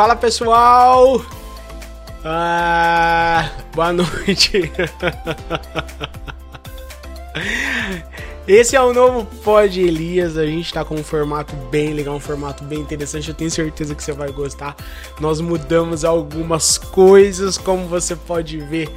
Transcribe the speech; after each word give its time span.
Fala 0.00 0.16
pessoal! 0.16 1.22
Ah, 2.24 3.50
boa 3.74 3.92
noite. 3.92 4.72
Esse 8.48 8.76
é 8.76 8.80
o 8.80 8.94
novo 8.94 9.26
Pod 9.44 9.78
Elias. 9.78 10.38
A 10.38 10.46
gente 10.46 10.72
tá 10.72 10.86
com 10.86 10.94
um 10.94 11.04
formato 11.04 11.54
bem 11.70 11.92
legal, 11.92 12.14
um 12.14 12.18
formato 12.18 12.64
bem 12.64 12.78
interessante. 12.78 13.28
Eu 13.28 13.34
tenho 13.34 13.50
certeza 13.50 13.94
que 13.94 14.02
você 14.02 14.12
vai 14.12 14.32
gostar. 14.32 14.74
Nós 15.20 15.38
mudamos 15.42 16.02
algumas 16.02 16.78
coisas, 16.78 17.58
como 17.58 17.86
você 17.86 18.16
pode 18.16 18.56
ver, 18.56 18.88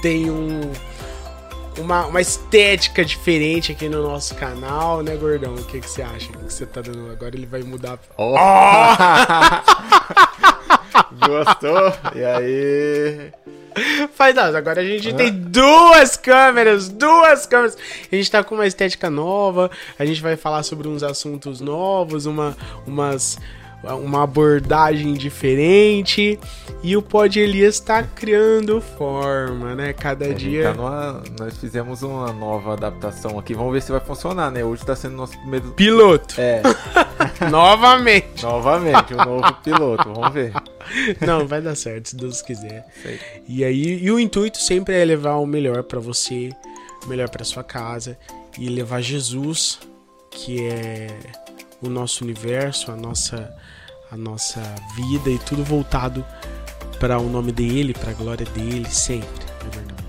tem 0.00 0.30
um 0.30 0.70
uma, 1.80 2.06
uma 2.06 2.20
estética 2.20 3.04
diferente 3.04 3.72
aqui 3.72 3.88
no 3.88 4.02
nosso 4.02 4.34
canal, 4.36 5.02
né, 5.02 5.16
gordão? 5.16 5.54
O 5.54 5.64
que, 5.64 5.80
que 5.80 5.90
você 5.90 6.02
acha? 6.02 6.30
O 6.30 6.44
que 6.44 6.52
você 6.52 6.66
tá 6.66 6.80
dando 6.82 7.10
agora? 7.10 7.34
Ele 7.34 7.46
vai 7.46 7.62
mudar. 7.62 7.98
Oh. 8.16 8.36
Gostou? 11.26 11.92
E 12.14 12.24
aí? 12.24 13.32
Faz 14.14 14.34
não, 14.34 14.44
agora 14.54 14.80
a 14.80 14.84
gente 14.84 15.08
ah. 15.10 15.14
tem 15.14 15.32
duas 15.32 16.16
câmeras, 16.16 16.88
duas 16.88 17.46
câmeras. 17.46 17.76
A 18.10 18.14
gente 18.14 18.30
tá 18.30 18.44
com 18.44 18.54
uma 18.54 18.66
estética 18.66 19.08
nova, 19.08 19.70
a 19.98 20.04
gente 20.04 20.20
vai 20.20 20.36
falar 20.36 20.62
sobre 20.62 20.88
uns 20.88 21.02
assuntos 21.02 21.60
novos, 21.60 22.26
uma, 22.26 22.56
umas 22.86 23.38
uma 23.84 24.22
abordagem 24.22 25.14
diferente. 25.14 26.38
E 26.82 26.96
o 26.96 27.02
Pod 27.02 27.38
Elias 27.38 27.76
está 27.76 28.02
criando 28.02 28.80
forma, 28.80 29.74
né? 29.74 29.92
Cada 29.92 30.26
é, 30.26 30.32
dia. 30.32 30.64
Tá 30.64 30.74
numa, 30.74 31.22
nós 31.38 31.56
fizemos 31.56 32.02
uma 32.02 32.32
nova 32.32 32.72
adaptação 32.72 33.38
aqui. 33.38 33.54
Vamos 33.54 33.72
ver 33.72 33.82
se 33.82 33.92
vai 33.92 34.00
funcionar, 34.00 34.50
né? 34.50 34.64
Hoje 34.64 34.82
está 34.82 34.96
sendo 34.96 35.16
nosso 35.16 35.38
primeiro. 35.38 35.70
Piloto! 35.72 36.34
É. 36.40 36.62
Novamente. 37.50 38.42
Novamente, 38.42 39.14
o 39.14 39.20
um 39.20 39.24
novo 39.24 39.54
piloto. 39.62 40.12
Vamos 40.12 40.32
ver. 40.32 40.52
Não, 41.20 41.46
vai 41.46 41.60
dar 41.60 41.76
certo, 41.76 42.10
se 42.10 42.16
Deus 42.16 42.42
quiser. 42.42 42.84
Sei. 43.02 43.20
E 43.48 43.64
aí, 43.64 44.02
e 44.02 44.10
o 44.10 44.18
intuito 44.18 44.58
sempre 44.58 45.00
é 45.00 45.04
levar 45.04 45.36
o 45.36 45.46
melhor 45.46 45.84
para 45.84 46.00
você, 46.00 46.50
o 47.04 47.08
melhor 47.08 47.28
para 47.28 47.44
sua 47.44 47.62
casa 47.62 48.18
e 48.58 48.68
levar 48.68 49.00
Jesus, 49.00 49.78
que 50.30 50.66
é 50.66 51.06
o 51.80 51.88
nosso 51.88 52.24
universo, 52.24 52.90
a 52.90 52.96
nossa 52.96 53.54
a 54.12 54.16
nossa 54.16 54.60
vida 54.94 55.30
e 55.30 55.38
tudo 55.38 55.64
voltado 55.64 56.24
para 57.00 57.18
o 57.18 57.28
nome 57.28 57.50
dele, 57.50 57.94
para 57.94 58.10
a 58.10 58.14
glória 58.14 58.46
dele, 58.46 58.86
sempre. 58.90 59.26
É 59.60 59.74
verdade. 59.74 60.02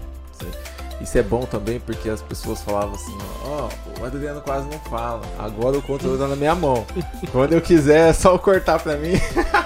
Isso 1.01 1.17
é 1.17 1.23
bom 1.23 1.45
também 1.45 1.79
porque 1.79 2.09
as 2.09 2.21
pessoas 2.21 2.61
falavam 2.61 2.95
assim: 2.95 3.17
ó, 3.45 3.69
oh, 3.69 4.01
o 4.01 4.05
Adriano 4.05 4.41
quase 4.41 4.67
não 4.67 4.79
fala, 4.79 5.21
agora 5.39 5.77
o 5.77 5.81
controle 5.81 6.17
tá 6.17 6.27
na 6.27 6.35
minha 6.35 6.53
mão. 6.53 6.85
Quando 7.31 7.53
eu 7.53 7.61
quiser 7.61 8.09
é 8.09 8.13
só 8.13 8.37
cortar 8.37 8.79
pra 8.79 8.97
mim. 8.97 9.13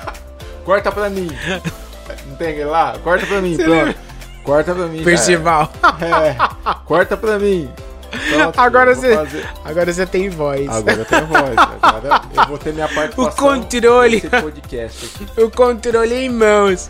Corta 0.63 0.91
pra 0.91 1.09
mim. 1.09 1.29
Não 2.27 2.35
tem 2.35 2.63
lá? 2.65 2.97
Corta 2.99 3.25
pra 3.25 3.41
mim, 3.41 3.55
pronto. 3.55 3.97
Corta 4.43 4.75
pra 4.75 4.85
mim. 4.87 5.03
Percival. 5.03 5.71
É. 6.01 6.35
Corta 6.85 7.15
pra 7.15 7.39
mim. 7.39 7.69
Pronto, 8.09 8.59
agora 8.59 8.95
você, 8.95 9.13
agora 9.63 9.93
você 9.93 10.05
tem 10.05 10.29
voz. 10.29 10.67
Agora 10.69 10.97
eu 10.97 11.05
tenho 11.05 11.27
voz. 11.27 11.55
Agora 11.81 12.21
eu 12.33 12.47
vou 12.47 12.57
ter 12.57 12.73
minha 12.73 12.87
participação. 12.93 13.29
O 13.29 13.35
controle. 13.35 14.21
podcast 14.21 15.05
aqui. 15.05 15.41
O 15.41 15.51
controle 15.51 16.15
em 16.15 16.29
mãos. 16.29 16.89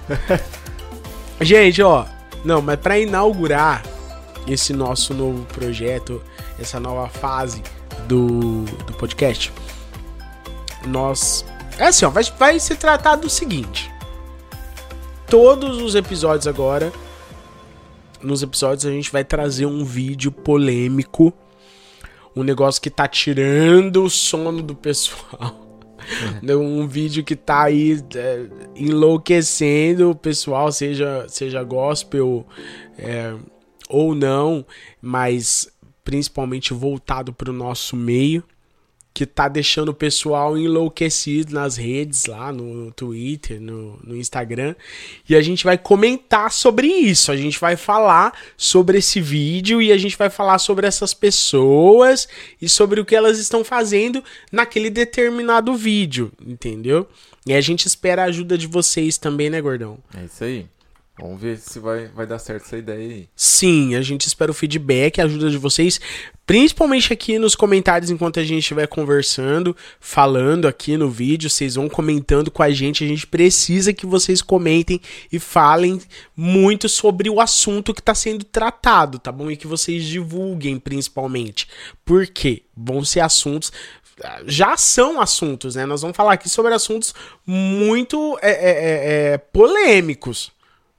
Gente, 1.41 1.81
ó, 1.81 2.05
não, 2.43 2.61
mas 2.61 2.79
para 2.79 2.97
inaugurar 2.99 3.83
esse 4.47 4.73
nosso 4.73 5.13
novo 5.13 5.43
projeto, 5.45 6.21
essa 6.59 6.79
nova 6.79 7.09
fase 7.09 7.61
do, 8.07 8.63
do 8.63 8.93
podcast, 8.93 9.51
nós 10.85 11.45
é 11.77 11.87
assim, 11.87 12.05
ó, 12.05 12.09
vai, 12.09 12.23
vai 12.37 12.59
se 12.59 12.75
tratar 12.75 13.15
do 13.15 13.29
seguinte. 13.29 13.91
Todos 15.27 15.81
os 15.81 15.93
episódios 15.93 16.47
agora 16.47 16.91
nos 18.27 18.43
episódios 18.43 18.85
a 18.85 18.91
gente 18.91 19.11
vai 19.11 19.23
trazer 19.23 19.65
um 19.65 19.83
vídeo 19.83 20.31
polêmico, 20.31 21.33
um 22.35 22.43
negócio 22.43 22.81
que 22.81 22.89
tá 22.89 23.07
tirando 23.07 24.03
o 24.03 24.09
sono 24.09 24.61
do 24.61 24.75
pessoal. 24.75 25.65
É. 26.47 26.55
Um 26.55 26.87
vídeo 26.87 27.21
que 27.21 27.35
tá 27.35 27.63
aí 27.63 28.01
é, 28.15 28.45
enlouquecendo 28.75 30.11
o 30.11 30.15
pessoal, 30.15 30.71
seja, 30.71 31.25
seja 31.27 31.61
gospel 31.63 32.47
é, 32.97 33.35
ou 33.89 34.15
não, 34.15 34.65
mas 35.01 35.67
principalmente 36.05 36.73
voltado 36.73 37.33
para 37.33 37.49
o 37.49 37.53
nosso 37.53 37.97
meio 37.97 38.41
que 39.17 39.25
tá 39.25 39.47
deixando 39.47 39.89
o 39.89 39.95
pessoal 39.95 40.55
enlouquecido 40.55 41.51
nas 41.51 41.75
redes, 41.75 42.27
lá 42.27 42.53
no 42.53 42.91
Twitter, 42.91 43.59
no, 43.59 43.97
no, 44.03 44.15
Instagram. 44.15 44.75
E 45.27 45.35
a 45.35 45.41
gente 45.41 45.63
vai 45.63 45.75
comentar 45.75 46.51
sobre 46.51 46.85
isso. 46.85 47.31
A 47.31 47.35
gente 47.35 47.59
vai 47.59 47.75
falar 47.75 48.31
sobre 48.55 48.99
esse 48.99 49.19
vídeo 49.19 49.81
e 49.81 49.91
a 49.91 49.97
gente 49.97 50.15
vai 50.15 50.29
falar 50.29 50.59
sobre 50.59 50.85
essas 50.85 51.15
pessoas 51.15 52.27
e 52.61 52.69
sobre 52.69 53.01
o 53.01 53.05
que 53.05 53.15
elas 53.15 53.39
estão 53.39 53.63
fazendo 53.63 54.23
naquele 54.51 54.91
determinado 54.91 55.73
vídeo, 55.73 56.31
entendeu? 56.45 57.07
E 57.43 57.55
a 57.55 57.61
gente 57.61 57.87
espera 57.87 58.21
a 58.21 58.25
ajuda 58.25 58.55
de 58.55 58.67
vocês 58.67 59.17
também, 59.17 59.49
né, 59.49 59.59
gordão? 59.59 59.97
É 60.15 60.25
isso 60.25 60.43
aí. 60.43 60.67
Vamos 61.19 61.41
ver 61.41 61.57
se 61.57 61.79
vai, 61.79 62.07
vai 62.07 62.27
dar 62.27 62.37
certo 62.37 62.65
essa 62.65 62.77
ideia 62.77 62.99
aí. 62.99 63.29
Sim, 63.35 63.95
a 63.95 64.01
gente 64.01 64.27
espera 64.27 64.51
o 64.51 64.53
feedback, 64.53 65.19
a 65.19 65.23
ajuda 65.23 65.49
de 65.49 65.57
vocês, 65.57 65.99
principalmente 66.45 67.11
aqui 67.11 67.39
nos 67.39 67.55
comentários 67.55 68.11
enquanto 68.11 68.39
a 68.39 68.43
gente 68.43 68.59
estiver 68.59 68.85
conversando, 68.87 69.75
falando 69.99 70.67
aqui 70.67 70.95
no 70.95 71.09
vídeo, 71.09 71.49
vocês 71.49 71.73
vão 71.73 71.89
comentando 71.89 72.51
com 72.51 72.61
a 72.61 72.69
gente. 72.69 73.03
A 73.03 73.07
gente 73.07 73.25
precisa 73.25 73.91
que 73.93 74.05
vocês 74.05 74.43
comentem 74.43 75.01
e 75.31 75.39
falem 75.39 75.99
muito 76.35 76.87
sobre 76.87 77.31
o 77.31 77.41
assunto 77.41 77.95
que 77.95 78.01
está 78.01 78.13
sendo 78.13 78.45
tratado, 78.45 79.17
tá 79.17 79.31
bom? 79.31 79.49
E 79.49 79.57
que 79.57 79.65
vocês 79.65 80.03
divulguem 80.03 80.79
principalmente. 80.79 81.67
Por 82.05 82.27
quê? 82.27 82.61
Vão 82.75 83.03
ser 83.03 83.21
assuntos 83.21 83.71
já 84.47 84.75
são 84.75 85.21
assuntos, 85.21 85.75
né? 85.75 85.85
Nós 85.85 86.01
vamos 86.01 86.17
falar 86.17 86.33
aqui 86.33 86.49
sobre 86.49 86.73
assuntos 86.73 87.13
muito 87.45 88.37
é, 88.41 88.49
é, 88.49 88.69
é, 88.69 89.33
é 89.33 89.37
polêmicos. 89.37 90.51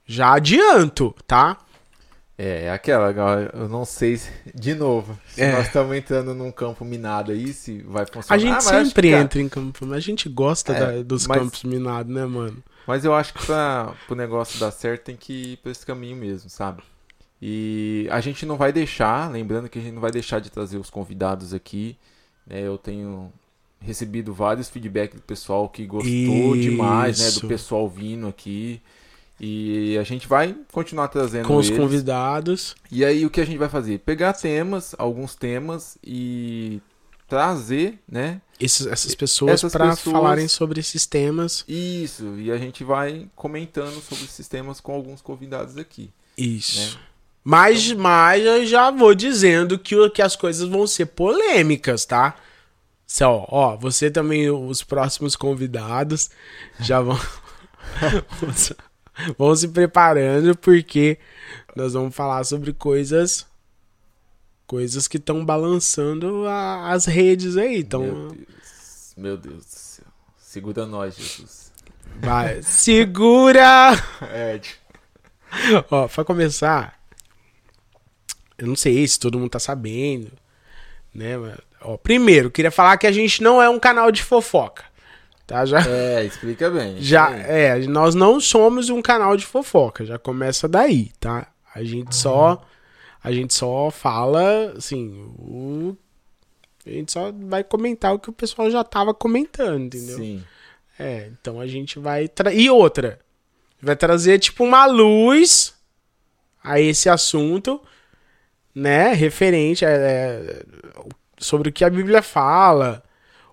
Já 0.09 0.33
adianto, 0.33 1.15
tá? 1.27 1.55
É, 2.35 2.71
aquela, 2.71 3.11
eu 3.53 3.69
não 3.69 3.85
sei, 3.85 4.17
se, 4.17 4.31
de 4.55 4.73
novo, 4.73 5.15
se 5.27 5.39
é. 5.39 5.51
nós 5.51 5.67
estamos 5.67 5.95
entrando 5.95 6.33
num 6.33 6.51
campo 6.51 6.83
minado 6.83 7.31
aí, 7.31 7.53
se 7.53 7.83
vai 7.83 8.07
funcionar. 8.07 8.35
A 8.35 8.37
gente 8.39 8.55
ah, 8.55 8.61
sempre 8.61 9.09
entra 9.09 9.39
em 9.39 9.47
campo, 9.47 9.85
mas 9.85 9.97
a 9.97 10.01
gente 10.01 10.27
gosta 10.27 10.73
é, 10.73 10.79
da, 10.79 11.03
dos 11.03 11.27
mas, 11.27 11.37
campos 11.37 11.63
minados, 11.63 12.11
né, 12.11 12.25
mano? 12.25 12.57
Mas 12.87 13.05
eu 13.05 13.13
acho 13.13 13.35
que 13.35 13.45
para 13.45 13.93
o 14.09 14.15
negócio 14.15 14.59
dar 14.59 14.71
certo 14.71 15.03
tem 15.03 15.15
que 15.15 15.51
ir 15.51 15.57
por 15.57 15.69
esse 15.69 15.85
caminho 15.85 16.17
mesmo, 16.17 16.49
sabe? 16.49 16.81
E 17.39 18.07
a 18.09 18.19
gente 18.19 18.47
não 18.47 18.57
vai 18.57 18.73
deixar, 18.73 19.29
lembrando 19.29 19.69
que 19.69 19.77
a 19.77 19.81
gente 19.81 19.93
não 19.93 20.01
vai 20.01 20.11
deixar 20.11 20.39
de 20.39 20.49
trazer 20.49 20.79
os 20.79 20.89
convidados 20.89 21.53
aqui. 21.53 21.95
Né? 22.47 22.61
Eu 22.61 22.79
tenho 22.79 23.31
recebido 23.79 24.33
vários 24.33 24.69
feedbacks 24.69 25.19
do 25.19 25.21
pessoal 25.21 25.69
que 25.69 25.85
gostou 25.85 26.55
Isso. 26.55 26.61
demais, 26.61 27.19
né? 27.19 27.41
Do 27.41 27.47
pessoal 27.47 27.87
vindo 27.87 28.27
aqui. 28.27 28.81
E 29.39 29.97
a 29.97 30.03
gente 30.03 30.27
vai 30.27 30.55
continuar 30.71 31.07
trazendo 31.07 31.47
com 31.47 31.55
os 31.55 31.69
convidados. 31.69 32.75
E 32.91 33.05
aí 33.05 33.25
o 33.25 33.29
que 33.29 33.39
a 33.39 33.45
gente 33.45 33.57
vai 33.57 33.69
fazer? 33.69 33.99
Pegar 33.99 34.33
temas, 34.33 34.93
alguns 34.97 35.35
temas 35.35 35.97
e 36.03 36.81
trazer, 37.27 37.99
né? 38.09 38.41
Esses, 38.59 38.85
essas 38.87 39.15
pessoas 39.15 39.61
para 39.71 39.95
falarem 39.95 40.47
sobre 40.47 40.81
esses 40.81 41.05
temas. 41.05 41.63
Isso, 41.67 42.35
e 42.37 42.51
a 42.51 42.57
gente 42.57 42.83
vai 42.83 43.29
comentando 43.35 44.01
sobre 44.01 44.25
esses 44.25 44.47
temas 44.47 44.81
com 44.81 44.93
alguns 44.93 45.21
convidados 45.21 45.77
aqui. 45.77 46.11
Isso. 46.37 46.97
Né? 46.97 47.03
Mas, 47.41 47.85
então... 47.85 48.01
mas 48.01 48.45
eu 48.45 48.65
já 48.65 48.91
vou 48.91 49.15
dizendo 49.15 49.79
que, 49.79 50.09
que 50.09 50.21
as 50.21 50.35
coisas 50.35 50.67
vão 50.67 50.85
ser 50.85 51.05
polêmicas, 51.05 52.05
tá? 52.05 52.35
Só, 53.07 53.45
ó, 53.47 53.77
você 53.77 54.11
também, 54.11 54.49
os 54.49 54.83
próximos 54.83 55.35
convidados 55.35 56.29
já 56.79 56.99
vão. 56.99 57.19
vão 59.37 59.55
se 59.55 59.67
preparando 59.67 60.57
porque 60.57 61.17
nós 61.75 61.93
vamos 61.93 62.15
falar 62.15 62.43
sobre 62.43 62.73
coisas 62.73 63.47
coisas 64.65 65.07
que 65.07 65.17
estão 65.17 65.43
balançando 65.43 66.45
a, 66.45 66.91
as 66.91 67.05
redes 67.05 67.57
aí. 67.57 67.83
Tão... 67.83 68.03
Meu 68.03 68.29
Deus, 68.29 69.13
meu 69.17 69.37
Deus 69.37 69.65
do 69.65 69.71
céu. 69.71 70.05
Segura 70.37 70.85
nós, 70.85 71.15
Jesus. 71.15 71.71
Vai, 72.21 72.61
segura! 72.61 73.91
É. 74.31 74.61
Ó, 75.89 76.07
pra 76.07 76.23
começar, 76.23 76.99
eu 78.55 78.67
não 78.67 78.75
sei 78.75 79.07
se 79.07 79.19
todo 79.19 79.39
mundo 79.39 79.49
tá 79.49 79.59
sabendo, 79.59 80.31
né? 81.11 81.33
Ó, 81.81 81.97
primeiro, 81.97 82.51
queria 82.51 82.69
falar 82.69 82.97
que 82.97 83.07
a 83.07 83.11
gente 83.11 83.41
não 83.41 83.59
é 83.59 83.67
um 83.67 83.79
canal 83.79 84.11
de 84.11 84.21
fofoca. 84.21 84.83
Tá, 85.49 85.65
já... 85.65 85.81
É, 85.81 86.23
explica 86.23 86.69
bem. 86.69 86.97
Já, 87.01 87.31
é, 87.31 87.79
nós 87.87 88.13
não 88.13 88.39
somos 88.39 88.91
um 88.91 89.01
canal 89.01 89.35
de 89.35 89.47
fofoca, 89.47 90.05
já 90.05 90.19
começa 90.19 90.67
daí, 90.67 91.11
tá? 91.19 91.47
A 91.73 91.83
gente 91.83 92.15
só 92.15 92.61
a 93.23 93.31
gente 93.31 93.53
só 93.53 93.89
fala, 93.89 94.73
assim, 94.77 95.09
o 95.39 95.97
a 96.85 96.89
gente 96.89 97.11
só 97.11 97.31
vai 97.31 97.63
comentar 97.63 98.13
o 98.13 98.19
que 98.19 98.29
o 98.29 98.33
pessoal 98.33 98.69
já 98.69 98.83
tava 98.83 99.13
comentando, 99.13 99.85
entendeu? 99.85 100.17
Sim. 100.17 100.43
É, 100.97 101.29
então 101.39 101.59
a 101.59 101.67
gente 101.67 101.99
vai. 101.99 102.27
Tra... 102.27 102.53
E 102.53 102.69
outra, 102.69 103.19
vai 103.81 103.95
trazer 103.95 104.39
tipo 104.39 104.63
uma 104.63 104.85
luz 104.85 105.73
a 106.63 106.79
esse 106.79 107.09
assunto, 107.09 107.81
né? 108.73 109.13
Referente 109.13 109.85
a, 109.85 109.89
é, 109.89 110.63
sobre 111.37 111.69
o 111.69 111.71
que 111.71 111.83
a 111.83 111.89
Bíblia 111.89 112.21
fala. 112.21 113.03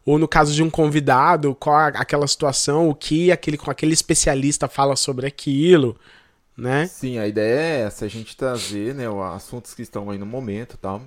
Ou 0.07 0.19
no 0.19 0.27
caso 0.29 0.55
de 0.55 0.63
um 0.63 0.71
convidado, 0.71 1.55
qual 1.57 1.77
a- 1.77 1.89
aquela 1.89 2.27
situação, 2.29 2.89
o 2.89 2.95
que 2.95 3.31
aquele, 3.33 3.59
aquele 3.67 3.93
especialista 3.93 4.69
fala 4.69 4.95
sobre 4.97 5.27
aquilo, 5.27 5.97
né? 6.57 6.87
Sim, 6.87 7.19
a 7.19 7.27
ideia 7.27 7.59
é 7.61 7.81
essa, 7.83 8.05
a 8.05 8.09
gente 8.09 8.37
trazer, 8.37 8.95
né, 8.95 9.11
os 9.11 9.21
assuntos 9.35 9.75
que 9.75 9.83
estão 9.83 10.09
aí 10.09 10.17
no 10.17 10.25
momento 10.25 10.75
e 10.75 10.79
tal. 10.79 11.03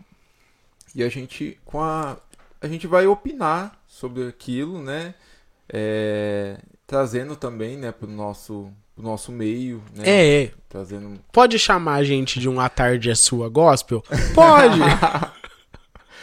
E 0.94 1.02
a 1.04 1.10
gente 1.10 1.58
com 1.66 1.82
a 1.82 2.18
a 2.62 2.68
gente 2.68 2.86
vai 2.88 3.08
opinar 3.08 3.80
sobre 3.88 4.28
aquilo, 4.28 4.84
né? 4.84 5.16
É, 5.72 6.58
trazendo 6.86 7.36
também, 7.38 7.78
né, 7.78 7.92
pro 7.92 8.08
nosso 8.10 8.70
pro 8.96 9.04
nosso 9.06 9.32
meio, 9.32 9.82
né? 9.96 10.04
É, 10.06 10.44
é. 10.44 10.52
Trazendo 10.68 11.20
Pode 11.32 11.58
chamar 11.58 11.96
a 11.96 12.04
gente 12.04 12.38
de 12.40 12.50
um 12.50 12.60
A 12.60 12.68
Tarde 12.68 13.10
é 13.10 13.16
Sua 13.16 13.48
Gospel? 13.48 14.04
Pode! 14.36 14.78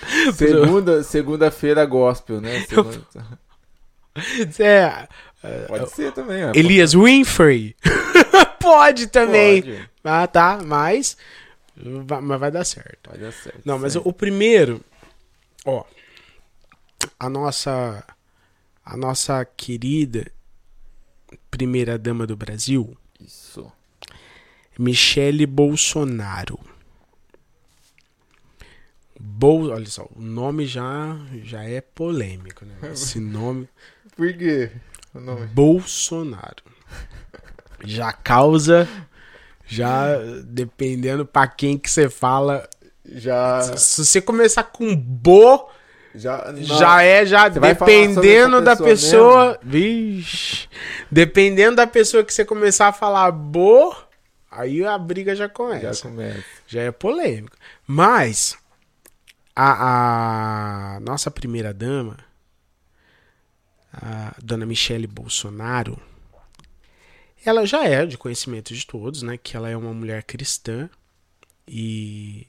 segunda 0.35 1.03
segunda-feira 1.03 1.85
gospel, 1.85 2.41
né? 2.41 2.61
Segunda- 2.69 3.07
é, 4.59 5.09
Pode 5.69 5.91
ser 5.91 6.13
também, 6.13 6.45
ó. 6.45 6.53
Elias 6.55 6.95
Winfrey? 6.95 7.77
Pode 8.61 9.07
também. 9.09 9.63
Pode, 9.63 9.91
Ah, 10.05 10.27
tá, 10.27 10.61
mas. 10.65 11.17
Mas 12.23 12.41
vai 12.41 12.51
dar 12.51 12.65
certo. 12.65 13.11
vai 13.11 13.19
dar 13.19 13.33
certo. 13.33 13.61
Não, 13.65 13.79
mas 13.79 13.93
o, 13.93 13.99
certo. 13.99 14.09
o 14.09 14.13
primeiro. 14.13 14.81
Ó. 15.65 15.85
A 17.21 17.29
nossa. 17.29 18.03
A 18.85 18.97
nossa 18.97 19.45
querida 19.45 20.31
primeira 21.51 21.99
dama 21.99 22.27
do 22.27 22.37
Brasil, 22.37 22.97
Isso. 23.21 23.71
Michele 24.79 25.45
Bolsonaro. 25.45 26.59
Bol, 29.19 29.71
olha 29.71 29.87
só, 29.87 30.09
o 30.15 30.21
nome 30.21 30.67
já, 30.67 31.17
já 31.43 31.65
é 31.65 31.81
polêmico, 31.81 32.65
né? 32.65 32.75
Esse 32.93 33.19
nome. 33.19 33.69
Por 34.17 34.33
quê? 34.33 34.71
O 35.15 35.21
nome? 35.21 35.47
Bolsonaro. 35.47 36.63
Já 37.85 38.13
causa. 38.13 38.89
Já 39.67 40.17
dependendo 40.45 41.27
pra 41.27 41.47
quem 41.47 41.77
que 41.77 41.91
você 41.91 42.09
fala. 42.09 42.69
Já 43.05 43.63
Se 43.77 44.05
você 44.05 44.21
começar 44.21 44.65
com 44.65 44.95
Bo, 44.95 45.69
já 46.15 46.55
já 46.57 47.03
é 47.03 47.27
já 47.27 47.49
dependendo 47.49 48.57
sobre 48.57 48.65
da 48.65 48.77
pessoa. 48.77 49.59
Vixe. 49.63 50.69
Dependendo 51.11 51.77
da 51.77 51.87
pessoa 51.87 52.25
que 52.25 52.33
você 52.33 52.45
começar 52.45 52.89
a 52.89 52.93
falar 52.93 53.31
Bo, 53.33 53.95
aí 54.51 54.85
a 54.85 54.97
briga 54.99 55.35
já 55.35 55.45
já 55.45 55.49
começa. 55.49 56.09
começa. 56.09 56.45
Já 56.67 56.83
é 56.83 56.91
polêmico. 56.91 57.57
Mas 57.87 58.57
a, 59.57 60.97
a 60.97 61.01
nossa 61.01 61.31
primeira 61.31 61.73
dama, 61.73 62.19
a 63.93 64.35
dona 64.43 64.67
Michele 64.67 65.07
Bolsonaro, 65.07 65.99
ela 67.45 67.65
já 67.65 67.85
é 67.85 68.05
de 68.05 68.19
conhecimento 68.19 68.75
de 68.75 68.87
todos, 68.87 69.23
né? 69.23 69.39
Que 69.39 69.57
ela 69.57 69.71
é 69.71 69.77
uma 69.77 69.95
mulher 69.95 70.23
cristã 70.25 70.91
e 71.67 72.47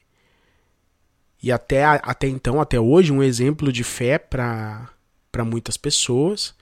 e 1.42 1.52
até, 1.52 1.84
até 1.86 2.28
então, 2.28 2.60
até 2.60 2.80
hoje, 2.80 3.12
um 3.12 3.22
exemplo 3.22 3.72
de 3.72 3.84
fé 3.84 4.18
para 4.18 4.90
muitas 5.46 5.78
pessoas. 5.78 6.56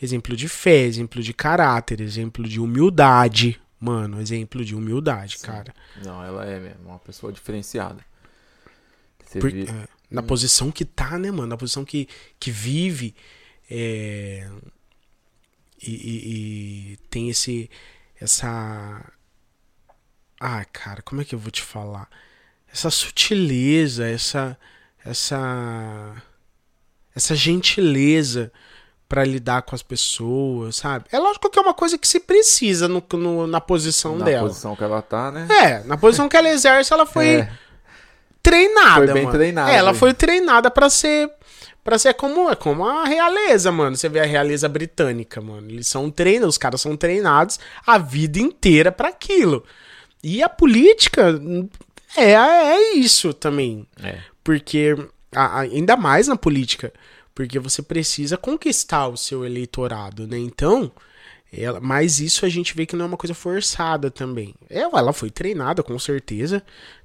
Exemplo 0.00 0.36
de 0.36 0.48
fé, 0.48 0.80
exemplo 0.82 1.22
de 1.22 1.32
caráter, 1.32 2.00
exemplo 2.00 2.46
de 2.46 2.60
humildade. 2.60 3.60
Mano, 3.80 4.20
exemplo 4.20 4.64
de 4.64 4.74
humildade, 4.76 5.38
cara. 5.38 5.74
Não, 6.04 6.22
ela 6.22 6.44
é 6.44 6.60
mesmo 6.60 6.88
uma 6.88 6.98
pessoa 6.98 7.32
diferenciada. 7.32 8.04
Por- 9.40 9.50
é, 9.56 9.88
na 10.10 10.22
posição 10.22 10.70
que 10.70 10.84
tá, 10.84 11.18
né, 11.18 11.30
mano? 11.30 11.46
Na 11.46 11.56
posição 11.56 11.84
que, 11.84 12.08
que 12.38 12.50
vive. 12.50 13.14
é, 13.70 14.46
e, 15.82 15.90
e- 15.90 16.92
e 16.92 16.96
tem 17.10 17.28
esse. 17.30 17.68
Essa. 18.20 19.04
Ah, 20.40 20.64
cara, 20.72 21.02
como 21.02 21.20
é 21.20 21.24
que 21.24 21.34
eu 21.34 21.38
vou 21.38 21.50
te 21.50 21.62
falar? 21.62 22.08
Essa 22.72 22.90
sutileza, 22.90 24.06
essa. 24.06 24.56
Essa. 25.04 26.22
Essa 27.14 27.34
gentileza 27.34 28.50
pra 29.08 29.24
lidar 29.24 29.62
com 29.62 29.74
as 29.74 29.82
pessoas, 29.82 30.76
sabe? 30.76 31.04
É 31.12 31.18
lógico 31.18 31.50
que 31.50 31.58
é 31.58 31.62
uma 31.62 31.74
coisa 31.74 31.98
que 31.98 32.08
se 32.08 32.18
precisa 32.20 32.88
no, 32.88 33.04
no- 33.12 33.46
na 33.46 33.60
posição 33.60 34.16
na 34.16 34.24
dela. 34.24 34.48
posição 34.48 34.74
que 34.74 34.82
ela 34.82 35.02
tá, 35.02 35.30
né? 35.30 35.46
É, 35.50 35.84
na 35.84 35.98
posição 35.98 36.28
que 36.30 36.36
ela 36.36 36.48
exerce, 36.48 36.90
ela 36.92 37.04
foi 37.04 37.26
É. 37.40 37.52
treinada, 38.42 39.04
Foi 39.06 39.12
bem 39.14 39.22
mano. 39.24 39.36
treinada, 39.36 39.70
É, 39.72 39.76
ela 39.76 39.94
foi 39.94 40.12
treinada 40.14 40.70
pra 40.70 40.88
ser 40.90 41.30
para 41.84 41.98
ser 41.98 42.14
como 42.14 42.48
é 42.48 42.54
como 42.54 42.86
a 42.86 43.04
realeza, 43.04 43.72
mano. 43.72 43.96
Você 43.96 44.08
vê 44.08 44.20
a 44.20 44.24
realeza 44.24 44.68
britânica, 44.68 45.40
mano. 45.40 45.68
Eles 45.68 45.88
são 45.88 46.10
treinados, 46.12 46.54
os 46.54 46.58
caras 46.58 46.80
são 46.80 46.96
treinados 46.96 47.58
a 47.84 47.98
vida 47.98 48.38
inteira 48.38 48.92
pra 48.92 49.08
aquilo. 49.08 49.64
E 50.22 50.40
a 50.44 50.48
política 50.48 51.40
é 52.16 52.32
é 52.34 52.94
isso 52.94 53.32
também, 53.34 53.84
É. 54.02 54.18
porque 54.44 54.94
a- 55.34 55.58
a- 55.58 55.60
ainda 55.62 55.96
mais 55.96 56.28
na 56.28 56.36
política, 56.36 56.92
porque 57.34 57.58
você 57.58 57.82
precisa 57.82 58.36
conquistar 58.36 59.08
o 59.08 59.16
seu 59.16 59.44
eleitorado, 59.44 60.24
né? 60.26 60.38
Então, 60.38 60.92
ela, 61.52 61.80
mas 61.80 62.20
isso 62.20 62.46
a 62.46 62.48
gente 62.48 62.74
vê 62.76 62.86
que 62.86 62.94
não 62.94 63.06
é 63.06 63.08
uma 63.08 63.16
coisa 63.16 63.34
forçada 63.34 64.08
também. 64.10 64.54
Ela, 64.70 64.98
ela 65.00 65.12
foi 65.12 65.30
treinada, 65.30 65.82
com 65.82 65.98
certeza. 65.98 66.62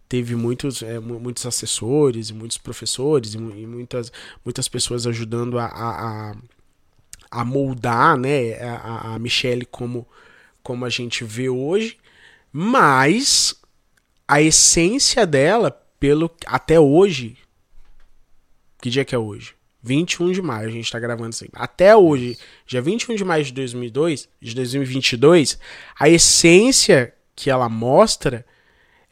Teve 0.09 0.35
muitos, 0.35 0.81
é, 0.81 0.99
mu- 0.99 1.19
muitos 1.19 1.45
assessores, 1.45 2.29
e 2.29 2.33
muitos 2.33 2.57
professores 2.57 3.33
e, 3.33 3.37
mu- 3.37 3.53
muitas, 3.67 4.11
muitas 4.43 4.67
pessoas 4.69 5.05
ajudando 5.05 5.59
a, 5.59 5.65
a, 5.65 6.35
a, 7.29 7.45
moldar 7.45 8.17
né, 8.17 8.53
a, 8.61 9.15
a 9.15 9.19
Michelle 9.19 9.65
como, 9.65 10.07
como 10.63 10.85
a 10.85 10.89
gente 10.89 11.23
vê 11.23 11.49
hoje. 11.49 11.97
Mas 12.51 13.55
a 14.27 14.41
essência 14.41 15.25
dela, 15.25 15.71
pelo 15.99 16.31
até 16.45 16.79
hoje. 16.79 17.37
Que 18.81 18.89
dia 18.89 19.03
que 19.03 19.13
é 19.15 19.17
hoje? 19.17 19.55
21 19.83 20.31
de 20.31 20.41
maio, 20.41 20.67
a 20.67 20.71
gente 20.71 20.91
tá 20.91 20.99
gravando 20.99 21.29
isso 21.31 21.43
aí. 21.43 21.49
Até 21.53 21.95
hoje, 21.95 22.37
dia 22.65 22.81
21 22.81 23.15
de 23.15 23.23
maio 23.23 23.43
de 23.43 23.53
2002, 23.53 24.27
de 24.41 24.55
2022, 24.55 25.59
a 25.99 26.09
essência 26.09 27.13
que 27.35 27.49
ela 27.49 27.69
mostra 27.69 28.45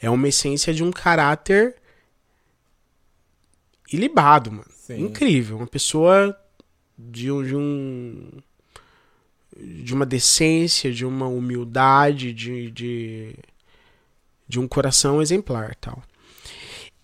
é 0.05 0.09
uma 0.09 0.27
essência 0.27 0.71
de 0.71 0.83
um 0.83 0.91
caráter 0.91 1.75
ilibado, 3.91 4.51
mano. 4.51 4.67
Sim. 4.69 5.05
Incrível. 5.05 5.57
Uma 5.57 5.65
pessoa 5.67 6.37
de 6.97 7.31
um, 7.31 7.43
de 7.43 7.55
um. 7.55 8.29
de 9.57 9.93
uma 9.95 10.05
decência, 10.05 10.93
de 10.93 11.05
uma 11.05 11.27
humildade, 11.27 12.33
de. 12.33 12.69
de, 12.69 13.35
de 14.47 14.59
um 14.59 14.67
coração 14.67 15.23
exemplar 15.23 15.73
tal. 15.75 16.03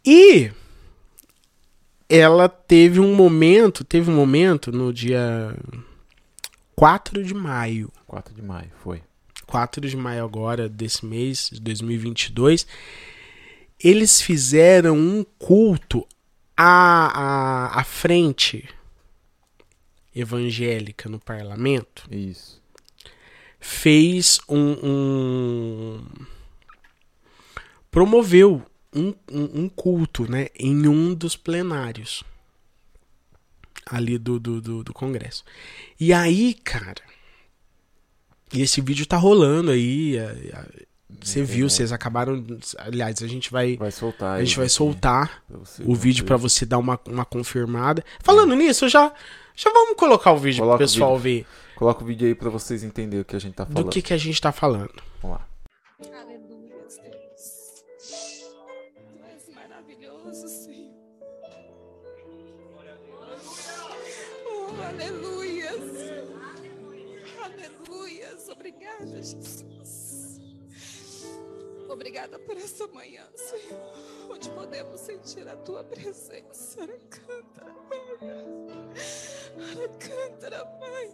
E 0.05 0.51
ela 2.07 2.47
teve 2.47 2.99
um 2.99 3.15
momento, 3.15 3.83
teve 3.83 4.11
um 4.11 4.15
momento 4.15 4.71
no 4.71 4.93
dia 4.93 5.55
4 6.75 7.23
de 7.23 7.33
maio. 7.33 7.91
4 8.05 8.31
de 8.31 8.43
maio, 8.43 8.69
foi. 8.83 9.01
4 9.51 9.85
de 9.85 9.97
maio 9.97 10.23
agora 10.23 10.69
desse 10.69 11.05
mês, 11.05 11.49
de 11.51 11.59
2022, 11.59 12.65
eles 13.83 14.21
fizeram 14.21 14.95
um 14.97 15.25
culto 15.37 16.07
à, 16.55 17.73
à, 17.75 17.81
à 17.81 17.83
frente 17.83 18.63
evangélica 20.15 21.09
no 21.09 21.19
parlamento. 21.19 22.07
Isso. 22.09 22.61
Fez 23.59 24.39
um. 24.47 24.77
um- 24.81 26.05
promoveu 27.91 28.65
um, 28.95 29.13
um, 29.29 29.63
um 29.63 29.69
culto 29.69 30.31
né, 30.31 30.47
em 30.57 30.87
um 30.87 31.13
dos 31.13 31.35
plenários 31.35 32.23
ali 33.85 34.17
do, 34.17 34.39
do, 34.39 34.61
do, 34.61 34.81
do 34.81 34.93
Congresso. 34.93 35.43
E 35.99 36.13
aí, 36.13 36.53
cara. 36.53 37.01
E 38.53 38.61
esse 38.61 38.81
vídeo 38.81 39.05
tá 39.05 39.17
rolando 39.17 39.71
aí. 39.71 40.17
a- 40.19 40.59
a- 40.59 40.65
Você 41.23 41.43
viu, 41.43 41.69
vocês 41.69 41.91
acabaram. 41.91 42.43
Aliás, 42.79 43.21
a 43.21 43.27
gente 43.27 43.51
vai. 43.51 43.77
Vai 43.77 43.91
soltar. 43.91 44.37
A 44.39 44.43
gente 44.43 44.55
vai 44.57 44.65
aqui 44.65 44.73
soltar 44.73 45.43
você 45.49 45.83
o 45.85 45.93
vídeo 45.93 46.25
pra 46.25 46.35
ver. 46.37 46.41
você 46.43 46.65
dar 46.65 46.77
uma, 46.79 46.99
uma 47.07 47.25
confirmada. 47.25 48.03
Falando 48.23 48.55
nisso, 48.55 48.87
já, 48.89 49.13
já 49.55 49.71
vamos 49.71 49.95
colocar 49.97 50.31
o 50.31 50.37
vídeo 50.37 50.59
Coloca 50.61 50.77
pro 50.79 50.87
pessoal 50.87 51.17
vídeo. 51.19 51.45
ver 51.45 51.75
Coloca 51.75 52.03
o 52.03 52.05
vídeo 52.07 52.27
aí 52.27 52.33
pra 52.35 52.49
vocês 52.49 52.83
entenderem 52.83 53.21
o 53.21 53.25
que 53.25 53.35
a 53.35 53.39
gente 53.39 53.53
tá 53.55 53.65
falando. 53.65 53.83
do 53.85 53.89
que, 53.91 54.01
que 54.01 54.13
a 54.13 54.17
gente 54.17 54.39
tá 54.41 54.51
falando. 54.51 54.93
Vamos 55.21 55.37
lá. 55.37 55.47
Aleluia, 55.99 56.75
Deus. 56.77 56.95
Tu 57.99 59.23
és 59.25 59.55
maravilhoso, 59.55 60.47
Senhor. 60.47 60.91
Oh, 64.47 64.81
aleluia. 64.83 65.40
Jesus. 69.21 70.39
Obrigada 71.87 72.39
por 72.39 72.57
essa 72.57 72.87
manhã, 72.87 73.23
Senhor, 73.35 73.93
onde 74.29 74.49
podemos 74.51 74.99
sentir 75.01 75.47
a 75.47 75.55
tua 75.57 75.83
presença. 75.83 76.87
Canta, 77.09 77.65
Canta, 79.99 80.65
Pai. 80.79 81.11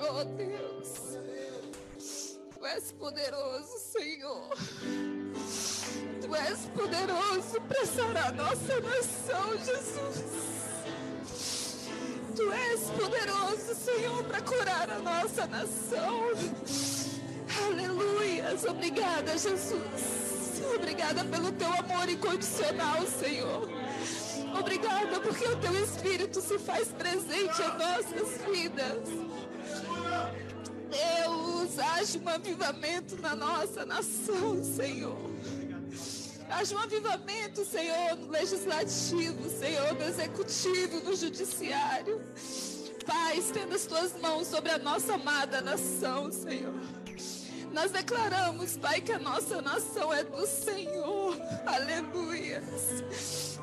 Oh 0.00 0.24
Deus, 0.24 1.18
Tu 2.54 2.66
és 2.66 2.92
poderoso, 2.92 3.78
Senhor. 3.78 4.48
Tu 6.20 6.34
és 6.34 6.66
poderoso 6.74 7.60
para 7.68 7.86
sarar 7.86 8.28
a 8.28 8.32
nossa 8.32 8.80
nação, 8.80 9.58
Jesus. 9.58 10.51
Tu 12.34 12.50
és 12.50 12.80
poderoso, 12.98 13.74
Senhor, 13.74 14.24
para 14.24 14.40
curar 14.40 14.90
a 14.90 14.98
nossa 14.98 15.46
nação. 15.46 16.30
Aleluias. 17.66 18.64
Obrigada, 18.64 19.32
Jesus. 19.32 20.32
Obrigada 20.74 21.24
pelo 21.26 21.52
teu 21.52 21.70
amor 21.72 22.08
incondicional, 22.08 23.06
Senhor. 23.06 23.68
Obrigada 24.58 25.20
porque 25.20 25.46
o 25.46 25.56
teu 25.56 25.84
Espírito 25.84 26.40
se 26.40 26.58
faz 26.58 26.88
presente 26.88 27.60
em 27.60 27.78
nossas 27.78 28.40
vidas. 28.50 29.08
Deus, 30.90 31.78
haja 31.78 32.18
um 32.18 32.28
avivamento 32.28 33.20
na 33.20 33.36
nossa 33.36 33.84
nação, 33.84 34.62
Senhor. 34.62 35.18
Haja 36.52 36.76
um 36.76 36.78
avivamento, 36.78 37.64
Senhor, 37.64 38.16
no 38.16 38.30
legislativo, 38.30 39.48
Senhor, 39.48 39.94
no 39.94 40.04
executivo, 40.04 41.00
no 41.00 41.16
judiciário. 41.16 42.20
Pai, 43.06 43.38
estenda 43.38 43.74
as 43.74 43.86
tuas 43.86 44.12
mãos 44.20 44.48
sobre 44.48 44.70
a 44.70 44.78
nossa 44.78 45.14
amada 45.14 45.60
nação, 45.62 46.30
Senhor. 46.30 46.74
Nós 47.72 47.90
declaramos, 47.90 48.76
Pai, 48.76 49.00
que 49.00 49.12
a 49.12 49.18
nossa 49.18 49.62
nação 49.62 50.12
é 50.12 50.22
do 50.24 50.46
Senhor. 50.46 51.40
Aleluia. 51.66 52.62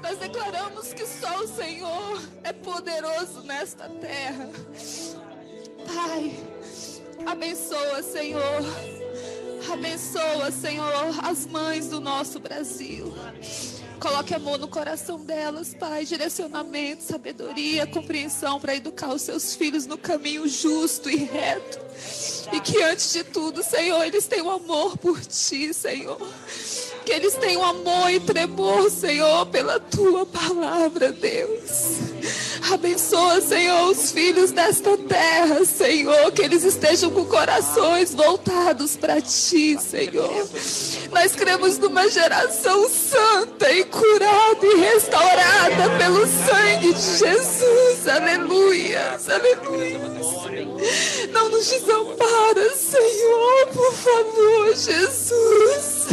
Nós 0.02 0.18
declaramos 0.18 0.92
que 0.92 1.06
só 1.06 1.44
o 1.44 1.48
Senhor 1.48 2.20
é 2.44 2.52
poderoso 2.52 3.44
nesta 3.44 3.88
terra. 3.88 4.50
Pai, 5.86 6.40
abençoa, 7.28 8.02
Senhor. 8.02 8.99
Abençoa, 9.68 10.52
Senhor, 10.52 10.94
as 11.24 11.46
mães 11.46 11.90
do 11.90 12.00
nosso 12.00 12.40
Brasil. 12.40 13.14
Coloque 14.00 14.34
amor 14.34 14.58
no 14.58 14.68
coração 14.68 15.20
delas, 15.20 15.74
Pai. 15.74 16.06
Direcionamento, 16.06 17.04
sabedoria, 17.04 17.86
compreensão 17.86 18.60
para 18.60 18.76
educar 18.76 19.14
os 19.14 19.22
seus 19.22 19.54
filhos 19.56 19.86
no 19.86 19.98
caminho 19.98 20.48
justo 20.48 21.10
e 21.10 21.18
reto. 21.18 21.80
E 22.54 22.60
que 22.62 22.82
antes 22.82 23.12
de 23.12 23.24
tudo, 23.26 23.62
Senhor, 23.62 24.02
eles 24.04 24.26
tenham 24.26 24.50
amor 24.50 24.98
por 24.98 25.20
Ti, 25.20 25.74
Senhor. 25.74 26.18
Que 27.06 27.12
eles 27.12 27.36
tenham 27.36 27.64
amor 27.64 28.10
e 28.10 28.20
tremor, 28.20 28.90
Senhor, 28.90 29.46
pela 29.48 29.80
Tua 29.80 30.26
palavra, 30.26 31.12
Deus. 31.12 32.19
Abençoa, 32.72 33.42
Senhor, 33.42 33.90
os 33.90 34.12
filhos 34.12 34.52
desta 34.52 34.98
terra, 34.98 35.66
Senhor, 35.66 36.32
que 36.32 36.42
eles 36.42 36.64
estejam 36.64 37.10
com 37.10 37.26
corações 37.26 38.14
voltados 38.14 38.96
para 38.96 39.22
Ti, 39.22 39.78
Senhor. 39.80 40.48
Nós 41.12 41.36
cremos 41.36 41.78
numa 41.78 42.08
geração 42.10 42.88
santa 42.90 43.72
e 43.72 43.84
curada 43.86 44.66
e 44.66 44.76
restaurada 44.76 45.90
pelo 45.98 46.28
sangue 46.28 46.94
de 46.94 47.02
Jesus. 47.02 48.08
Aleluia, 48.08 49.18
aleluia. 49.28 50.00
Não 51.32 51.50
nos 51.50 51.68
desampara, 51.68 52.76
Senhor, 52.76 53.68
por 53.74 53.94
favor, 53.94 54.76
Jesus. 54.76 56.10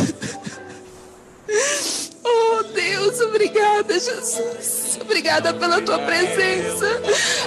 Oh 2.28 2.62
Deus, 2.64 3.20
obrigada, 3.20 3.94
Jesus. 3.94 4.98
Obrigada 5.00 5.54
pela 5.54 5.80
tua 5.80 5.98
presença. 6.00 6.86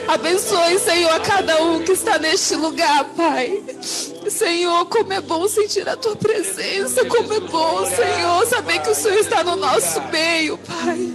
Abençoe, 0.07 0.79
Senhor, 0.79 1.11
a 1.11 1.19
cada 1.19 1.61
um 1.63 1.83
que 1.83 1.91
está 1.91 2.17
neste 2.17 2.55
lugar, 2.55 3.03
Pai. 3.15 3.61
Senhor, 4.27 4.85
como 4.87 5.13
é 5.13 5.21
bom 5.21 5.47
sentir 5.47 5.87
a 5.87 5.95
tua 5.95 6.15
presença. 6.15 7.05
Como 7.05 7.33
é 7.33 7.39
bom, 7.39 7.85
Senhor, 7.85 8.45
saber 8.47 8.79
que 8.81 8.89
o 8.89 8.95
Senhor 8.95 9.17
está 9.17 9.43
no 9.43 9.55
nosso 9.55 10.01
meio, 10.11 10.57
Pai. 10.57 11.09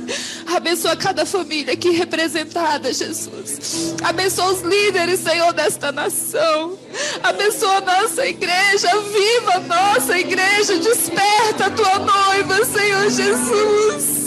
Abençoa 0.55 0.97
cada 0.97 1.27
família 1.27 1.75
aqui 1.75 1.91
representada, 1.91 2.93
Jesus. 2.93 3.95
Abençoa 4.03 4.53
os 4.53 4.63
líderes, 4.63 5.21
Senhor, 5.21 5.53
desta 5.53 5.91
nação. 5.93 6.79
Abençoa 7.23 7.79
a 7.79 7.81
nossa 7.81 8.27
igreja. 8.27 8.89
Viva 9.01 9.55
a 9.55 9.61
nossa 9.61 10.19
igreja. 10.19 10.77
Desperta 10.79 11.67
a 11.67 11.71
tua 11.71 11.99
noiva, 11.99 12.65
Senhor 12.65 13.11
Jesus. 13.11 14.25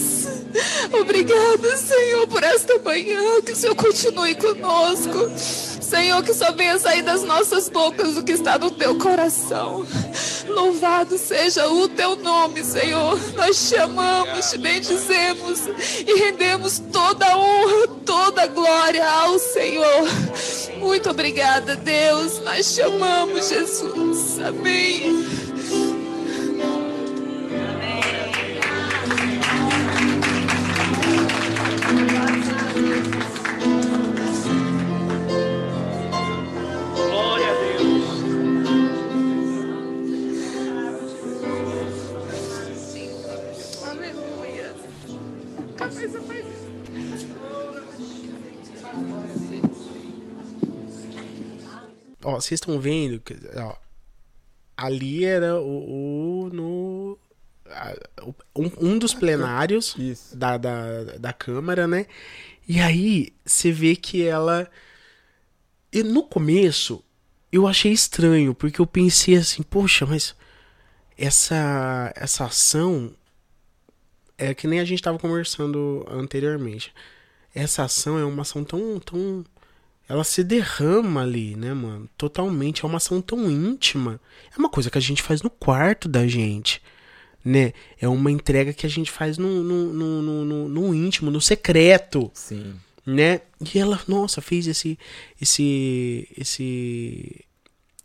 Obrigada, 0.99 1.77
Senhor, 1.77 2.27
por 2.27 2.43
esta 2.43 2.77
manhã. 2.79 3.41
Que 3.45 3.51
o 3.51 3.55
Senhor 3.55 3.75
continue 3.75 4.35
conosco. 4.35 5.29
Senhor, 5.87 6.21
que 6.21 6.33
só 6.33 6.51
venha 6.51 6.77
sair 6.77 7.01
das 7.01 7.23
nossas 7.23 7.69
bocas 7.69 8.17
o 8.17 8.23
que 8.23 8.33
está 8.33 8.57
no 8.57 8.69
teu 8.69 8.97
coração. 8.97 9.85
Louvado 10.45 11.17
seja 11.17 11.69
o 11.69 11.87
teu 11.87 12.17
nome, 12.17 12.61
Senhor. 12.61 13.17
Nós 13.35 13.69
te 13.69 13.77
amamos, 13.77 14.49
te 14.49 14.57
bendizemos 14.57 15.61
e 16.05 16.19
rendemos 16.19 16.79
toda 16.91 17.25
a 17.25 17.37
honra, 17.37 17.87
toda 18.05 18.43
a 18.43 18.47
glória 18.47 19.09
ao 19.09 19.39
Senhor. 19.39 20.07
Muito 20.77 21.09
obrigada, 21.09 21.77
Deus. 21.77 22.41
Nós 22.43 22.75
te 22.75 22.81
amamos, 22.81 23.47
Jesus. 23.47 24.39
Amém. 24.45 25.46
Ó, 52.27 52.35
vocês 52.41 52.59
estão 52.59 52.77
vendo 52.77 53.21
que 53.21 53.33
ó, 53.55 53.73
ali 54.75 55.23
era 55.23 55.61
o, 55.61 56.43
o 56.43 56.49
no 56.51 57.17
um, 58.53 58.89
um 58.89 58.99
dos 58.99 59.13
plenários 59.13 59.95
Isso. 59.97 60.35
da, 60.35 60.57
da, 60.57 61.03
da 61.17 61.31
Câmara, 61.31 61.87
né? 61.87 62.05
E 62.67 62.81
aí 62.81 63.33
você 63.45 63.71
vê 63.71 63.95
que 63.95 64.25
ela. 64.25 64.69
E 65.89 66.03
no 66.03 66.21
começo 66.21 67.01
eu 67.49 67.65
achei 67.65 67.93
estranho, 67.93 68.53
porque 68.53 68.81
eu 68.81 68.85
pensei 68.85 69.37
assim, 69.37 69.63
poxa, 69.63 70.05
mas 70.05 70.35
essa, 71.17 72.11
essa 72.13 72.43
ação 72.43 73.15
é 74.37 74.53
que 74.53 74.67
nem 74.67 74.81
a 74.81 74.85
gente 74.85 74.99
estava 74.99 75.17
conversando 75.17 76.05
anteriormente. 76.09 76.93
Essa 77.55 77.85
ação 77.85 78.19
é 78.19 78.25
uma 78.25 78.41
ação 78.41 78.65
tão, 78.65 78.99
tão. 78.99 79.45
Ela 80.09 80.23
se 80.23 80.43
derrama 80.43 81.21
ali, 81.21 81.55
né, 81.55 81.73
mano? 81.73 82.09
Totalmente. 82.17 82.83
É 82.83 82.87
uma 82.87 82.97
ação 82.97 83.21
tão 83.21 83.49
íntima. 83.51 84.19
É 84.55 84.59
uma 84.59 84.69
coisa 84.69 84.89
que 84.89 84.97
a 84.97 85.01
gente 85.01 85.21
faz 85.21 85.41
no 85.41 85.49
quarto 85.49 86.07
da 86.07 86.25
gente 86.27 86.81
né? 87.45 87.71
É 88.01 88.07
uma 88.09 88.29
entrega 88.29 88.73
que 88.73 88.85
a 88.85 88.89
gente 88.89 89.09
faz 89.09 89.37
no, 89.37 89.63
no, 89.63 89.93
no, 89.93 90.21
no, 90.45 90.67
no- 90.67 90.93
íntimo, 90.93 91.31
no 91.31 91.39
secreto, 91.39 92.29
Sim. 92.33 92.75
né? 93.05 93.39
E 93.73 93.79
ela, 93.79 93.97
nossa, 94.05 94.41
fez 94.41 94.67
esse 94.67 94.99
esse 95.39 96.27
esse 96.37 97.45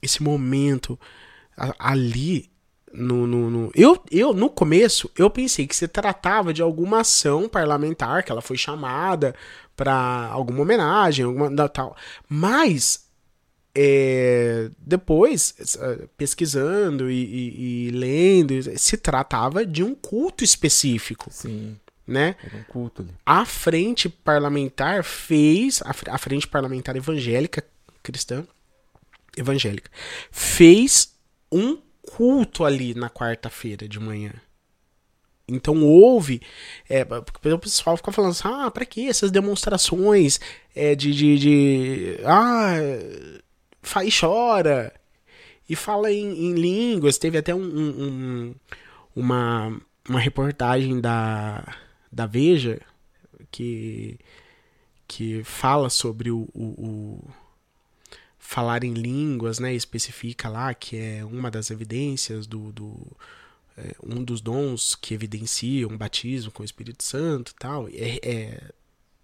esse 0.01 0.23
momento 0.23 0.97
ali 1.77 2.51
no, 2.93 3.27
no, 3.27 3.51
no- 3.51 3.73
eu, 3.75 4.01
eu 4.13 4.33
no 4.33 4.49
começo 4.49 5.11
eu 5.19 5.29
pensei 5.29 5.67
que 5.67 5.75
se 5.75 5.89
tratava 5.89 6.53
de 6.55 6.63
alguma 6.63 7.01
ação 7.01 7.49
parlamentar 7.49 8.23
que 8.23 8.31
ela 8.31 8.43
foi 8.43 8.57
chamada 8.57 9.35
para 9.83 10.29
alguma 10.31 10.63
homenagem 10.63 11.25
alguma 11.25 11.69
tal. 11.69 11.97
Mas 12.29 13.09
é, 13.75 14.71
depois 14.79 15.55
eh, 15.81 16.07
pesquisando 16.17 17.11
e, 17.11 17.25
e- 17.25 17.89
e 17.89 17.91
lendo 17.91 18.79
se 18.79 18.97
tratava 18.97 19.65
de 19.67 19.83
um 19.83 19.95
culto 19.95 20.45
específico 20.45 21.29
Sim. 21.33 21.77
né? 22.07 22.37
Era 22.45 22.57
um 22.59 22.63
culto 22.65 23.07
a 23.25 23.45
frente 23.47 24.09
parlamentar 24.11 25.03
fez 25.03 25.81
a 25.85 26.19
frente 26.19 26.47
parlamentar 26.47 26.97
evangélica 26.97 27.65
cristã 28.03 28.45
evangélica 29.37 29.91
fez 30.31 31.15
um 31.51 31.79
culto 32.03 32.65
ali 32.65 32.95
na 32.95 33.09
quarta-feira 33.09 33.89
de 33.89 33.99
manhã 33.99 34.33
Então 35.55 35.83
houve. 35.83 36.41
É, 36.89 37.03
o 37.53 37.59
pessoal 37.59 37.97
fica 37.97 38.13
falando 38.13 38.33
assim, 38.33 38.43
ah, 38.47 38.71
pra 38.71 38.85
que 38.85 39.09
essas 39.09 39.31
demonstrações 39.31 40.41
é, 40.75 40.95
de, 40.95 41.13
de, 41.13 41.39
de. 41.39 42.19
Ah, 42.25 42.75
faz 43.83 44.19
chora. 44.19 44.93
E 45.69 45.77
fala 45.77 46.13
em, 46.13 46.47
em 46.47 46.55
línguas. 46.55 47.19
Teve 47.19 47.39
até 47.39 47.55
um, 47.55 47.63
um, 47.63 48.55
uma, 49.15 49.81
uma 50.09 50.21
reportagem 50.21 51.01
da, 51.01 51.77
da 52.11 52.27
Veja 52.27 52.81
que, 53.51 54.19
que 55.07 55.43
fala 55.45 55.89
sobre 55.89 56.31
o, 56.31 56.49
o, 56.53 56.65
o 56.65 57.31
falar 58.39 58.85
em 58.85 58.93
línguas, 58.93 59.59
né? 59.59 59.73
Especifica 59.73 60.49
lá 60.49 60.75
que 60.75 60.97
é 60.97 61.25
uma 61.25 61.51
das 61.51 61.71
evidências 61.71 62.47
do, 62.47 62.73
do 62.73 63.17
é, 63.77 63.95
um 64.03 64.23
dos 64.23 64.41
dons 64.41 64.95
que 64.95 65.15
evidencia 65.15 65.87
um 65.89 65.97
batismo 65.97 66.51
com 66.51 66.63
o 66.63 66.65
Espírito 66.65 67.03
Santo, 67.03 67.55
tal. 67.59 67.89
É, 67.89 68.19
é 68.23 68.73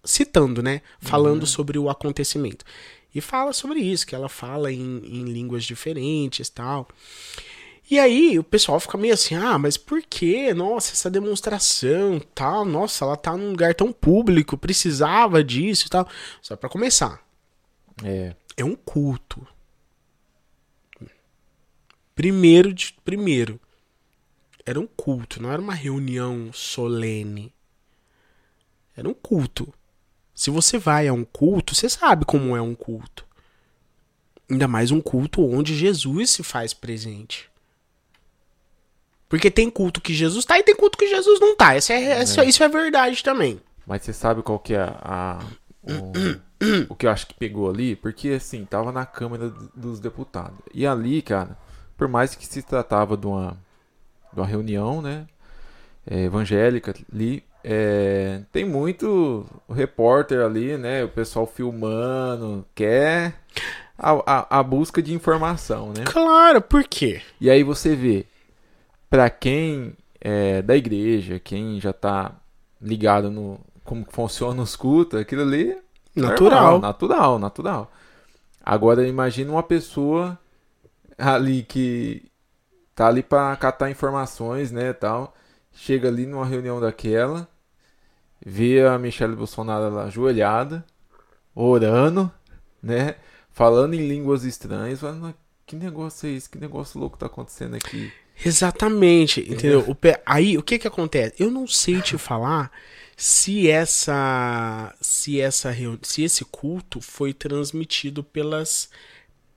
citando, 0.03 0.63
né? 0.63 0.81
Falando 0.99 1.41
uhum. 1.41 1.47
sobre 1.47 1.77
o 1.77 1.89
acontecimento. 1.89 2.65
E 3.13 3.21
fala 3.21 3.53
sobre 3.53 3.79
isso, 3.79 4.05
que 4.05 4.15
ela 4.15 4.29
fala 4.29 4.71
em, 4.71 5.01
em 5.03 5.23
línguas 5.25 5.63
diferentes, 5.63 6.49
tal. 6.49 6.87
E 7.89 7.97
aí 7.97 8.37
o 8.37 8.43
pessoal 8.43 8.79
fica 8.79 8.97
meio 8.97 9.15
assim, 9.15 9.33
ah, 9.33 9.57
mas 9.57 9.75
por 9.75 10.01
que? 10.03 10.53
Nossa, 10.53 10.93
essa 10.93 11.09
demonstração, 11.09 12.21
tal, 12.35 12.63
nossa, 12.63 13.03
ela 13.03 13.17
tá 13.17 13.35
num 13.35 13.49
lugar 13.49 13.73
tão 13.73 13.91
público, 13.91 14.57
precisava 14.57 15.43
disso 15.43 15.87
e 15.87 15.89
tal. 15.89 16.07
Só 16.41 16.55
para 16.55 16.69
começar. 16.69 17.23
É. 18.03 18.35
É 18.55 18.63
um 18.63 18.75
culto. 18.75 19.45
Primeiro 22.13 22.73
de 22.73 22.93
primeiro. 23.03 23.59
Era 24.69 24.79
um 24.79 24.85
culto, 24.85 25.41
não 25.41 25.51
era 25.51 25.59
uma 25.59 25.73
reunião 25.73 26.53
solene. 26.53 27.51
Era 28.95 29.09
um 29.09 29.15
culto. 29.15 29.73
Se 30.31 30.51
você 30.51 30.77
vai 30.77 31.07
a 31.07 31.13
um 31.13 31.25
culto, 31.25 31.73
você 31.73 31.89
sabe 31.89 32.23
como 32.23 32.55
é 32.55 32.61
um 32.61 32.75
culto. 32.75 33.25
Ainda 34.47 34.67
mais 34.67 34.91
um 34.91 35.01
culto 35.01 35.43
onde 35.43 35.75
Jesus 35.75 36.29
se 36.29 36.43
faz 36.43 36.71
presente. 36.71 37.49
Porque 39.27 39.49
tem 39.49 39.71
culto 39.71 39.99
que 39.99 40.13
Jesus 40.13 40.45
tá 40.45 40.59
e 40.59 40.63
tem 40.63 40.75
culto 40.75 40.99
que 40.99 41.07
Jesus 41.07 41.39
não 41.39 41.55
tá. 41.55 41.73
Essa 41.73 41.93
é, 41.93 42.03
é. 42.03 42.09
Essa, 42.19 42.45
isso 42.45 42.63
é 42.63 42.69
verdade 42.69 43.23
também. 43.23 43.59
Mas 43.87 44.03
você 44.03 44.13
sabe 44.13 44.43
qual 44.43 44.59
que 44.59 44.75
é 44.75 44.83
a. 44.83 45.43
O, 45.81 46.93
o, 46.93 46.95
que 46.95 47.07
eu 47.07 47.09
acho 47.09 47.25
que 47.25 47.33
pegou 47.33 47.67
ali? 47.67 47.95
Porque 47.95 48.29
assim, 48.29 48.65
tava 48.65 48.91
na 48.91 49.07
Câmara 49.07 49.49
dos 49.75 49.99
Deputados. 49.99 50.59
E 50.71 50.85
ali, 50.85 51.23
cara, 51.23 51.57
por 51.97 52.07
mais 52.07 52.35
que 52.35 52.45
se 52.45 52.61
tratava 52.61 53.17
de 53.17 53.25
uma, 53.25 53.57
de 54.33 54.39
uma 54.39 54.45
reunião, 54.45 55.01
né? 55.01 55.25
É, 56.05 56.23
evangélica 56.23 56.93
ali. 57.13 57.43
É, 57.63 58.41
tem 58.51 58.63
muito 58.63 59.45
repórter 59.69 60.39
ali, 60.41 60.77
né? 60.77 61.03
O 61.03 61.09
pessoal 61.09 61.45
filmando, 61.45 62.65
quer 62.73 63.35
a, 63.97 64.11
a, 64.25 64.59
a 64.59 64.63
busca 64.63 65.01
de 65.01 65.13
informação, 65.13 65.89
né? 65.89 66.03
Claro, 66.05 66.61
por 66.61 66.83
quê? 66.85 67.21
E 67.39 67.49
aí 67.49 67.63
você 67.63 67.95
vê 67.95 68.25
para 69.09 69.29
quem 69.29 69.93
é 70.21 70.61
da 70.61 70.75
igreja, 70.75 71.39
quem 71.39 71.79
já 71.79 71.91
tá 71.91 72.31
ligado 72.81 73.29
no 73.29 73.59
como 73.83 74.05
funciona 74.09 74.61
os 74.61 74.75
cultos, 74.75 75.19
aquilo 75.19 75.41
ali 75.41 75.75
natural, 76.15 76.61
normal, 76.61 76.79
natural, 76.79 77.39
natural. 77.39 77.91
Agora 78.63 79.07
imagina 79.07 79.51
uma 79.51 79.63
pessoa 79.63 80.37
ali 81.17 81.63
que 81.63 82.28
tá 82.99 83.07
ali 83.07 83.23
para 83.23 83.55
catar 83.55 83.89
informações, 83.89 84.73
né, 84.73 84.91
tal. 84.91 85.33
Chega 85.71 86.09
ali 86.09 86.25
numa 86.25 86.45
reunião 86.45 86.81
daquela, 86.81 87.47
vê 88.45 88.85
a 88.85 88.99
Michelle 88.99 89.37
Bolsonaro 89.37 89.95
lá 89.95 90.03
ajoelhada, 90.03 90.83
orando, 91.55 92.29
né, 92.83 93.15
falando 93.51 93.93
em 93.93 94.05
línguas 94.05 94.43
estranhas, 94.43 94.99
falando, 94.99 95.33
que 95.65 95.77
negócio 95.77 96.27
é 96.27 96.33
esse? 96.33 96.49
Que 96.49 96.57
negócio 96.57 96.99
louco 96.99 97.17
tá 97.17 97.27
acontecendo 97.27 97.77
aqui? 97.77 98.11
Exatamente, 98.45 99.49
entendeu? 99.49 99.85
O 99.87 99.95
pe... 99.95 100.19
Aí, 100.25 100.57
o 100.57 100.63
que 100.63 100.77
que 100.77 100.87
acontece? 100.87 101.41
Eu 101.41 101.49
não 101.49 101.65
sei 101.65 102.01
te 102.01 102.17
falar 102.19 102.69
se 103.15 103.69
essa 103.69 104.93
se 104.99 105.39
essa 105.39 105.73
se 106.01 106.23
esse 106.23 106.43
culto 106.43 106.99
foi 106.99 107.33
transmitido 107.33 108.23
pelas 108.25 108.89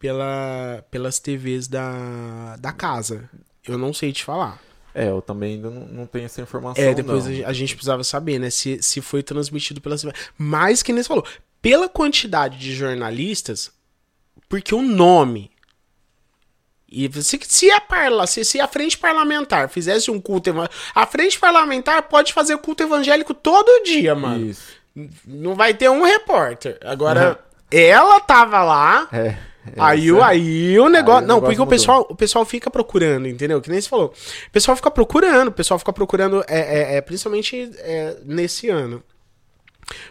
pela, 0.02 0.84
pelas 0.90 1.20
TVs 1.20 1.68
da, 1.68 2.56
da 2.56 2.72
casa. 2.72 3.30
Eu 3.64 3.78
não 3.78 3.94
sei 3.94 4.12
te 4.12 4.24
falar. 4.24 4.60
É, 4.92 5.08
eu 5.08 5.22
também 5.22 5.54
ainda 5.54 5.70
não, 5.70 5.86
não 5.86 6.06
tenho 6.06 6.24
essa 6.24 6.42
informação. 6.42 6.82
É, 6.82 6.92
depois 6.92 7.24
não. 7.24 7.46
a 7.46 7.52
gente 7.52 7.76
precisava 7.76 8.02
saber, 8.02 8.40
né? 8.40 8.50
Se, 8.50 8.82
se 8.82 9.00
foi 9.00 9.22
transmitido 9.22 9.80
pelas. 9.80 10.04
Mas 10.36 10.82
que 10.82 10.92
nem 10.92 11.04
você 11.04 11.08
falou, 11.08 11.24
pela 11.62 11.88
quantidade 11.88 12.58
de 12.58 12.74
jornalistas, 12.74 13.70
porque 14.48 14.74
o 14.74 14.82
nome 14.82 15.52
e 16.90 17.08
se, 17.22 17.40
se, 17.48 17.70
a 17.70 17.80
parla, 17.80 18.26
se, 18.26 18.44
se 18.44 18.60
a 18.60 18.66
frente 18.66 18.98
parlamentar 18.98 19.68
fizesse 19.68 20.10
um 20.10 20.20
culto 20.20 20.50
A 20.94 21.06
frente 21.06 21.38
parlamentar 21.38 22.02
pode 22.02 22.32
fazer 22.32 22.58
culto 22.58 22.82
evangélico 22.82 23.32
todo 23.32 23.84
dia, 23.84 24.14
mano. 24.14 24.46
Isso. 24.46 24.82
Não 25.24 25.54
vai 25.54 25.72
ter 25.72 25.88
um 25.88 26.02
repórter. 26.02 26.78
Agora, 26.84 27.30
uhum. 27.30 27.78
ela 27.78 28.20
tava 28.20 28.62
lá. 28.62 29.08
É, 29.10 29.18
é, 29.18 29.38
aí, 29.76 30.10
é. 30.10 30.22
aí 30.22 30.78
o 30.78 30.88
negócio. 30.88 31.20
Aí 31.20 31.26
não, 31.26 31.38
o 31.38 31.40
negócio 31.40 31.40
porque 31.40 31.60
o 31.60 31.66
pessoal, 31.66 32.06
o 32.08 32.16
pessoal 32.16 32.44
fica 32.44 32.70
procurando, 32.70 33.28
entendeu? 33.28 33.60
Que 33.60 33.70
nem 33.70 33.80
você 33.80 33.88
falou. 33.88 34.06
O 34.46 34.50
pessoal 34.50 34.76
fica 34.76 34.90
procurando, 34.90 35.48
o 35.48 35.52
pessoal 35.52 35.78
fica 35.78 35.92
procurando, 35.92 36.44
é, 36.48 36.94
é, 36.94 36.96
é 36.96 37.00
principalmente 37.00 37.70
é, 37.78 38.16
nesse 38.24 38.68
ano. 38.68 39.02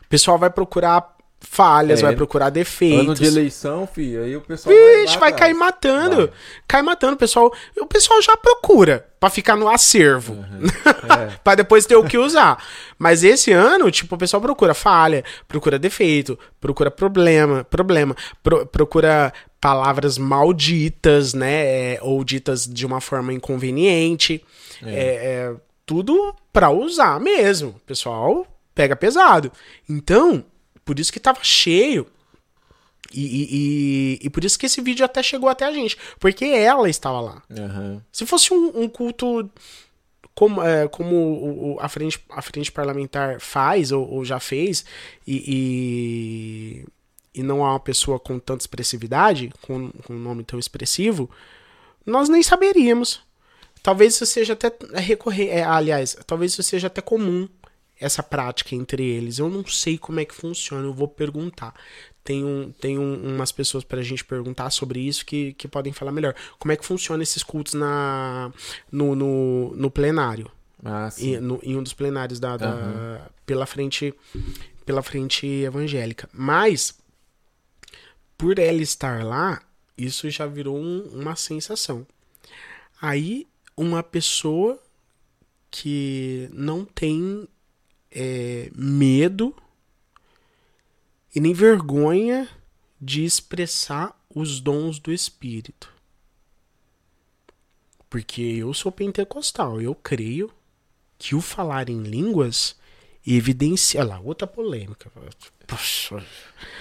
O 0.03 0.07
pessoal 0.07 0.37
vai 0.37 0.49
procurar 0.49 1.15
falhas, 1.51 1.99
é, 1.99 2.03
vai 2.03 2.15
procurar 2.15 2.49
defeitos. 2.49 3.01
Ano 3.01 3.13
de 3.13 3.25
eleição, 3.25 3.85
filho, 3.85 4.23
aí 4.23 4.37
o 4.37 4.39
pessoal 4.39 4.73
Vixe, 4.73 5.17
vai, 5.17 5.31
vai 5.31 5.39
cair 5.39 5.53
matando. 5.53 6.15
Vai. 6.15 6.29
Cai 6.65 6.81
matando, 6.81 7.15
o 7.15 7.17
pessoal. 7.17 7.53
O 7.77 7.85
pessoal 7.85 8.21
já 8.21 8.37
procura 8.37 9.05
para 9.19 9.29
ficar 9.29 9.57
no 9.57 9.67
acervo. 9.67 10.33
Uhum. 10.33 10.61
É. 11.11 11.31
para 11.43 11.55
depois 11.55 11.85
ter 11.85 11.95
o 11.95 12.05
que 12.05 12.17
usar. 12.17 12.63
Mas 12.97 13.23
esse 13.23 13.51
ano, 13.51 13.91
tipo, 13.91 14.15
o 14.15 14.17
pessoal 14.17 14.39
procura 14.39 14.73
falha, 14.73 15.25
procura 15.47 15.77
defeito, 15.77 16.39
procura 16.59 16.89
problema, 16.89 17.65
problema, 17.65 18.15
pro, 18.41 18.65
procura 18.65 19.33
palavras 19.59 20.17
malditas, 20.17 21.33
né, 21.33 21.95
é, 21.95 21.99
ou 22.01 22.23
ditas 22.23 22.65
de 22.65 22.85
uma 22.85 23.01
forma 23.01 23.33
inconveniente. 23.33 24.43
É, 24.85 24.93
é, 24.93 24.95
é 24.95 25.55
tudo 25.85 26.33
para 26.53 26.69
usar 26.69 27.19
mesmo. 27.19 27.69
O 27.71 27.79
pessoal 27.85 28.47
pega 28.73 28.95
pesado. 28.95 29.51
Então, 29.89 30.45
por 30.91 30.99
isso 30.99 31.13
que 31.13 31.21
tava 31.21 31.41
cheio. 31.41 32.05
E, 33.13 33.21
e, 33.21 33.47
e, 33.51 34.19
e, 34.23 34.29
por 34.29 34.43
isso 34.43 34.59
que 34.59 34.65
esse 34.65 34.81
vídeo 34.81 35.05
até 35.05 35.23
chegou 35.23 35.47
até 35.47 35.63
a 35.63 35.71
gente. 35.71 35.97
Porque 36.19 36.43
ela 36.43 36.89
estava 36.89 37.21
lá. 37.21 37.43
Uhum. 37.49 38.01
Se 38.11 38.25
fosse 38.25 38.53
um, 38.53 38.81
um 38.81 38.89
culto 38.89 39.49
como, 40.35 40.61
é, 40.61 40.89
como 40.89 41.15
o, 41.15 41.75
o, 41.75 41.79
a, 41.79 41.87
frente, 41.87 42.19
a 42.29 42.41
frente 42.41 42.69
parlamentar 42.73 43.39
faz 43.39 43.93
ou, 43.93 44.05
ou 44.05 44.25
já 44.25 44.37
fez, 44.37 44.83
e, 45.25 46.85
e, 47.33 47.41
não 47.41 47.63
há 47.63 47.69
uma 47.69 47.79
pessoa 47.79 48.19
com 48.19 48.37
tanta 48.37 48.63
expressividade, 48.63 49.49
com, 49.61 49.91
com 50.05 50.13
um 50.13 50.19
nome 50.19 50.43
tão 50.43 50.59
expressivo, 50.59 51.29
nós 52.05 52.27
nem 52.27 52.43
saberíamos. 52.43 53.21
Talvez 53.81 54.15
isso 54.15 54.25
seja 54.25 54.53
até 54.53 54.73
recorrer. 54.95 55.47
É, 55.51 55.63
aliás, 55.63 56.17
talvez 56.27 56.51
isso 56.51 56.63
seja 56.63 56.87
até 56.87 56.99
comum 56.99 57.47
essa 58.01 58.23
prática 58.23 58.75
entre 58.75 59.05
eles. 59.05 59.37
Eu 59.37 59.49
não 59.49 59.65
sei 59.65 59.97
como 59.97 60.19
é 60.19 60.25
que 60.25 60.33
funciona, 60.33 60.85
eu 60.85 60.93
vou 60.93 61.07
perguntar. 61.07 61.73
Tem, 62.23 62.43
um, 62.43 62.71
tem 62.71 62.99
um, 62.99 63.35
umas 63.35 63.51
pessoas 63.51 63.83
para 63.83 63.99
a 63.99 64.03
gente 64.03 64.25
perguntar 64.25 64.69
sobre 64.71 64.99
isso 64.99 65.25
que, 65.25 65.53
que 65.53 65.67
podem 65.67 65.93
falar 65.93 66.11
melhor. 66.11 66.35
Como 66.59 66.71
é 66.71 66.75
que 66.75 66.85
funciona 66.85 67.23
esses 67.23 67.43
cultos 67.43 67.73
na, 67.73 68.51
no, 68.91 69.15
no, 69.15 69.75
no 69.75 69.91
plenário? 69.91 70.51
Ah, 70.83 71.09
sim. 71.09 71.35
Em, 71.35 71.39
no, 71.39 71.59
em 71.63 71.77
um 71.77 71.83
dos 71.83 71.93
plenários 71.93 72.39
da, 72.39 72.57
da 72.57 72.73
uhum. 72.73 73.19
pela 73.45 73.65
frente 73.65 74.13
pela 74.85 75.03
frente 75.03 75.45
evangélica. 75.45 76.27
Mas 76.33 76.99
por 78.37 78.57
ela 78.57 78.81
estar 78.81 79.23
lá, 79.23 79.61
isso 79.95 80.29
já 80.29 80.47
virou 80.47 80.75
um, 80.75 81.03
uma 81.13 81.35
sensação. 81.35 82.05
Aí 82.99 83.47
uma 83.77 84.01
pessoa 84.01 84.79
que 85.69 86.49
não 86.51 86.83
tem 86.83 87.47
é, 88.11 88.69
medo 88.75 89.55
e 91.33 91.39
nem 91.39 91.53
vergonha 91.53 92.47
de 92.99 93.23
expressar 93.23 94.19
os 94.33 94.59
dons 94.59 94.99
do 94.99 95.11
Espírito. 95.11 95.89
Porque 98.09 98.41
eu 98.41 98.73
sou 98.73 98.91
pentecostal, 98.91 99.81
eu 99.81 99.95
creio 99.95 100.51
que 101.17 101.33
o 101.33 101.41
falar 101.41 101.89
em 101.89 102.03
línguas 102.03 102.75
evidencia. 103.25 104.01
Olha 104.01 104.09
lá, 104.09 104.19
outra 104.19 104.47
polêmica. 104.47 105.11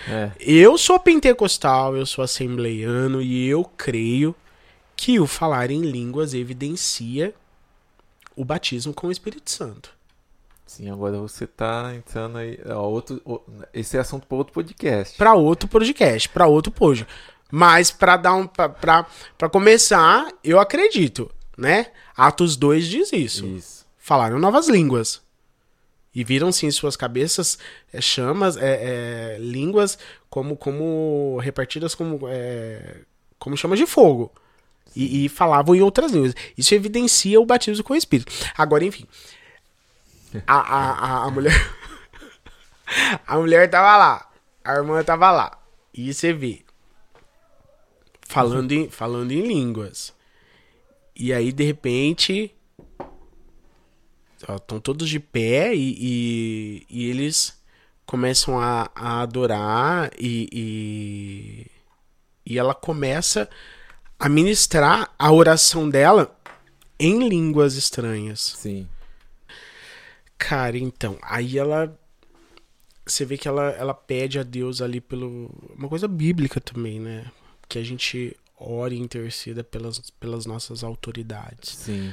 É. 0.08 0.32
Eu 0.40 0.76
sou 0.76 0.98
pentecostal, 0.98 1.96
eu 1.96 2.04
sou 2.04 2.24
assembleiano 2.24 3.22
e 3.22 3.46
eu 3.46 3.64
creio 3.64 4.34
que 4.96 5.20
o 5.20 5.26
falar 5.26 5.70
em 5.70 5.82
línguas 5.82 6.34
evidencia 6.34 7.34
o 8.34 8.44
batismo 8.44 8.92
com 8.92 9.06
o 9.06 9.12
Espírito 9.12 9.50
Santo. 9.50 9.94
Sim, 10.70 10.88
agora 10.88 11.18
você 11.18 11.48
tá 11.48 11.92
entrando 11.96 12.38
aí. 12.38 12.56
Ó, 12.64 12.88
outro, 12.88 13.20
ó, 13.24 13.40
esse 13.74 13.96
é 13.96 14.00
assunto 14.00 14.24
para 14.24 14.36
outro 14.36 14.54
podcast. 14.54 15.18
Para 15.18 15.34
outro 15.34 15.68
podcast, 15.68 16.28
para 16.28 16.46
outro 16.46 16.70
pojo. 16.70 17.08
Mas 17.50 17.90
para 17.90 18.16
dar 18.16 18.34
um 18.34 18.46
para 18.46 19.04
começar, 19.50 20.28
eu 20.44 20.60
acredito, 20.60 21.28
né? 21.58 21.86
Atos 22.16 22.56
2 22.56 22.86
diz 22.86 23.12
isso. 23.12 23.44
Isso. 23.46 23.84
Falaram 23.98 24.38
novas 24.38 24.68
línguas. 24.68 25.20
E 26.14 26.22
viram 26.22 26.52
sim 26.52 26.68
em 26.68 26.70
suas 26.70 26.94
cabeças 26.94 27.58
é, 27.92 28.00
chamas, 28.00 28.56
é, 28.56 29.34
é, 29.34 29.38
línguas 29.40 29.98
como, 30.28 30.56
como 30.56 31.40
repartidas 31.42 31.96
como, 31.96 32.20
é, 32.28 33.00
como 33.40 33.56
chamas 33.56 33.78
de 33.80 33.86
fogo. 33.86 34.32
E, 34.94 35.24
e, 35.24 35.28
falavam 35.28 35.74
em 35.74 35.80
outras 35.80 36.12
línguas. 36.12 36.34
Isso 36.56 36.76
evidencia 36.76 37.40
o 37.40 37.46
batismo 37.46 37.82
com 37.82 37.92
o 37.92 37.96
Espírito. 37.96 38.32
Agora, 38.56 38.84
enfim. 38.84 39.04
A, 40.46 40.54
a, 40.54 40.92
a, 40.92 41.24
a 41.24 41.30
mulher. 41.30 41.52
a 43.26 43.36
mulher 43.36 43.68
tava 43.68 43.96
lá. 43.96 44.30
A 44.64 44.74
irmã 44.74 45.02
tava 45.02 45.30
lá. 45.30 45.58
E 45.92 46.12
você 46.12 46.32
vê. 46.32 46.62
Falando 48.26 48.72
em, 48.72 48.88
falando 48.88 49.32
em 49.32 49.40
línguas. 49.40 50.14
E 51.16 51.32
aí, 51.32 51.52
de 51.52 51.64
repente, 51.64 52.54
estão 54.48 54.80
todos 54.80 55.08
de 55.08 55.20
pé 55.20 55.74
e, 55.74 55.96
e, 55.98 56.86
e 56.88 57.10
eles 57.10 57.60
começam 58.06 58.58
a, 58.58 58.90
a 58.94 59.22
adorar 59.22 60.10
e, 60.18 60.48
e, 60.52 61.66
e, 62.44 62.58
ela 62.58 62.74
começa 62.74 63.48
a 64.18 64.28
ministrar 64.28 65.14
a 65.18 65.32
oração 65.32 65.88
dela 65.88 66.36
em 66.98 67.28
línguas 67.28 67.74
estranhas. 67.74 68.56
Sim. 68.58 68.88
Cara, 70.40 70.78
então, 70.78 71.18
aí 71.20 71.58
ela. 71.58 71.96
Você 73.06 73.24
vê 73.26 73.36
que 73.36 73.46
ela, 73.46 73.70
ela 73.72 73.92
pede 73.92 74.38
a 74.38 74.42
Deus 74.42 74.80
ali 74.80 75.00
pelo. 75.00 75.50
Uma 75.76 75.88
coisa 75.88 76.08
bíblica 76.08 76.58
também, 76.60 76.98
né? 76.98 77.30
Que 77.68 77.78
a 77.78 77.84
gente 77.84 78.34
ore 78.58 78.96
e 78.96 78.98
interceda 78.98 79.62
pelas, 79.62 80.10
pelas 80.18 80.46
nossas 80.46 80.82
autoridades. 80.82 81.76
Sim. 81.76 82.12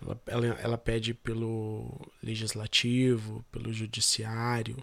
Ela, 0.00 0.20
ela, 0.26 0.46
ela 0.60 0.78
pede 0.78 1.14
pelo 1.14 2.00
legislativo, 2.22 3.44
pelo 3.50 3.72
judiciário, 3.72 4.76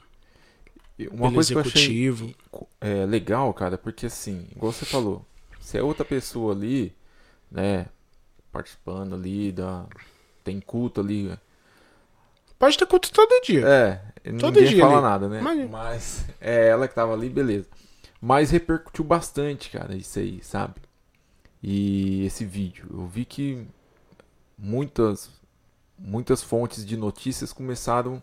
Uma 1.00 1.30
pelo 1.30 1.34
coisa 1.36 1.54
executivo. 1.54 2.28
que 2.28 2.34
eu 2.52 2.68
achei 2.82 3.04
é, 3.04 3.06
legal, 3.06 3.54
cara, 3.54 3.78
porque 3.78 4.08
assim, 4.08 4.48
igual 4.52 4.72
você 4.72 4.86
falou, 4.86 5.26
se 5.60 5.78
é 5.78 5.84
outra 5.84 6.04
pessoa 6.04 6.54
ali, 6.54 6.94
né, 7.50 7.88
participando 8.52 9.16
ali, 9.16 9.52
da, 9.52 9.86
tem 10.44 10.60
culto 10.60 11.00
ali. 11.00 11.32
Pode 12.62 12.78
ter 12.78 12.86
culto 12.86 13.12
todo 13.12 13.42
dia. 13.44 13.68
É, 13.68 14.00
Todo 14.40 14.54
ninguém 14.56 14.76
dia 14.76 14.82
fala 14.84 14.94
ali. 14.98 15.02
nada, 15.02 15.28
né? 15.28 15.42
Mas- 15.42 15.70
Mas 15.70 16.26
é 16.40 16.68
ela 16.68 16.88
que 16.88 16.94
tava 16.94 17.12
ali, 17.14 17.28
beleza. 17.28 17.68
Mas 18.22 18.52
repercutiu 18.52 19.04
bastante, 19.04 19.70
cara, 19.72 19.96
isso 19.96 20.20
aí, 20.20 20.40
sabe? 20.44 20.76
E 21.64 22.24
esse 22.26 22.46
vídeo, 22.46 22.86
eu 22.94 23.08
vi 23.08 23.26
que 23.26 23.66
muitas 24.58 25.30
muitas 25.98 26.42
fontes 26.42 26.84
de 26.86 26.98
notícias 26.98 27.52
começaram 27.54 28.22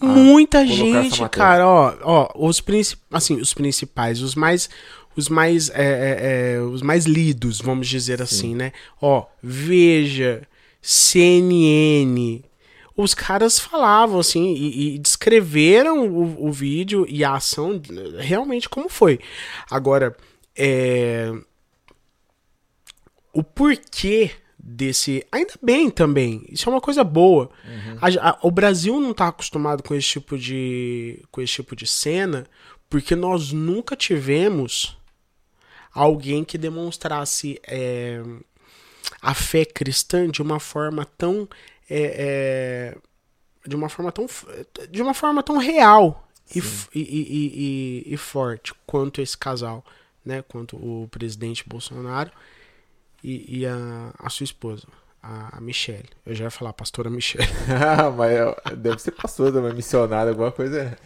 a 0.00 0.06
Muita 0.06 0.66
gente, 0.66 1.28
cara, 1.28 1.66
ó, 1.68 1.94
ó, 2.02 2.46
os 2.48 2.58
principais, 2.60 3.06
assim, 3.22 3.36
os 3.36 3.52
principais, 3.52 4.22
os 4.22 4.34
mais, 4.34 4.70
os 5.14 5.28
mais, 5.28 5.68
é, 5.70 5.74
é, 5.82 6.54
é, 6.56 6.60
os 6.60 6.80
mais 6.80 7.04
lidos, 7.04 7.60
vamos 7.60 7.86
dizer 7.86 8.22
assim, 8.22 8.54
né? 8.54 8.72
Ó, 9.00 9.26
Veja, 9.42 10.42
CNN, 10.80 12.42
os 13.00 13.14
caras 13.14 13.58
falavam 13.60 14.18
assim 14.18 14.52
e, 14.54 14.94
e 14.94 14.98
descreveram 14.98 16.08
o, 16.08 16.46
o 16.48 16.52
vídeo 16.52 17.06
e 17.08 17.22
a 17.24 17.34
ação 17.34 17.80
realmente 18.18 18.68
como 18.68 18.88
foi. 18.88 19.20
Agora, 19.70 20.16
é, 20.56 21.32
o 23.32 23.42
porquê 23.42 24.32
desse. 24.58 25.24
Ainda 25.30 25.54
bem 25.62 25.90
também. 25.90 26.44
Isso 26.48 26.68
é 26.68 26.72
uma 26.72 26.80
coisa 26.80 27.04
boa. 27.04 27.50
A- 28.00 28.30
a- 28.30 28.38
o 28.42 28.50
Brasil 28.50 28.98
não 29.00 29.14
tá 29.14 29.28
acostumado 29.28 29.82
com 29.82 29.94
esse 29.94 30.08
tipo 30.08 30.36
de. 30.36 31.22
com 31.30 31.40
esse 31.40 31.52
tipo 31.54 31.76
de 31.76 31.86
cena, 31.86 32.46
porque 32.90 33.14
nós 33.14 33.52
nunca 33.52 33.94
tivemos 33.96 34.96
alguém 35.92 36.44
que 36.44 36.58
demonstrasse 36.58 37.60
é, 37.66 38.20
a 39.22 39.34
fé 39.34 39.64
cristã 39.64 40.28
de 40.28 40.42
uma 40.42 40.58
forma 40.58 41.04
tão. 41.16 41.48
É, 41.90 42.94
é, 42.94 43.68
de 43.68 43.76
uma 43.76 43.88
forma 43.88 44.12
tão. 44.12 44.26
de 44.90 45.02
uma 45.02 45.14
forma 45.14 45.42
tão 45.42 45.58
real 45.58 46.28
e, 46.54 46.60
e, 46.94 47.00
e- 47.00 48.14
e- 48.14 48.16
forte 48.16 48.74
quanto 48.86 49.20
esse 49.20 49.36
casal, 49.36 49.84
né? 50.24 50.42
Quanto 50.42 50.76
o 50.76 51.08
presidente 51.08 51.68
Bolsonaro 51.68 52.30
e, 53.22 53.60
e 53.60 53.66
a, 53.66 54.12
a 54.18 54.30
sua 54.30 54.44
esposa, 54.44 54.86
a, 55.22 55.58
a 55.58 55.60
Michelle. 55.60 56.08
Eu 56.24 56.34
já 56.34 56.44
ia 56.44 56.50
falar, 56.50 56.72
pastora 56.72 57.10
Michelle. 57.10 57.48
mas 58.16 58.32
é- 58.32 58.76
deve 58.76 58.98
ser 59.00 59.12
pastor 59.12 59.52
também, 59.52 59.74
missionário, 59.74 60.30
alguma 60.30 60.52
coisa. 60.52 60.96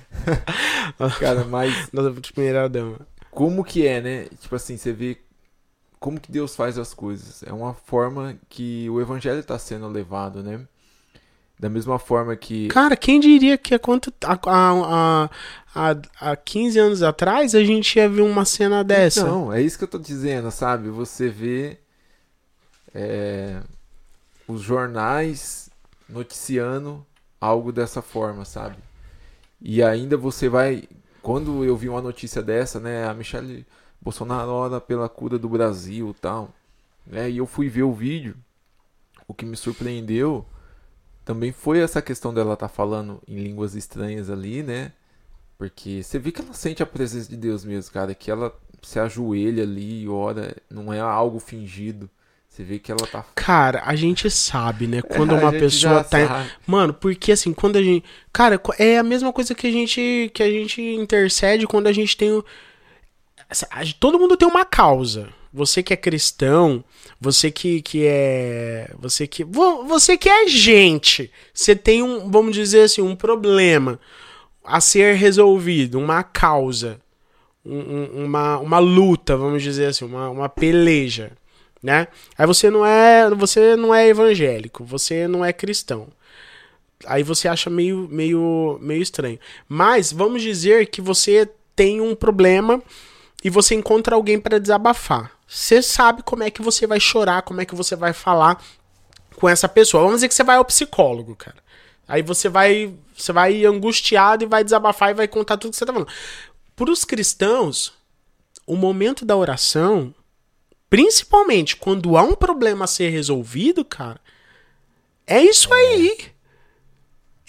Cara, 1.18 1.45
mas 1.45 1.90
Nossa 1.92 2.12
primeira 2.33 2.68
dama. 2.68 3.01
como 3.31 3.64
que 3.64 3.87
é, 3.87 4.01
né? 4.01 4.25
Tipo 4.40 4.55
assim, 4.57 4.77
você 4.77 4.92
vê 4.92 5.16
como 6.02 6.20
que 6.20 6.32
Deus 6.32 6.56
faz 6.56 6.76
as 6.76 6.92
coisas. 6.92 7.44
É 7.44 7.52
uma 7.52 7.72
forma 7.72 8.36
que 8.48 8.90
o 8.90 9.00
evangelho 9.00 9.38
está 9.38 9.56
sendo 9.56 9.86
levado, 9.86 10.42
né? 10.42 10.60
Da 11.58 11.70
mesma 11.70 11.96
forma 11.96 12.34
que. 12.34 12.66
Cara, 12.68 12.96
quem 12.96 13.20
diria 13.20 13.56
que 13.56 13.72
há, 13.72 13.78
quanto, 13.78 14.12
há, 14.24 14.36
há, 14.44 15.30
há, 15.72 15.96
há 16.20 16.36
15 16.36 16.78
anos 16.80 17.02
atrás 17.04 17.54
a 17.54 17.62
gente 17.62 17.96
ia 17.96 18.08
ver 18.08 18.22
uma 18.22 18.44
cena 18.44 18.82
dessa? 18.82 19.24
Não, 19.24 19.52
é 19.52 19.62
isso 19.62 19.78
que 19.78 19.84
eu 19.84 19.88
tô 19.88 19.98
dizendo, 19.98 20.50
sabe? 20.50 20.88
Você 20.88 21.28
vê 21.28 21.78
é, 22.92 23.62
os 24.48 24.60
jornais 24.60 25.70
noticiando 26.08 27.06
algo 27.40 27.70
dessa 27.70 28.02
forma, 28.02 28.44
sabe? 28.44 28.76
E 29.60 29.80
ainda 29.84 30.16
você 30.16 30.48
vai. 30.48 30.82
Quando 31.22 31.64
eu 31.64 31.76
vi 31.76 31.88
uma 31.88 32.02
notícia 32.02 32.42
dessa, 32.42 32.80
né? 32.80 33.06
A 33.06 33.14
Michelle 33.14 33.64
Bolsonaro 34.00 34.50
ora 34.50 34.80
pela 34.80 35.08
cura 35.08 35.38
do 35.38 35.48
Brasil 35.48 36.14
tal. 36.20 36.52
Né, 37.06 37.30
e 37.30 37.38
eu 37.38 37.46
fui 37.46 37.68
ver 37.68 37.85
o 37.85 37.92
vídeo. 37.92 38.37
O 39.26 39.35
que 39.35 39.44
me 39.44 39.56
surpreendeu 39.56 40.44
também 41.24 41.52
foi 41.52 41.78
essa 41.80 42.02
questão 42.02 42.35
dela 42.35 42.54
estar 42.54 42.68
falando 42.68 43.22
em 43.26 43.37
línguas 43.37 43.74
estranhas 43.74 44.28
ali, 44.28 44.62
né? 44.62 44.92
Porque 45.56 46.02
você 46.02 46.18
vê 46.18 46.32
que 46.32 46.40
ela 46.40 46.52
sente 46.52 46.82
a 46.82 46.87
presença 46.87 47.28
de 47.30 47.37
Deus 47.37 47.64
mesmo, 47.64 47.92
cara. 47.92 48.14
Que 48.14 48.30
ela 48.30 48.52
se 48.82 48.98
ajoelha 48.98 49.62
ali 49.62 50.02
e 50.02 50.08
ora. 50.08 50.56
Não 50.68 50.92
é 50.92 50.98
algo 51.00 51.38
fingido. 51.38 52.11
Você 52.52 52.62
vê 52.64 52.78
que 52.78 52.92
ela 52.92 53.06
tá. 53.06 53.24
Cara, 53.34 53.82
a 53.86 53.96
gente 53.96 54.28
sabe, 54.30 54.86
né? 54.86 55.00
Quando 55.16 55.34
A 55.34 55.38
uma 55.38 55.50
pessoa 55.52 56.04
tá. 56.04 56.26
sabe. 56.28 56.50
Mano, 56.66 56.92
porque 56.92 57.32
assim, 57.32 57.50
quando 57.54 57.76
a 57.76 57.82
gente. 57.82 58.04
Cara, 58.30 58.60
é 58.78 58.98
a 58.98 59.02
mesma 59.02 59.32
coisa 59.32 59.54
que 59.54 59.66
a 59.66 59.70
gente 59.72 60.30
que 60.34 60.42
a 60.42 60.50
gente 60.50 60.82
intercede 60.82 61.66
quando 61.66 61.86
a 61.86 61.92
gente 61.92 62.14
tem. 62.14 62.42
Todo 63.98 64.18
mundo 64.18 64.36
tem 64.36 64.46
uma 64.48 64.64
causa. 64.66 65.28
Você 65.52 65.82
que 65.82 65.92
é 65.92 65.96
cristão, 65.96 66.82
você 67.20 67.50
que, 67.50 67.82
que 67.82 68.04
é. 68.06 68.90
Você 68.98 69.26
que. 69.26 69.44
vo- 69.44 69.84
Você 69.86 70.16
que 70.16 70.28
é 70.28 70.46
gente. 70.46 71.30
Você 71.52 71.74
tem 71.76 72.02
um, 72.02 72.30
vamos 72.30 72.54
dizer 72.54 72.82
assim, 72.82 73.02
um 73.02 73.14
problema 73.16 73.98
a 74.64 74.80
ser 74.80 75.14
resolvido, 75.16 75.98
uma 75.98 76.22
causa. 76.22 77.00
um- 77.64 77.78
um- 77.78 78.24
uma, 78.24 78.58
uma 78.58 78.78
luta, 78.80 79.36
vamos 79.36 79.62
dizer 79.62 79.86
assim, 79.86 80.04
uma, 80.04 80.28
uma 80.30 80.48
peleja, 80.48 81.30
né? 81.83 82.09
Aí 82.38 82.47
você 82.47 82.71
não 82.71 82.87
é, 82.87 83.29
você 83.31 83.77
não 83.77 83.95
é 83.95 84.09
evangélico, 84.09 84.85
você 84.85 85.27
não 85.27 85.45
é 85.45 85.53
cristão. 85.53 86.09
Aí 87.05 87.23
você 87.23 87.49
acha 87.49 87.68
meio, 87.68 88.09
meio, 88.11 88.79
meio 88.81 89.03
estranho. 89.03 89.38
Mas 89.68 90.12
vamos 90.12 90.42
dizer 90.42 90.87
que 90.87 91.01
você 91.01 91.51
tem 91.75 92.01
um 92.01 92.14
problema 92.14 92.81
e 93.42 93.51
você 93.51 93.75
encontra 93.75 94.14
alguém 94.14 94.38
para 94.38 94.61
desabafar. 94.61 95.33
Você 95.47 95.83
sabe 95.83 96.23
como 96.23 96.45
é 96.45 96.51
que 96.51 96.62
você 96.62 96.87
vai 96.87 97.01
chorar, 97.01 97.42
como 97.42 97.61
é 97.61 97.64
que 97.64 97.75
você 97.75 97.97
vai 97.97 98.12
falar 98.12 98.62
com 99.37 99.49
essa 99.49 99.68
pessoa. 99.68 100.05
Vamos 100.05 100.18
dizer 100.18 100.29
que 100.29 100.35
você 100.35 100.45
vai 100.45 100.57
ao 100.57 100.64
psicólogo, 100.64 101.35
cara. 101.35 101.57
Aí 102.07 102.23
você 102.23 102.49
vai, 102.49 102.95
você 103.16 103.33
vai 103.33 103.64
angustiado 103.64 104.45
e 104.45 104.47
vai 104.47 104.62
desabafar 104.62 105.11
e 105.11 105.14
vai 105.14 105.27
contar 105.27 105.57
tudo 105.57 105.73
que 105.73 105.77
você 105.77 105.87
tá 105.87 105.92
falando. 105.92 106.12
Para 106.77 106.90
os 106.90 107.05
cristãos, 107.05 107.92
o 108.66 108.77
momento 108.77 109.25
da 109.25 109.37
oração, 109.37 110.14
principalmente 110.92 111.74
quando 111.74 112.18
há 112.18 112.22
um 112.22 112.35
problema 112.35 112.85
a 112.85 112.87
ser 112.87 113.09
resolvido, 113.09 113.83
cara, 113.83 114.20
é 115.26 115.42
isso 115.42 115.72
aí. 115.72 116.18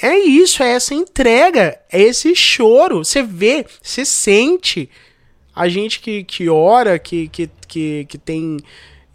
É 0.01 0.17
isso, 0.17 0.63
é 0.63 0.71
essa 0.71 0.93
entrega, 0.93 1.77
é 1.91 2.01
esse 2.01 2.33
choro. 2.37 3.03
Você 3.03 3.21
vê, 3.21 3.65
você 3.81 4.05
sente. 4.05 4.89
A 5.53 5.67
gente 5.67 5.99
que, 5.99 6.23
que 6.23 6.47
ora, 6.47 6.97
que, 6.97 7.27
que, 7.27 7.49
que, 7.67 8.05
que 8.05 8.17
tem 8.17 8.61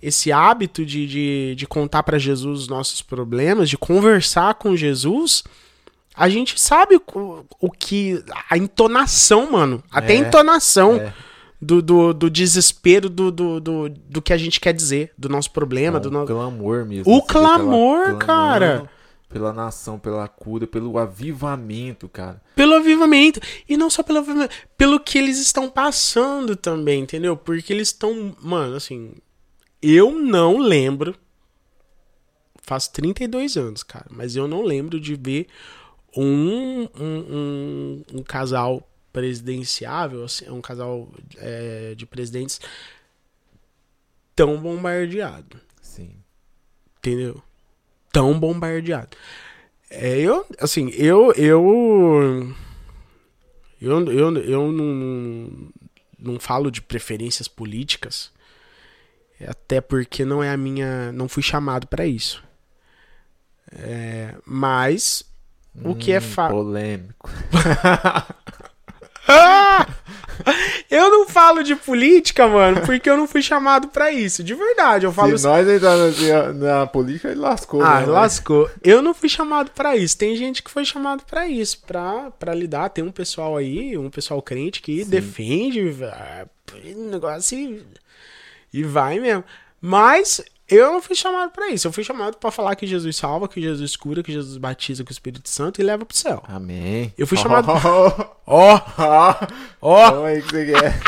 esse 0.03 0.31
hábito 0.31 0.85
de, 0.85 1.07
de, 1.07 1.55
de 1.55 1.67
contar 1.67 2.03
para 2.03 2.19
Jesus 2.19 2.61
os 2.61 2.69
nossos 2.69 3.01
problemas, 3.01 3.71
de 3.71 3.79
conversar 3.79 4.57
com 4.57 4.77
Jesus, 4.77 5.43
a 6.15 6.29
gente 6.29 6.61
sabe 6.61 6.97
o, 6.97 7.47
o 7.59 7.71
que. 7.71 8.23
A 8.51 8.59
entonação, 8.59 9.53
mano. 9.53 9.83
Até 9.91 10.13
a 10.13 10.17
É, 10.17 10.19
entonação 10.19 10.97
é. 10.97 11.15
Do, 11.61 11.83
do, 11.83 12.15
do 12.15 12.31
desespero 12.31 13.09
do, 13.09 13.31
do, 13.31 13.61
do, 13.61 13.89
do 13.89 14.23
que 14.23 14.33
a 14.33 14.39
gente 14.39 14.61
quer 14.61 14.73
dizer, 14.73 15.13
do 15.19 15.29
nosso 15.29 15.51
problema, 15.51 15.99
do 15.99 16.09
o 16.09 16.13
nosso. 16.13 16.27
clamor 16.27 16.85
mesmo. 16.85 17.13
O 17.13 17.23
clamor, 17.23 18.05
clamando 18.05 18.19
cara. 18.19 18.91
Pela 19.29 19.53
nação, 19.53 19.99
pela 19.99 20.27
cura, 20.27 20.67
pelo 20.67 20.97
avivamento, 20.97 22.09
cara. 22.09 22.41
Pelo 22.55 22.75
avivamento. 22.75 23.41
E 23.69 23.77
não 23.77 23.91
só 23.91 24.03
pelo 24.03 24.21
avivamento, 24.21 24.55
pelo 24.77 24.99
que 24.99 25.19
eles 25.19 25.39
estão 25.39 25.69
passando 25.69 26.57
também, 26.57 27.03
entendeu? 27.03 27.37
Porque 27.37 27.73
eles 27.73 27.89
estão. 27.89 28.35
Mano, 28.41 28.77
assim. 28.77 29.13
Eu 29.83 30.13
não 30.13 30.59
lembro. 30.59 31.15
Faz 32.63 32.89
32 32.89 33.57
anos, 33.57 33.83
cara. 33.83 34.07
Mas 34.11 34.35
eu 34.35 34.49
não 34.49 34.63
lembro 34.63 34.99
de 34.99 35.15
ver 35.15 35.47
um, 36.17 36.89
um, 36.99 37.19
um, 37.31 38.03
um 38.15 38.23
casal 38.23 38.88
presidenciável, 39.13 40.25
assim, 40.25 40.49
um 40.51 40.61
casal 40.61 41.09
é, 41.37 41.95
de 41.95 42.07
presidentes 42.07 42.61
tão 44.35 44.61
bombardeado. 44.61 45.61
Sim. 45.83 46.13
Entendeu? 46.99 47.43
Tão 48.13 48.39
bombardeado. 48.39 49.17
É, 49.91 50.19
eu, 50.19 50.47
assim, 50.61 50.91
eu. 50.91 51.33
Eu. 51.33 52.55
Eu, 53.81 54.11
eu, 54.11 54.37
eu 54.39 54.73
não, 54.73 55.71
não 56.19 56.41
falo 56.41 56.71
de 56.71 56.83
preferências 56.83 57.47
políticas. 57.49 58.31
Até 59.47 59.81
porque 59.81 60.25
não 60.25 60.43
é 60.43 60.51
a 60.51 60.57
minha. 60.57 61.13
Não 61.13 61.29
fui 61.29 61.43
chamado 61.43 61.87
pra 61.87 62.07
isso. 62.07 62.43
É, 63.73 64.35
mas. 64.45 65.25
O 65.85 65.95
que 65.95 66.11
é 66.13 66.19
Hum, 66.19 66.23
fato. 66.23 66.51
Polêmico. 66.53 67.31
Eu 70.91 71.11
não 71.11 71.29
falo 71.29 71.63
de 71.63 71.75
política, 71.77 72.47
mano, 72.49 72.81
porque 72.83 73.11
eu 73.11 73.17
não 73.17 73.27
fui 73.27 73.43
chamado 73.43 73.89
pra 73.89 74.11
isso. 74.11 74.43
De 74.43 74.55
verdade, 74.55 75.05
eu 75.05 75.13
falo 75.13 75.37
Se 75.37 75.45
nós 75.45 75.69
entrarmos 75.69 76.21
na, 76.21 76.53
na 76.53 76.87
política, 76.87 77.29
ele 77.29 77.41
lascou. 77.41 77.83
Ah, 77.83 78.01
né? 78.01 78.07
lascou. 78.07 78.71
Eu 78.83 79.03
não 79.03 79.13
fui 79.13 79.29
chamado 79.29 79.71
pra 79.73 79.97
isso. 79.97 80.17
Tem 80.17 80.37
gente 80.37 80.63
que 80.63 80.71
foi 80.71 80.85
chamado 80.85 81.25
pra 81.25 81.49
isso, 81.49 81.83
pra, 81.87 82.31
pra 82.39 82.55
lidar. 82.55 82.89
Tem 82.91 83.05
um 83.05 83.11
pessoal 83.11 83.57
aí, 83.57 83.99
um 83.99 84.11
pessoal 84.11 84.41
crente 84.41 84.81
que 84.81 85.05
defende 85.05 85.81
ah, 86.05 86.47
um 86.97 87.11
negócio 87.11 87.59
e, 87.59 87.85
e 88.73 88.83
vai 88.83 89.19
mesmo. 89.19 89.45
Mas 89.81 90.43
eu 90.69 90.93
não 90.93 91.01
fui 91.03 91.17
chamado 91.17 91.51
pra 91.51 91.69
isso. 91.71 91.87
Eu 91.89 91.93
fui 91.93 92.05
chamado 92.05 92.37
pra 92.37 92.51
falar 92.51 92.75
que 92.77 92.87
Jesus 92.87 93.17
salva, 93.17 93.49
que 93.49 93.61
Jesus 93.61 93.97
cura, 93.97 94.23
que 94.23 94.33
Jesus 94.33 94.57
batiza 94.57 95.03
com 95.05 95.11
o 95.11 95.13
Espírito 95.13 95.49
Santo 95.49 95.81
e 95.81 95.85
leva 95.85 96.05
pro 96.05 96.17
céu. 96.17 96.43
Amém. 96.47 97.13
Eu 97.17 97.27
fui 97.27 97.37
chamado- 97.39 97.69
Ó, 98.47 98.81
Ó, 98.99 99.35
ó, 99.81 100.11
Como 100.13 100.27
é 100.27 100.41
que 100.41 100.51
você 100.51 100.67
quer? 100.67 101.01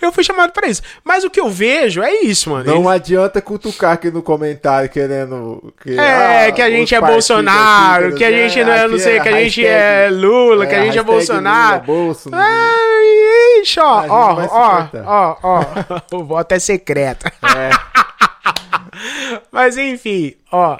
Eu 0.00 0.12
fui 0.12 0.22
chamado 0.24 0.52
pra 0.52 0.66
isso. 0.68 0.82
Mas 1.04 1.24
o 1.24 1.30
que 1.30 1.40
eu 1.40 1.48
vejo 1.48 2.02
é 2.02 2.12
isso, 2.22 2.50
mano. 2.50 2.64
Não 2.64 2.76
Eles- 2.76 2.86
adianta 2.88 3.40
cutucar 3.42 3.92
aqui 3.92 4.10
no 4.10 4.22
comentário 4.22 4.88
querendo. 4.88 5.72
Que, 5.82 5.98
É, 5.98 6.46
ah, 6.48 6.52
que 6.52 6.62
a 6.62 6.70
gente 6.70 6.94
é 6.94 7.00
Bolsonaro, 7.00 8.08
aqui, 8.08 8.16
que 8.18 8.24
a 8.24 8.30
gente 8.30 8.64
não 8.64 8.72
é, 8.72 8.88
não 8.88 8.98
sei, 8.98 9.20
que 9.20 9.28
a 9.28 9.32
gente 9.42 9.62
hashtag- 9.62 9.66
é 9.66 10.08
Lula, 10.10 10.66
que 10.66 10.74
a 10.74 10.78
é, 10.78 10.84
gente 10.86 10.98
é 10.98 11.02
Bolsonaro. 11.02 11.84
Lula, 11.86 12.04
Bolso. 12.04 12.30
Ai, 12.32 13.60
ixi, 13.62 13.80
ó, 13.80 14.04
ó, 14.08 14.32
ó, 14.32 14.76
cortar. 14.88 15.04
ó, 15.06 15.36
ó, 15.42 15.64
o 16.16 16.24
voto 16.24 16.52
é 16.52 16.58
secreto. 16.58 17.26
É, 17.26 17.70
Mas 19.50 19.76
enfim, 19.76 20.34
ó, 20.50 20.78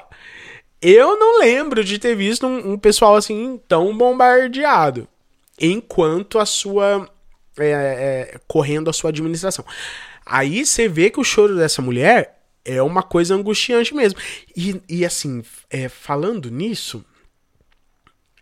eu 0.81 1.17
não 1.19 1.39
lembro 1.39 1.83
de 1.83 1.99
ter 1.99 2.15
visto 2.15 2.45
um, 2.47 2.73
um 2.73 2.77
pessoal 2.77 3.15
assim 3.15 3.59
tão 3.67 3.95
bombardeado 3.97 5.07
enquanto 5.59 6.39
a 6.39 6.45
sua. 6.45 7.07
É, 7.59 7.71
é, 7.71 8.39
correndo 8.47 8.89
a 8.89 8.93
sua 8.93 9.09
administração. 9.09 9.65
Aí 10.25 10.65
você 10.65 10.87
vê 10.87 11.09
que 11.09 11.19
o 11.19 11.23
choro 11.23 11.55
dessa 11.55 11.81
mulher 11.81 12.37
é 12.65 12.81
uma 12.81 13.01
coisa 13.01 13.33
angustiante 13.33 13.93
mesmo. 13.95 14.19
E, 14.55 14.81
e 14.89 15.05
assim, 15.05 15.41
é, 15.69 15.87
falando 15.87 16.51
nisso, 16.51 17.03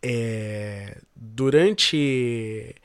é, 0.02 0.98
durante 1.16 2.76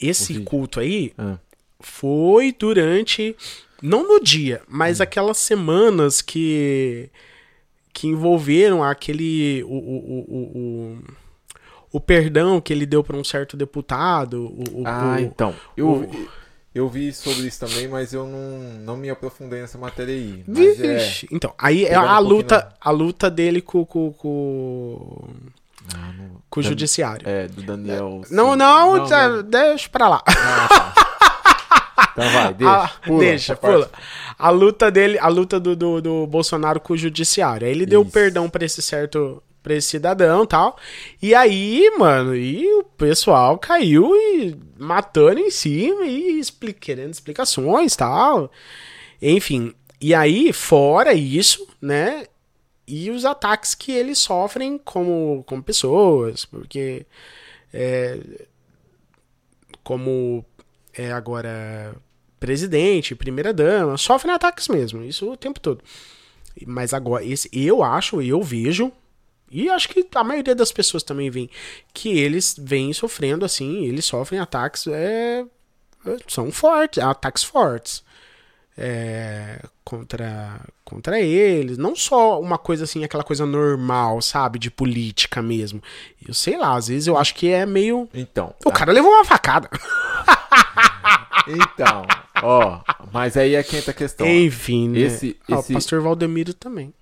esse 0.00 0.40
culto 0.40 0.80
aí, 0.80 1.12
Ah. 1.18 1.38
foi 1.80 2.52
durante. 2.52 3.36
Não 3.82 4.06
no 4.06 4.20
dia, 4.22 4.62
mas 4.68 5.00
aquelas 5.00 5.38
semanas 5.38 6.22
que. 6.22 7.10
que 7.92 8.06
envolveram 8.06 8.82
aquele. 8.82 9.62
O, 9.64 9.68
o, 9.68 10.24
o, 10.28 10.42
o, 10.42 10.98
o, 11.96 12.00
perdão 12.00 12.60
que 12.60 12.72
ele 12.72 12.86
deu 12.86 13.02
para 13.04 13.16
um 13.16 13.24
certo 13.24 13.56
deputado. 13.56 14.46
O, 14.72 14.82
Ah, 14.86 15.16
o- 15.18 15.20
então. 15.20 15.54
Eu, 15.76 15.88
o- 15.88 16.28
eu 16.74 16.88
vi 16.88 17.12
sobre 17.12 17.46
isso 17.46 17.60
também, 17.60 17.88
mas 17.88 18.12
eu 18.12 18.26
não, 18.26 18.58
não 18.84 18.96
me 18.96 19.08
aprofundei 19.10 19.60
nessa 19.60 19.78
matéria 19.78 20.14
aí. 20.14 20.44
Mas 20.46 20.80
é. 20.80 20.96
Vixe. 20.98 21.28
Então, 21.32 21.52
aí 21.58 21.84
é 21.86 21.94
a 21.94 22.18
um 22.18 22.22
luta, 22.22 22.68
a 22.80 22.90
luta 22.90 23.30
dele 23.30 23.60
com, 23.62 23.84
com, 23.84 24.12
com, 24.12 25.28
Ah, 25.94 26.12
no- 26.18 26.42
com 26.50 26.60
o 26.60 26.62
Dan- 26.62 26.68
judiciário. 26.68 27.28
É, 27.28 27.46
do 27.48 27.62
Daniel. 27.62 28.22
Não, 28.30 28.52
Sim. 28.52 28.56
não, 28.58 29.06
tá- 29.08 29.28
não. 29.28 29.42
deixa 29.42 29.88
pra 29.88 30.08
lá. 30.08 30.22
Ah, 30.26 30.68
tá. 30.68 32.12
Então 32.12 32.30
vai, 32.30 32.54
deixa. 32.54 32.72
Ah, 32.74 32.90
pula, 33.04 33.18
deixa, 33.20 33.56
pula. 33.56 33.90
A 34.38 34.50
luta 34.50 34.90
dele, 34.90 35.18
a 35.18 35.28
luta 35.28 35.58
do, 35.58 35.74
do, 35.76 36.00
do 36.02 36.26
Bolsonaro 36.26 36.78
com 36.80 36.92
o 36.92 36.96
judiciário. 36.96 37.66
Aí 37.66 37.72
ele 37.72 37.86
deu 37.86 38.02
Isso. 38.02 38.10
perdão 38.10 38.48
pra 38.50 38.64
esse 38.66 38.82
certo, 38.82 39.42
pra 39.66 39.74
esse 39.74 39.88
cidadão 39.88 40.46
tal. 40.46 40.78
E 41.20 41.34
aí, 41.34 41.90
mano, 41.98 42.36
e 42.36 42.72
o 42.74 42.84
pessoal 42.84 43.58
caiu 43.58 44.14
e 44.14 44.56
matando 44.78 45.40
em 45.40 45.50
cima 45.50 46.06
e 46.06 46.38
expli- 46.38 46.72
querendo 46.72 47.12
explicações 47.12 47.96
tal. 47.96 48.48
Enfim, 49.20 49.74
e 50.00 50.14
aí, 50.14 50.52
fora 50.52 51.14
isso, 51.14 51.66
né? 51.82 52.26
E 52.86 53.10
os 53.10 53.24
ataques 53.24 53.74
que 53.74 53.90
eles 53.90 54.20
sofrem 54.20 54.78
como, 54.78 55.42
como 55.48 55.60
pessoas, 55.64 56.44
porque 56.44 57.04
é, 57.74 58.20
como 59.82 60.44
é 60.94 61.10
agora 61.10 61.96
presidente, 62.38 63.16
primeira 63.16 63.52
dama, 63.52 63.98
sofrem 63.98 64.32
ataques 64.32 64.68
mesmo, 64.68 65.02
isso 65.02 65.28
o 65.28 65.36
tempo 65.36 65.58
todo. 65.58 65.82
Mas 66.64 66.94
agora, 66.94 67.24
esse, 67.24 67.50
eu 67.52 67.82
acho, 67.82 68.22
eu 68.22 68.40
vejo, 68.40 68.92
e 69.50 69.68
acho 69.68 69.88
que 69.88 70.06
a 70.14 70.24
maioria 70.24 70.54
das 70.54 70.72
pessoas 70.72 71.02
também 71.02 71.30
vem, 71.30 71.48
que 71.94 72.18
eles 72.18 72.54
vêm 72.58 72.92
sofrendo 72.92 73.44
assim, 73.44 73.84
eles 73.84 74.04
sofrem 74.04 74.40
ataques, 74.40 74.86
é, 74.88 75.44
são 76.28 76.50
fortes, 76.52 77.02
ataques 77.02 77.42
fortes. 77.44 78.04
é, 78.78 79.58
contra 79.84 80.60
contra 80.84 81.18
eles, 81.20 81.78
não 81.78 81.96
só 81.96 82.38
uma 82.40 82.58
coisa 82.58 82.84
assim, 82.84 83.02
aquela 83.02 83.24
coisa 83.24 83.44
normal, 83.46 84.20
sabe, 84.22 84.58
de 84.58 84.70
política 84.70 85.40
mesmo. 85.42 85.82
Eu 86.28 86.34
sei 86.34 86.56
lá, 86.58 86.76
às 86.76 86.88
vezes 86.88 87.06
eu 87.08 87.16
acho 87.16 87.34
que 87.34 87.48
é 87.48 87.64
meio 87.66 88.08
Então. 88.14 88.54
o 88.64 88.70
cara 88.70 88.92
levou 88.92 89.10
uma 89.10 89.24
facada. 89.24 89.68
Então, 91.48 92.04
ó, 92.42 92.80
mas 93.12 93.36
aí 93.36 93.54
é 93.54 93.62
quinta 93.62 93.92
questão. 93.92 94.26
Enfim, 94.26 94.88
né? 94.88 94.98
esse- 95.00 95.36
esse- 95.48 95.70
O 95.72 95.74
pastor 95.74 96.00
Valdemiro 96.00 96.52
também. 96.52 96.92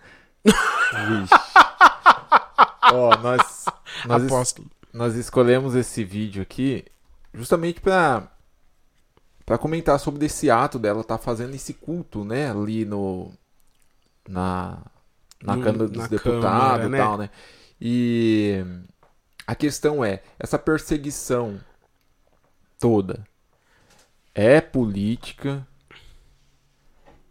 Vixe. 0.44 1.34
Ó, 2.92 3.16
nós, 3.18 3.64
nós, 4.06 4.22
es- 4.24 4.54
nós 4.92 5.14
escolhemos 5.14 5.74
esse 5.74 6.02
vídeo 6.04 6.42
aqui 6.42 6.84
justamente 7.34 7.80
pra 7.80 8.28
para 9.46 9.58
comentar 9.58 9.98
sobre 9.98 10.26
esse 10.26 10.48
ato 10.48 10.78
dela 10.78 11.02
tá 11.02 11.18
fazendo 11.18 11.54
esse 11.54 11.74
culto, 11.74 12.24
né, 12.24 12.50
ali 12.50 12.84
no 12.84 13.32
na 14.28 14.78
na 15.42 15.56
No- 15.56 15.62
Câmara 15.62 15.88
dos 15.88 16.08
Deputados 16.08 16.86
e 16.86 16.88
né? 16.88 16.98
tal, 16.98 17.18
né? 17.18 17.30
E 17.80 18.64
a 19.46 19.54
questão 19.54 20.04
é, 20.04 20.22
essa 20.38 20.58
perseguição 20.58 21.58
toda 22.78 23.24
é 24.34 24.60
política 24.60 25.66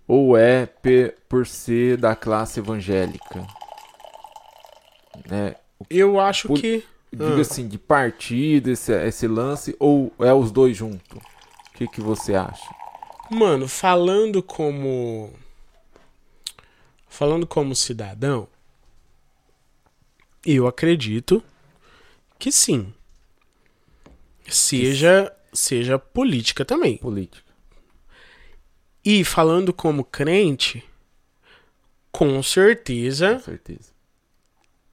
ou 0.07 0.35
é 0.37 0.65
por 1.29 1.45
ser 1.47 1.97
da 1.97 2.15
classe 2.15 2.59
evangélica? 2.59 3.45
Né? 5.27 5.55
Eu 5.89 6.19
acho 6.19 6.47
Pol- 6.47 6.57
que. 6.57 6.83
Diga 7.11 7.37
Ah. 7.37 7.41
assim, 7.41 7.67
de 7.67 7.79
partido, 7.79 8.69
esse, 8.69 8.91
esse 8.93 9.27
lance, 9.27 9.75
ou 9.79 10.13
é 10.19 10.31
os 10.31 10.51
dois 10.51 10.77
juntos? 10.77 11.17
O 11.17 11.73
que, 11.77 11.87
que 11.87 12.01
você 12.01 12.35
acha? 12.35 12.69
Mano, 13.31 13.67
falando 13.67 14.43
como. 14.43 15.33
Falando 17.07 17.47
como 17.47 17.75
cidadão, 17.75 18.47
eu 20.45 20.67
acredito 20.67 21.43
que 22.37 22.51
sim. 22.51 22.93
Seja, 24.47 25.31
seja 25.53 25.97
política 25.99 26.63
também. 26.63 26.97
Política. 26.97 27.49
E 29.03 29.23
falando 29.23 29.73
como 29.73 30.03
crente, 30.03 30.83
com 32.11 32.41
certeza 32.43 33.35
Com 33.35 33.39
certeza. 33.41 33.89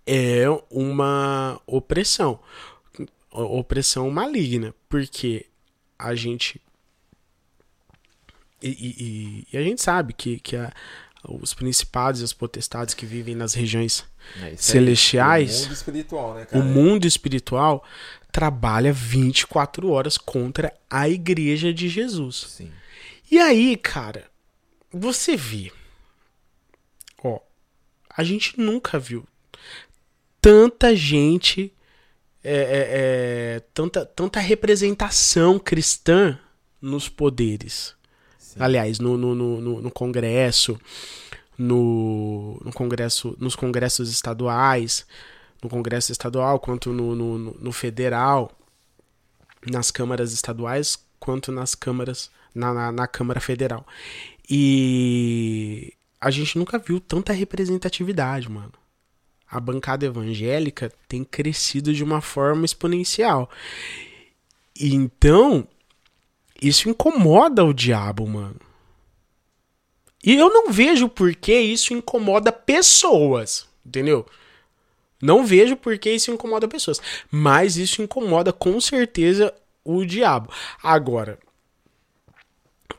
É 0.07 0.45
uma 0.71 1.61
opressão. 1.67 2.39
O- 3.31 3.59
Opressão 3.59 4.11
maligna. 4.11 4.75
Porque 4.89 5.47
a 5.99 6.15
gente. 6.15 6.61
E, 8.63 8.69
e- 8.69 9.47
e- 9.53 9.59
a 9.59 9.63
gente 9.63 9.83
sabe 9.83 10.13
que, 10.15 10.39
que 10.41 10.57
a- 10.57 10.73
os 11.29 11.53
principados 11.53 12.21
e 12.21 12.25
as 12.25 12.33
potestades 12.33 12.95
que 12.95 13.05
vivem 13.05 13.35
nas 13.35 13.53
regiões 13.55 14.05
É, 14.43 14.57
Celestiais, 14.57 15.61
o 15.63 15.65
mundo 15.65 15.73
espiritual, 15.75 16.35
né, 16.35 16.43
o 16.43 16.47
cara? 16.47 16.65
mundo 16.65 17.05
espiritual 17.07 17.85
trabalha 18.33 18.93
24 18.93 19.89
horas 19.91 20.17
contra 20.19 20.73
a 20.89 21.09
igreja 21.09 21.73
de 21.73 21.89
Jesus. 21.89 22.37
Sim. 22.49 22.73
E 23.31 23.39
aí, 23.39 23.77
cara, 23.77 24.25
você 24.93 25.37
vê. 25.37 25.71
Ó, 27.23 27.41
a 28.09 28.23
gente 28.25 28.59
nunca 28.59 28.99
viu 28.99 29.27
tanta 30.47 30.95
gente. 30.95 31.73
é, 32.45 32.55
é, 32.55 33.57
é, 33.57 33.61
tanta, 33.75 34.07
tanta 34.07 34.39
representação 34.39 35.59
cristã 35.59 36.39
nos 36.81 37.09
poderes. 37.09 37.97
Sim. 38.39 38.61
Aliás, 38.61 39.01
no, 39.01 39.19
no, 39.19 39.35
no, 39.35 39.83
no- 39.83 39.91
Congresso, 39.91 40.79
no, 41.59 42.61
no 42.65 42.73
Congresso, 42.73 43.37
nos 43.41 43.57
congressos 43.57 44.09
estaduais, 44.09 45.05
no 45.61 45.69
Congresso 45.69 46.13
estadual, 46.13 46.61
quanto 46.61 46.93
no, 46.93 47.17
no, 47.17 47.37
no- 47.37 47.57
no 47.59 47.73
federal, 47.73 48.57
nas 49.69 49.91
câmaras 49.91 50.33
estaduais, 50.33 50.97
quanto 51.19 51.51
nas 51.51 51.75
câmaras, 51.75 52.31
na, 52.55 52.73
na, 52.73 52.93
na 52.93 53.07
Câmara 53.09 53.41
Federal. 53.41 53.85
E 54.49 55.93
a 56.21 56.31
gente 56.31 56.57
nunca 56.57 56.79
viu 56.79 57.01
tanta 57.01 57.33
representatividade, 57.33 58.49
mano. 58.49 58.86
A 59.49 59.61
bancada 59.61 60.05
evangélica 60.05 60.93
tem 61.09 61.23
crescido 61.23 61.95
de 61.95 62.03
uma 62.03 62.21
forma 62.21 62.65
exponencial. 62.65 63.49
Então, 64.79 65.67
isso 66.61 66.89
incomoda 66.89 67.65
o 67.65 67.73
diabo, 67.73 68.27
mano. 68.27 68.61
E 70.25 70.35
eu 70.35 70.53
não 70.53 70.73
vejo 70.73 71.09
por 71.09 71.35
que 71.37 71.57
isso 71.57 71.95
incomoda 71.95 72.51
pessoas, 72.51 73.69
entendeu? 73.85 74.27
Não 75.23 75.47
vejo 75.47 75.77
por 75.77 75.97
que 75.99 76.11
isso 76.11 76.33
incomoda 76.33 76.67
pessoas. 76.67 77.01
Mas 77.31 77.77
isso 77.77 78.03
incomoda 78.03 78.53
com 78.53 78.81
certeza 78.81 79.55
o 79.85 80.05
diabo. 80.05 80.51
Agora, 80.83 81.39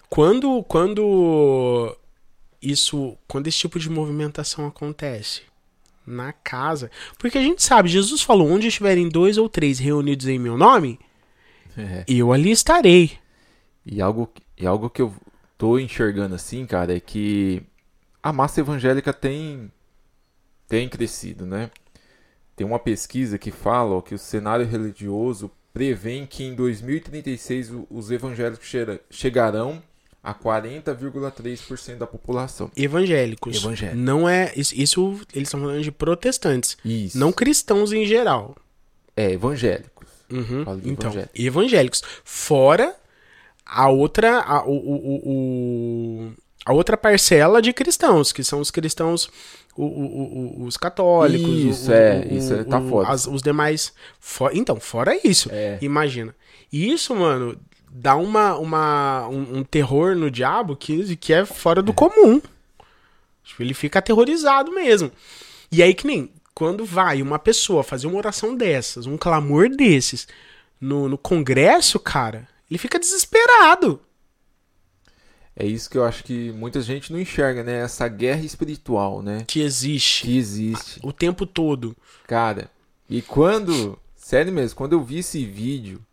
quando 0.10 0.64
quando 0.64 1.96
isso, 2.62 3.18
quando 3.28 3.48
esse 3.48 3.58
tipo 3.58 3.78
de 3.78 3.90
movimentação 3.90 4.66
acontece 4.66 5.42
na 6.08 6.32
casa, 6.32 6.89
porque 7.20 7.38
a 7.38 7.41
gente 7.43 7.62
sabe, 7.62 7.89
Jesus 7.89 8.22
falou, 8.22 8.50
onde 8.50 8.67
estiverem 8.67 9.10
dois 9.10 9.38
ou 9.38 9.50
três 9.50 9.78
reunidos 9.78 10.26
em 10.28 10.39
meu 10.39 10.58
nome, 10.58 10.98
É. 11.78 12.04
eu 12.08 12.32
ali 12.32 12.50
estarei. 12.52 13.12
E 13.86 14.02
algo, 14.02 14.32
e 14.58 14.65
algo 14.65 14.89
que 14.89 15.02
eu 15.02 15.13
tô 15.58 15.78
enxergando 15.78 16.34
assim, 16.36 16.65
cara, 16.65 16.96
é 16.96 17.00
que 17.00 17.62
a 18.24 18.32
massa 18.34 18.62
evangélica 18.62 19.12
tem, 19.13 19.72
tem 20.67 20.88
crescido, 20.89 21.46
né? 21.46 21.70
Tem 22.56 22.65
uma 22.65 22.80
pesquisa 22.80 23.38
que 23.38 23.52
fala 23.52 23.96
ó, 23.96 24.02
que 24.02 24.15
o 24.15 24.20
cenário 24.20 24.65
religioso 24.65 25.52
prevê 25.74 26.26
que 26.26 26.43
em 26.43 26.56
2036 26.56 27.70
o- 27.72 27.86
os 27.89 28.10
evangélicos 28.10 28.67
chegarão 29.12 29.82
a 30.28 30.34
40,3% 30.34 31.98
da 31.98 32.08
população. 32.08 32.70
Evangélicos. 32.76 33.56
Evangélicos. 33.58 34.00
Não 34.04 34.28
é. 34.28 34.52
Isso, 34.56 34.74
isso 34.76 35.20
eles 35.34 35.48
estão 35.48 35.60
falando 35.62 35.82
de 35.82 35.92
protestantes. 35.92 36.78
Isso. 36.84 37.18
Não 37.18 37.32
cristãos 37.32 37.94
em 37.94 38.06
geral. 38.06 38.56
É, 39.16 39.32
evangélicos. 39.32 40.08
Uhum. 40.32 40.62
Então, 40.84 41.12
evangélicos. 41.12 41.40
evangélicos. 41.46 42.04
Fora 42.24 42.96
a 43.66 43.90
outra. 43.90 44.40
A, 44.42 44.66
o, 44.66 44.72
o, 44.72 45.22
o- 46.28 46.32
a 46.66 46.74
outra 46.74 46.98
parcela 46.98 47.62
de 47.62 47.72
cristãos, 47.72 48.34
que 48.34 48.44
são 48.44 48.60
os 48.60 48.70
cristãos. 48.72 49.30
o- 49.78 49.84
o- 49.86 50.62
o- 50.62 50.63
os 50.66 50.76
católicos. 50.76 51.48
o- 51.50 51.70
Isso, 51.70 51.92
é, 51.92 52.28
isso 52.32 52.54
é- 52.54 52.63
tá 52.63 52.82
foda. 52.82 53.10
as- 53.10 53.28
os 53.28 53.42
demais. 53.44 53.94
fo- 54.20 54.50
então, 54.52 54.80
fora 54.80 55.18
isso. 55.24 55.50
É. 55.52 55.78
Imagina. 55.82 56.36
E 56.74 56.92
isso, 56.92 57.16
mano, 57.16 57.56
dá 58.00 58.16
uma, 58.16 58.56
uma, 58.58 59.28
um, 59.28 59.58
um 59.60 59.64
terror 59.64 60.16
no 60.16 60.30
diabo 60.30 60.76
que, 60.76 61.16
que 61.16 61.34
é 61.34 61.46
fora 61.46 61.82
do 61.82 61.94
comum. 61.94 62.40
Tipo, 63.44 63.64
ele 63.64 63.74
fica 63.74 64.00
aterrorizado 64.00 64.72
mesmo. 64.72 65.12
E 65.72 65.82
aí, 65.82 65.94
que 65.94 66.06
nem 66.06 66.32
quando 66.54 66.86
vai 66.86 67.22
uma 67.22 67.40
pessoa 67.40 67.84
fazer 67.84 68.08
uma 68.08 68.18
oração 68.18 68.56
dessas, 68.56 69.06
um 69.06 69.18
clamor 69.18 69.70
desses, 69.70 70.28
no, 70.80 71.10
no 71.10 71.18
congresso, 71.18 72.00
cara, 72.00 72.48
ele 72.70 72.78
fica 72.78 73.00
desesperado. 73.00 74.00
É 75.56 75.66
isso 75.66 75.90
que 75.90 75.98
eu 75.98 76.06
acho 76.06 76.24
que 76.24 76.52
muita 76.52 76.82
gente 76.82 77.12
não 77.12 77.20
enxerga, 77.20 77.64
né? 77.64 77.80
Essa 77.80 78.08
guerra 78.08 78.42
espiritual, 78.42 79.24
né? 79.24 79.44
Que 79.48 79.62
existe 79.62 80.28
Que 80.28 80.38
existe. 80.38 81.00
o 81.02 81.12
tempo 81.12 81.48
todo. 81.48 81.98
Cara, 82.28 82.70
e 83.10 83.24
quando. 83.24 83.98
Sério 84.16 84.52
mesmo, 84.54 84.76
quando 84.76 84.94
eu 84.94 85.02
vi 85.02 85.20
esse 85.20 85.46
vídeo, 85.46 86.06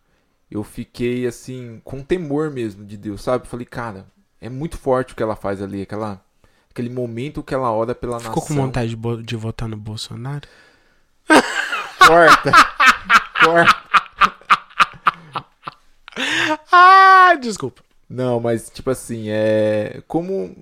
eu 0.55 0.62
fiquei 0.62 1.27
assim, 1.27 1.81
com 1.85 2.01
temor 2.03 2.49
mesmo 2.51 2.85
de 2.87 2.97
Deus, 2.97 3.21
sabe? 3.23 3.49
Falei, 3.49 3.67
cara, 3.67 4.07
é 4.40 4.49
muito 4.49 4.79
forte 4.79 5.12
o 5.12 5.17
que 5.17 5.23
ela 5.23 5.35
faz 5.37 5.61
ali, 5.61 5.83
aquela, 5.83 6.25
aquele 6.71 6.88
momento 6.88 7.43
que 7.43 7.53
ela 7.53 7.71
ora 7.73 7.95
pela 7.95 8.21
Ficou 8.21 8.37
nação. 8.37 8.57
com 8.57 8.62
vontade 8.62 8.95
de, 8.95 9.23
de 9.25 9.37
votar 9.37 9.69
no 9.69 9.77
Bolsonaro? 9.77 10.47
Corta! 11.99 12.53
Corta! 13.45 13.85
Ah, 16.71 17.35
desculpa. 17.40 17.83
Não, 18.09 18.38
mas 18.38 18.71
tipo 18.71 18.90
assim, 18.90 19.29
é. 19.29 20.03
Como. 20.07 20.57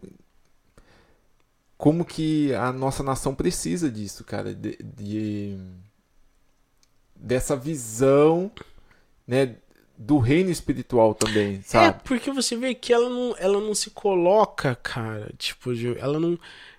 Como 1.76 2.04
que 2.04 2.54
a 2.54 2.72
nossa 2.72 3.02
nação 3.02 3.34
precisa 3.34 3.90
disso, 3.90 4.22
cara? 4.24 4.54
De, 4.54 4.78
de- 4.82 5.58
dessa 7.16 7.56
visão, 7.56 8.50
né? 9.26 9.56
Do 9.96 10.18
reino 10.18 10.50
espiritual 10.50 11.14
também, 11.14 11.56
É, 11.56 11.62
sabe? 11.62 12.00
porque 12.04 12.30
você 12.32 12.56
vê 12.56 12.74
que 12.74 12.92
ela 12.92 13.08
não, 13.08 13.36
ela 13.38 13.60
não 13.60 13.74
se 13.74 13.90
coloca, 13.90 14.74
cara, 14.76 15.30
tipo, 15.38 15.70
ela 15.98 16.18
não, 16.18 16.38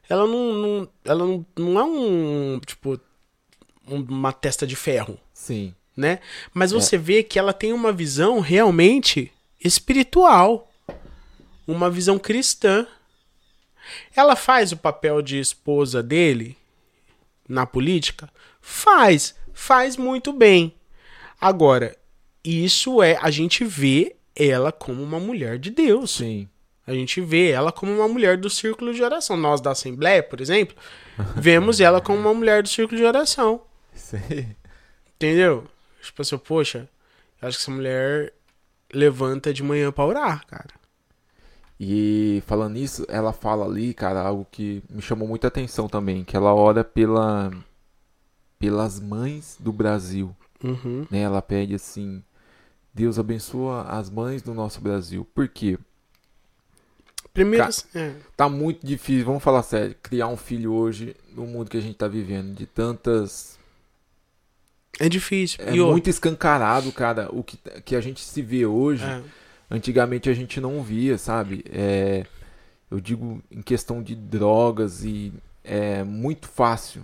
ela 0.09 0.27
não, 0.27 0.53
não- 0.53 0.89
ela 1.05 1.25
não, 1.25 1.45
não 1.57 1.79
é 1.79 1.83
um, 1.83 2.59
tipo, 2.65 2.99
um- 3.87 4.01
uma 4.09 4.33
testa 4.33 4.67
de 4.67 4.75
ferro, 4.75 5.17
Sim. 5.33 5.73
né? 5.95 6.19
Mas 6.53 6.71
você 6.71 6.97
vê 6.97 7.23
que 7.23 7.39
ela 7.39 7.53
tem 7.53 7.71
uma 7.71 7.93
visão 7.93 8.39
realmente 8.41 9.31
espiritual, 9.63 10.69
uma 11.65 11.89
visão 11.89 12.19
cristã. 12.19 12.85
Ela 14.15 14.35
faz 14.35 14.71
o 14.71 14.77
papel 14.77 15.21
de 15.21 15.39
esposa 15.39 16.01
dele 16.03 16.57
na 17.47 17.65
política? 17.65 18.29
Faz, 18.61 19.35
faz 19.53 19.95
muito 19.97 20.33
bem. 20.33 20.73
Agora, 21.39 21.97
isso 22.43 23.01
é, 23.01 23.17
a 23.21 23.29
gente 23.31 23.63
vê 23.63 24.15
ela 24.35 24.71
como 24.71 25.01
uma 25.03 25.19
mulher 25.19 25.57
de 25.59 25.69
Deus. 25.69 26.11
Sim. 26.15 26.47
A 26.85 26.93
gente 26.93 27.21
vê 27.21 27.49
ela 27.51 27.71
como 27.71 27.91
uma 27.93 28.07
mulher 28.07 28.37
do 28.37 28.49
círculo 28.49 28.93
de 28.93 29.01
oração. 29.01 29.37
Nós 29.37 29.61
da 29.61 29.71
Assembleia, 29.71 30.21
por 30.21 30.41
exemplo, 30.41 30.75
vemos 31.37 31.79
ela 31.79 32.01
como 32.01 32.19
uma 32.19 32.33
mulher 32.33 32.61
do 32.63 32.67
círculo 32.69 32.97
de 32.99 33.05
oração. 33.05 33.61
Aí. 34.29 34.47
Entendeu? 35.15 35.65
Tipo 36.01 36.21
assim, 36.21 36.37
poxa, 36.37 36.89
eu 37.41 37.47
acho 37.47 37.57
que 37.57 37.63
essa 37.63 37.71
mulher 37.71 38.33
levanta 38.93 39.53
de 39.53 39.63
manhã 39.63 39.91
pra 39.91 40.05
orar, 40.05 40.45
cara. 40.45 40.73
E 41.79 42.43
falando 42.45 42.73
nisso, 42.73 43.05
ela 43.07 43.31
fala 43.33 43.65
ali, 43.65 43.93
cara, 43.93 44.21
algo 44.21 44.45
que 44.51 44.83
me 44.89 45.01
chamou 45.01 45.27
muita 45.27 45.47
atenção 45.47 45.87
também, 45.87 46.23
que 46.23 46.35
ela 46.35 46.53
ora 46.53 46.83
pela 46.83 47.51
pelas 48.59 48.99
mães 48.99 49.57
do 49.59 49.71
Brasil, 49.73 50.33
Uhum. 50.63 51.05
né? 51.11 51.21
Ela 51.21 51.41
pede 51.41 51.75
assim: 51.75 52.23
Deus 52.93 53.17
abençoa 53.17 53.83
as 53.83 54.09
mães 54.09 54.41
do 54.41 54.53
nosso 54.53 54.79
Brasil. 54.81 55.25
Por 55.33 55.47
quê? 55.47 55.77
Primeiro, 57.33 57.67
é, 57.95 58.13
Tá 58.37 58.47
muito 58.47 58.85
difícil, 58.85 59.25
vamos 59.25 59.41
falar 59.43 59.63
sério, 59.63 59.95
criar 60.03 60.27
um 60.27 60.37
filho 60.37 60.71
hoje 60.73 61.15
no 61.35 61.47
mundo 61.47 61.69
que 61.69 61.77
a 61.77 61.81
gente 61.81 61.95
tá 61.95 62.07
vivendo, 62.07 62.53
de 62.55 62.65
tantas 62.67 63.57
é 64.99 65.09
difícil. 65.09 65.57
é 65.65 65.75
E 65.75 65.79
muito 65.79 66.07
escancarado, 66.09 66.91
cara, 66.91 67.27
o 67.31 67.43
que 67.43 67.57
que 67.83 67.95
a 67.95 68.01
gente 68.01 68.21
se 68.21 68.41
vê 68.41 68.65
hoje. 68.65 69.03
é, 69.03 69.23
Antigamente 69.71 70.29
a 70.29 70.33
gente 70.35 70.61
não 70.61 70.83
via, 70.83 71.17
sabe? 71.17 71.65
É, 71.71 72.27
eu 72.91 72.99
digo 72.99 73.41
em 73.49 73.63
questão 73.63 74.03
de 74.03 74.15
drogas 74.15 75.03
e 75.03 75.33
é 75.63 76.03
muito 76.03 76.47
fácil. 76.47 77.03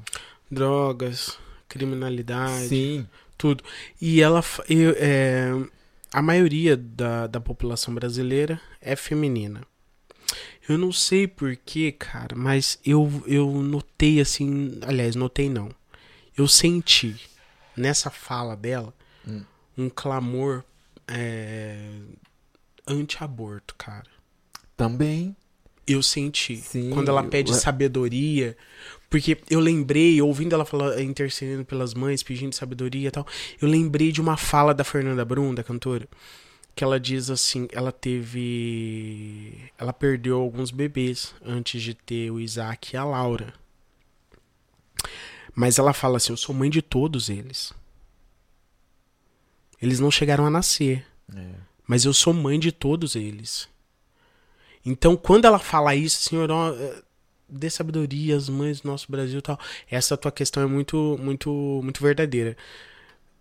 drogas, 0.51 1.39
criminalidade, 1.67 2.67
Sim, 2.67 3.07
tudo. 3.35 3.63
E 3.99 4.21
ela, 4.21 4.43
eu, 4.69 4.93
é, 4.97 5.51
a 6.11 6.21
maioria 6.21 6.75
da, 6.75 7.27
da 7.27 7.39
população 7.39 7.93
brasileira 7.93 8.59
é 8.81 8.95
feminina. 8.95 9.61
Eu 10.67 10.77
não 10.77 10.91
sei 10.91 11.27
porquê, 11.27 11.91
cara, 11.91 12.35
mas 12.35 12.79
eu, 12.85 13.23
eu 13.25 13.49
notei 13.61 14.19
assim. 14.21 14.79
Aliás, 14.85 15.15
notei 15.15 15.49
não. 15.49 15.69
Eu 16.37 16.47
senti 16.47 17.19
nessa 17.75 18.09
fala 18.09 18.55
dela 18.55 18.93
Hum. 19.27 19.43
um 19.77 19.89
clamor 19.89 20.63
é, 21.07 21.89
anti-aborto, 22.87 23.75
cara. 23.75 24.09
Também. 24.77 25.35
Eu 25.91 26.03
senti. 26.03 26.57
Sim, 26.57 26.89
quando 26.91 27.09
ela 27.09 27.23
eu- 27.23 27.29
pede 27.29 27.51
é- 27.51 27.55
sabedoria. 27.55 28.55
Porque 29.09 29.37
eu 29.49 29.59
lembrei, 29.59 30.21
ouvindo 30.21 30.53
ela 30.53 30.63
falar, 30.65 31.01
intercedendo 31.01 31.65
pelas 31.65 31.93
mães, 31.95 32.21
pedindo 32.21 32.53
sabedoria 32.53 33.07
e 33.07 33.11
tal. 33.11 33.25
Eu 33.59 33.67
lembrei 33.67 34.11
de 34.11 34.21
uma 34.21 34.37
fala 34.37 34.71
da 34.73 34.83
Fernanda 34.83 35.25
Brum, 35.25 35.53
da 35.53 35.63
cantora. 35.63 36.07
Que 36.75 36.83
ela 36.83 36.99
diz 36.99 37.29
assim: 37.31 37.67
ela 37.71 37.91
teve. 37.91 39.57
Ela 39.77 39.91
perdeu 39.91 40.37
alguns 40.39 40.69
bebês 40.71 41.33
antes 41.43 41.81
de 41.81 41.93
ter 41.95 42.29
o 42.31 42.39
Isaac 42.39 42.93
e 42.93 42.97
a 42.97 43.03
Laura. 43.03 43.53
Mas 45.55 45.79
ela 45.79 45.91
fala 45.91 46.17
assim: 46.17 46.31
eu 46.31 46.37
sou 46.37 46.53
mãe 46.53 46.69
de 46.69 46.81
todos 46.81 47.29
eles. 47.29 47.73
Eles 49.81 49.99
não 49.99 50.11
chegaram 50.11 50.45
a 50.45 50.49
nascer 50.49 51.05
É. 51.33 51.51
mas 51.87 52.03
eu 52.05 52.13
sou 52.13 52.33
mãe 52.33 52.59
de 52.59 52.71
todos 52.71 53.15
eles. 53.15 53.67
Então, 54.85 55.15
quando 55.17 55.45
ela 55.45 55.59
fala 55.59 55.95
isso, 55.95 56.21
Senhor, 56.21 56.49
ó, 56.51 56.71
eh, 56.73 57.01
dê 57.47 57.69
sabedoria 57.69 58.35
às 58.35 58.49
mães 58.49 58.81
do 58.81 58.87
nosso 58.89 59.11
Brasil 59.11 59.39
e 59.39 59.41
tal, 59.41 59.59
essa 59.89 60.17
tua 60.17 60.31
questão 60.31 60.63
é 60.63 60.65
muito, 60.65 61.17
muito, 61.21 61.49
muito 61.83 62.01
verdadeira. 62.01 62.55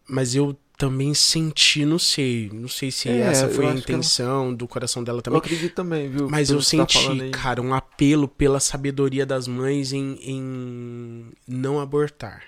Mas 0.09 0.35
eu 0.35 0.57
também 0.77 1.13
senti, 1.15 1.85
não 1.85 1.99
sei, 1.99 2.51
não 2.53 2.69
sei 2.69 2.91
se 2.91 3.09
É, 3.09 3.19
essa 3.23 3.47
eu 3.49 3.55
foi 3.55 3.67
a 3.67 3.69
que 3.69 3.93
ela- 3.93 4.01
intenção 4.01 4.55
do 4.55 4.67
coração 4.69 5.03
dela 5.05 5.19
Eu 5.19 5.23
também. 5.23 5.39
acredito 5.41 5.75
também, 5.75 6.09
viu? 6.09 6.29
Mas 6.31 6.51
eu 6.51 6.59
tá 6.59 6.65
senti, 6.65 6.97
aí. 7.23 7.31
cara, 7.31 7.61
um 7.61 7.75
apelo 7.75 8.29
pela 8.29 8.61
sabedoria 8.61 9.27
das 9.27 9.47
mães 9.49 9.93
em, 9.93 10.19
em 10.23 11.33
não 11.47 11.81
abortar. 11.81 12.45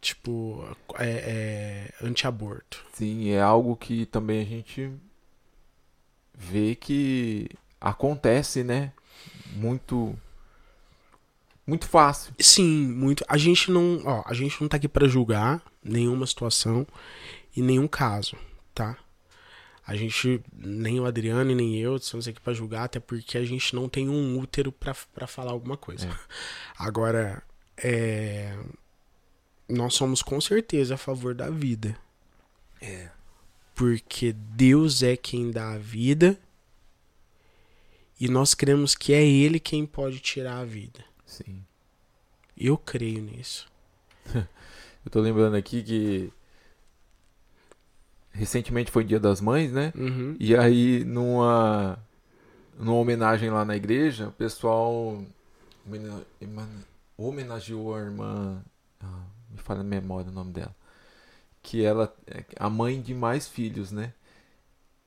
Tipo, 0.00 0.62
é, 0.98 1.90
é, 2.00 2.06
anti-aborto. 2.06 2.84
Sim, 2.92 3.30
é 3.30 3.40
algo 3.40 3.74
que 3.76 4.04
também 4.06 4.42
a 4.42 4.44
gente 4.44 4.90
vê 6.34 6.74
que 6.74 7.48
acontece, 7.80 8.64
né? 8.64 8.92
Muito 9.54 10.16
muito 11.66 11.88
fácil. 11.88 12.34
Sim, 12.38 12.86
muito. 12.88 13.24
A 13.26 13.38
gente 13.38 13.70
não, 13.70 14.02
ó, 14.04 14.22
a 14.26 14.34
gente 14.34 14.60
não 14.60 14.68
tá 14.68 14.76
aqui 14.76 14.88
pra 14.88 15.08
julgar 15.08 15.62
nenhuma 15.82 16.26
situação 16.26 16.86
e 17.56 17.62
nenhum 17.62 17.88
caso, 17.88 18.36
tá? 18.74 18.98
A 19.86 19.94
gente, 19.96 20.42
nem 20.56 20.98
o 20.98 21.06
Adriano 21.06 21.50
e 21.50 21.54
nem 21.54 21.78
eu, 21.78 21.96
estamos 21.96 22.26
aqui 22.26 22.40
pra 22.40 22.54
julgar, 22.54 22.84
até 22.84 22.98
porque 22.98 23.36
a 23.36 23.44
gente 23.44 23.74
não 23.74 23.88
tem 23.88 24.08
um 24.08 24.38
útero 24.38 24.72
pra 24.72 24.94
pra 25.14 25.26
falar 25.26 25.52
alguma 25.52 25.76
coisa. 25.76 26.06
É. 26.08 26.14
Agora, 26.78 27.42
é, 27.76 28.58
nós 29.68 29.94
somos 29.94 30.22
com 30.22 30.40
certeza 30.40 30.94
a 30.94 30.98
favor 30.98 31.34
da 31.34 31.48
vida. 31.48 31.96
É. 32.80 33.10
Porque 33.74 34.32
Deus 34.32 35.02
é 35.02 35.16
quem 35.16 35.50
dá 35.50 35.72
a 35.72 35.78
vida 35.78 36.38
e 38.20 38.28
nós 38.28 38.54
cremos 38.54 38.94
que 38.94 39.12
é 39.12 39.26
Ele 39.26 39.58
quem 39.58 39.84
pode 39.84 40.20
tirar 40.20 40.58
a 40.58 40.64
vida. 40.64 41.04
Sim. 41.26 41.64
Eu 42.56 42.78
creio 42.78 43.20
nisso. 43.20 43.68
Eu 45.04 45.10
tô 45.10 45.20
lembrando 45.20 45.56
aqui 45.56 45.82
que 45.82 46.32
recentemente 48.30 48.90
foi 48.90 49.04
Dia 49.04 49.20
das 49.20 49.40
Mães, 49.40 49.72
né? 49.72 49.92
Uhum. 49.94 50.36
E 50.38 50.56
aí 50.56 51.04
numa 51.04 51.98
numa 52.78 52.94
homenagem 52.94 53.50
lá 53.50 53.64
na 53.64 53.76
igreja, 53.76 54.28
o 54.28 54.32
pessoal 54.32 55.22
homenageou 57.16 57.94
a 57.94 58.00
irmã, 58.00 58.64
ah, 59.00 59.24
me 59.50 59.58
fala 59.58 59.80
a 59.80 59.84
memória 59.84 60.30
o 60.30 60.34
nome 60.34 60.52
dela, 60.52 60.74
que 61.64 61.82
ela 61.82 62.14
é 62.26 62.44
a 62.58 62.68
mãe 62.68 63.00
de 63.00 63.14
mais 63.14 63.48
filhos, 63.48 63.90
né? 63.90 64.12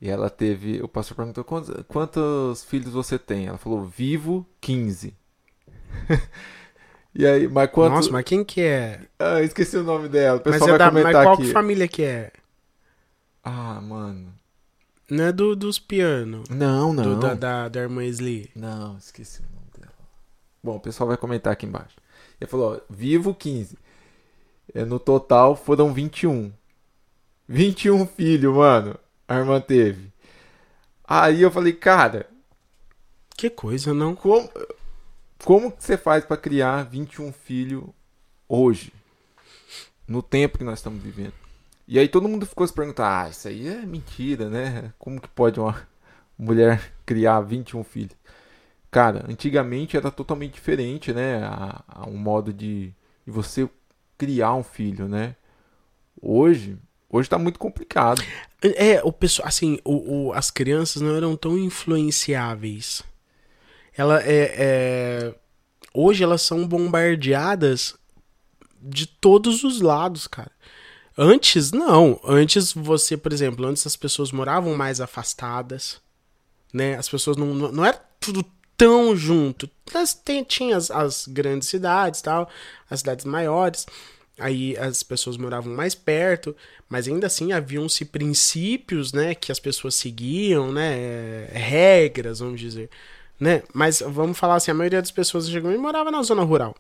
E 0.02 0.10
ela 0.10 0.30
teve, 0.30 0.82
o 0.82 0.88
pastor 0.88 1.16
perguntou 1.16 1.44
quantos, 1.44 1.84
quantos 1.88 2.64
filhos 2.64 2.92
você 2.94 3.18
tem? 3.18 3.46
Ela 3.48 3.58
falou 3.58 3.86
vivo 3.86 4.46
15. 4.60 5.16
e 7.16 7.26
aí, 7.26 7.48
mas 7.48 7.72
quantos? 7.72 7.96
Nossa, 7.96 8.12
mas 8.12 8.24
quem 8.26 8.44
que 8.44 8.62
é? 8.62 9.02
Ah, 9.20 9.42
esqueci 9.42 9.78
o 9.78 9.84
nome 9.84 10.10
dela. 10.10 10.40
O 10.40 10.50
Mas, 10.50 10.60
pessoal 10.60 10.76
é 10.76 10.78
vai 10.78 10.80
da, 10.80 10.92
mas 10.92 11.04
comentar 11.04 11.24
qual 11.24 11.36
aqui. 11.36 11.44
que 11.44 11.52
família 11.52 11.88
que 11.88 12.04
é? 12.04 12.32
Ah, 13.44 13.80
mano. 13.82 14.34
Não 15.10 15.24
é 15.26 15.32
do, 15.32 15.56
dos 15.56 15.80
piano. 15.80 16.44
Não, 16.50 16.92
não. 16.92 17.04
Do, 17.04 17.20
da, 17.20 17.34
da, 17.34 17.70
da 17.70 17.80
irmã 17.80 18.04
Sli. 18.06 18.50
Não, 18.56 18.98
esqueci 18.98 19.42
o 19.42 19.56
nome 19.56 19.68
dela. 19.80 19.94
Bom, 20.64 20.76
o 20.76 20.80
pessoal 20.80 21.08
vai 21.08 21.18
comentar 21.18 21.54
aqui 21.54 21.66
embaixo. 21.66 21.96
Ele 22.40 22.50
falou, 22.50 22.76
ó, 22.76 22.82
vivo 22.94 23.34
15. 23.34 23.78
É, 24.74 24.86
no 24.86 25.00
total 25.00 25.56
foram 25.56 25.94
21. 25.94 26.52
21 27.48 28.06
filhos, 28.08 28.54
mano. 28.56 28.98
A 29.28 29.36
irmã 29.38 29.60
teve. 29.62 30.12
Aí 31.04 31.42
eu 31.42 31.52
falei, 31.52 31.74
cara, 31.74 32.28
Que 33.38 33.50
coisa, 33.50 33.94
não? 33.94 34.16
como, 34.16 34.50
como 35.44 35.72
que 35.72 35.84
você 35.84 35.98
faz 35.98 36.26
pra 36.26 36.38
criar 36.38 36.84
21 36.84 37.32
filhos 37.32 37.84
hoje? 38.50 38.94
No 40.08 40.22
tempo 40.24 40.58
que 40.58 40.64
nós 40.64 40.80
estamos 40.80 41.02
vivendo. 41.02 41.34
E 41.88 42.00
aí 42.00 42.08
todo 42.08 42.28
mundo 42.28 42.46
ficou 42.46 42.68
se 42.68 42.74
perguntando, 42.74 43.08
ah, 43.10 43.30
isso 43.30 43.48
aí 43.48 43.68
é 43.68 43.86
mentira, 43.86 44.50
né? 44.50 44.94
Como 45.00 45.22
que 45.22 45.28
pode 45.30 45.60
uma 45.60 45.88
mulher 46.38 46.94
criar 47.06 47.42
21 47.42 47.84
filhos? 47.84 48.16
Cara, 48.92 49.26
antigamente 49.30 49.98
era 49.98 50.12
totalmente 50.12 50.54
diferente, 50.54 51.14
né? 51.14 51.44
A, 51.44 51.84
a 51.88 52.08
um 52.10 52.18
modo 52.18 52.54
de, 52.54 52.88
de 53.26 53.32
você 53.32 53.70
criar 54.18 54.54
um 54.56 54.64
filho, 54.64 55.08
né? 55.08 55.36
Hoje, 56.22 56.78
hoje 57.10 57.30
tá 57.30 57.38
muito 57.38 57.60
complicado. 57.60 58.22
É, 58.62 59.02
o 59.04 59.12
pessoal, 59.12 59.48
assim, 59.48 59.80
o, 59.84 60.28
o- 60.30 60.34
as 60.34 60.50
crianças 60.50 61.02
não 61.02 61.16
eram 61.16 61.36
tão 61.36 61.58
influenciáveis. 61.58 63.04
Ela 63.96 64.22
é, 64.24 64.56
é- 64.58 65.36
Hoje 65.94 66.24
elas 66.24 66.44
são 66.44 66.68
bombardeadas 66.68 67.96
de 68.80 69.08
todos 69.08 69.64
os 69.64 69.82
lados, 69.82 70.28
cara. 70.28 70.52
Antes, 71.18 71.72
não. 71.72 72.20
Antes 72.24 72.72
você, 72.72 73.18
por 73.18 73.34
exemplo, 73.34 73.66
antes 73.66 73.88
as 73.88 73.96
pessoas 73.96 74.32
moravam 74.32 74.76
mais 74.78 75.02
afastadas, 75.02 76.00
né? 76.72 76.96
As 76.96 77.10
pessoas 77.10 77.36
não, 77.38 77.48
não 77.56 77.72
não 77.72 77.86
era 77.86 77.98
tudo 78.20 78.46
tão 78.78 79.16
junto. 79.16 79.68
Tem- 80.24 80.44
tinha 80.44 80.78
as, 80.78 80.92
as 80.92 81.28
grandes 81.28 81.68
cidades, 81.68 82.22
tal, 82.22 82.50
as 82.90 83.00
cidades 83.00 83.26
maiores. 83.26 83.86
Aí 84.40 84.78
as 84.78 85.02
pessoas 85.02 85.36
moravam 85.36 85.74
mais 85.74 85.96
perto, 85.96 86.56
mas 86.88 87.08
ainda 87.08 87.26
assim 87.26 87.52
haviam-se 87.52 88.06
princípios, 88.06 89.12
né, 89.12 89.34
que 89.34 89.52
as 89.52 89.60
pessoas 89.60 89.96
seguiam, 89.96 90.72
né, 90.72 91.46
regras, 91.52 92.40
vamos 92.40 92.60
dizer, 92.62 92.88
né? 93.40 93.64
Mas 93.74 94.00
vamos 94.02 94.38
falar 94.38 94.56
assim, 94.56 94.70
a 94.70 94.76
maioria 94.76 95.02
das 95.02 95.10
pessoas 95.10 95.50
chegou 95.50 95.72
e 95.72 95.78
morava 95.78 96.12
na 96.12 96.22
zona 96.22 96.44
rural. 96.44 96.76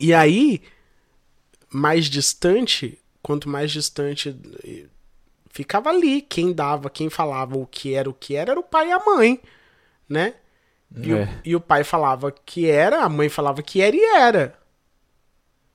E 0.00 0.14
aí, 0.14 0.62
mais 1.70 2.06
distante, 2.06 2.98
quanto 3.22 3.48
mais 3.48 3.70
distante 3.70 4.34
ficava 5.50 5.90
ali, 5.90 6.22
quem 6.22 6.52
dava, 6.52 6.88
quem 6.88 7.10
falava 7.10 7.58
o 7.58 7.66
que 7.66 7.94
era 7.94 8.08
o 8.08 8.14
que 8.14 8.34
era, 8.36 8.52
era 8.52 8.60
o 8.60 8.62
pai 8.62 8.88
e 8.88 8.92
a 8.92 9.04
mãe, 9.04 9.40
né? 10.08 10.34
E, 10.96 11.12
É. 11.12 11.22
o, 11.24 11.28
e 11.44 11.56
o 11.56 11.60
pai 11.60 11.84
falava 11.84 12.32
que 12.44 12.66
era, 12.68 13.02
a 13.02 13.08
mãe 13.08 13.28
falava 13.28 13.62
que 13.62 13.80
era 13.80 13.94
e 13.96 14.00
era. 14.16 14.54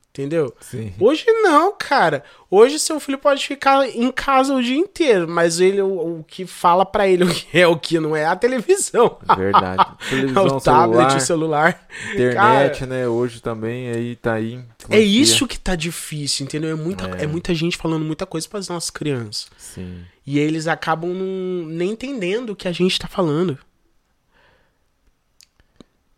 Entendeu? 0.10 0.56
Sim. 0.62 0.94
Hoje 1.00 1.26
não, 1.42 1.74
cara. 1.76 2.24
Hoje 2.48 2.78
seu 2.78 3.00
filho 3.00 3.18
pode 3.18 3.48
ficar 3.48 3.84
em 3.90 4.12
casa 4.12 4.54
o 4.54 4.62
dia 4.62 4.78
inteiro, 4.78 5.28
mas 5.28 5.60
ele 5.60 5.82
o, 5.82 6.20
o 6.20 6.24
que 6.24 6.46
fala 6.46 6.86
pra 6.86 7.08
ele 7.08 7.24
o 7.26 7.34
que 7.34 7.58
é 7.60 7.66
o 7.68 7.80
que 7.80 8.00
não 8.00 8.16
é 8.16 8.24
a 8.24 8.36
televisão. 8.36 9.18
Verdade. 9.36 9.84
É 10.06 10.10
Televisão, 10.12 10.46
o 10.58 10.62
tablet, 10.62 11.10
celular, 11.10 11.18
o 11.18 11.20
celular. 11.22 11.88
internet, 12.12 12.80
Cara, 12.80 12.86
né? 12.86 13.08
Hoje 13.08 13.42
também 13.42 13.90
aí 13.90 14.16
tá 14.16 14.34
aí. 14.34 14.64
é 14.88 15.00
isso 15.00 15.48
que 15.48 15.58
tá 15.60 15.76
difícil, 15.76 16.46
entendeu? 16.46 16.70
É 16.70 16.76
muita, 16.76 17.08
É. 17.18 17.24
é. 17.24 17.28
muita 17.28 17.52
gente 17.56 17.76
falando 17.76 18.06
muita 18.06 18.28
coisa 18.28 18.48
para 18.48 18.60
as 18.60 18.68
nossas 18.68 18.92
crianças. 18.92 19.48
Sim. 19.58 20.02
E 20.28 20.38
eles 20.38 20.68
acabam 20.68 21.12
não, 21.12 21.66
nem 21.68 21.90
entendendo 21.92 22.52
o 22.52 22.56
que 22.56 22.68
a 22.68 22.72
gente 22.72 23.00
tá 23.00 23.08
falando. 23.08 23.58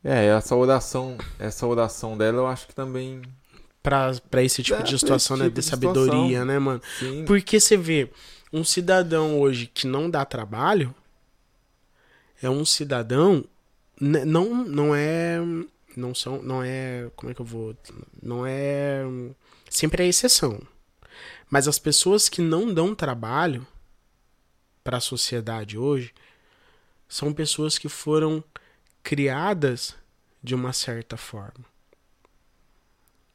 É, 0.08 0.28
essa 0.28 0.56
oração, 0.56 1.18
essa 1.40 1.66
oração 1.66 2.16
dela 2.16 2.38
eu 2.38 2.48
acho 2.48 2.68
que 2.68 2.76
também. 2.76 3.22
Pra, 3.82 4.14
pra 4.30 4.44
esse 4.44 4.62
tipo 4.64 4.80
É, 4.80 4.84
de 4.84 4.98
situação, 4.98 5.36
né? 5.36 5.46
tipo 5.46 5.56
De 5.56 5.62
de 5.62 5.68
sabedoria, 5.68 6.12
situação. 6.22 6.46
né, 6.46 6.60
mano? 6.60 6.82
Sim. 7.00 7.26
Porque 7.26 7.60
você 7.60 7.76
vê, 7.76 8.10
um 8.54 8.64
cidadão 8.64 9.40
hoje 9.40 9.66
que 9.68 9.88
não 9.88 10.10
dá 10.10 10.24
trabalho 10.24 10.94
é 12.42 12.50
um 12.50 12.64
cidadão 12.66 13.44
n- 14.00 14.26
não 14.26 14.64
não 14.66 14.96
é 14.96 15.38
não 15.98 16.14
são 16.14 16.42
não 16.44 16.62
é 16.62 17.10
como 17.16 17.32
é 17.32 17.36
que 17.36 17.42
eu 17.42 17.46
vou 17.46 17.76
não 18.22 18.46
é 18.46 19.02
sempre 19.70 20.04
é 20.04 20.08
exceção. 20.08 20.60
Mas 21.50 21.68
as 21.68 21.80
pessoas 21.80 22.28
que 22.30 22.42
não 22.42 22.72
dão 22.74 22.94
trabalho 22.94 23.66
para 24.84 24.98
a 24.98 25.02
sociedade 25.02 25.78
hoje 25.78 26.14
são 27.08 27.32
pessoas 27.34 27.78
que 27.78 27.88
foram 27.88 28.44
criadas 29.06 29.96
de 30.44 30.56
uma 30.56 30.74
certa 30.74 31.16
forma. 31.16 31.64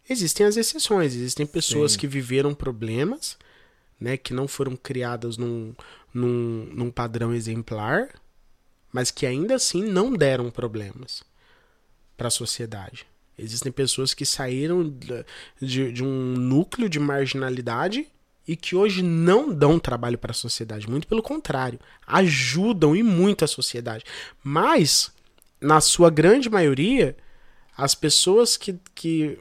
Existem 0.08 0.44
as 0.44 0.56
exceções, 0.56 1.14
existem 1.14 1.46
pessoas 1.46 1.92
Sim. 1.92 1.98
que 1.98 2.08
viveram 2.08 2.52
problemas, 2.52 3.38
né, 3.98 4.16
que 4.16 4.34
não 4.34 4.48
foram 4.48 4.74
criadas 4.74 5.36
num, 5.36 5.72
num, 6.12 6.68
num 6.74 6.90
padrão 6.90 7.32
exemplar, 7.32 8.08
mas 8.92 9.12
que 9.12 9.24
ainda 9.24 9.54
assim 9.54 9.84
não 9.84 10.12
deram 10.12 10.50
problemas 10.50 11.22
para 12.16 12.26
a 12.26 12.32
sociedade. 12.32 13.06
Existem 13.38 13.70
pessoas 13.70 14.12
que 14.12 14.26
saíram 14.26 14.92
de, 15.60 15.92
de 15.92 16.02
um 16.02 16.34
núcleo 16.36 16.88
de 16.88 16.98
marginalidade 16.98 18.08
e 18.46 18.56
que 18.56 18.74
hoje 18.74 19.02
não 19.02 19.54
dão 19.54 19.78
trabalho 19.78 20.18
para 20.18 20.32
a 20.32 20.34
sociedade. 20.34 20.90
Muito 20.90 21.06
pelo 21.06 21.22
contrário, 21.22 21.78
ajudam 22.04 22.96
e 22.96 23.04
muito 23.04 23.44
a 23.44 23.48
sociedade. 23.48 24.04
Mas, 24.42 25.12
na 25.60 25.80
sua 25.80 26.10
grande 26.10 26.48
maioria, 26.48 27.16
as 27.76 27.94
pessoas 27.94 28.56
que, 28.56 28.78
que 28.94 29.38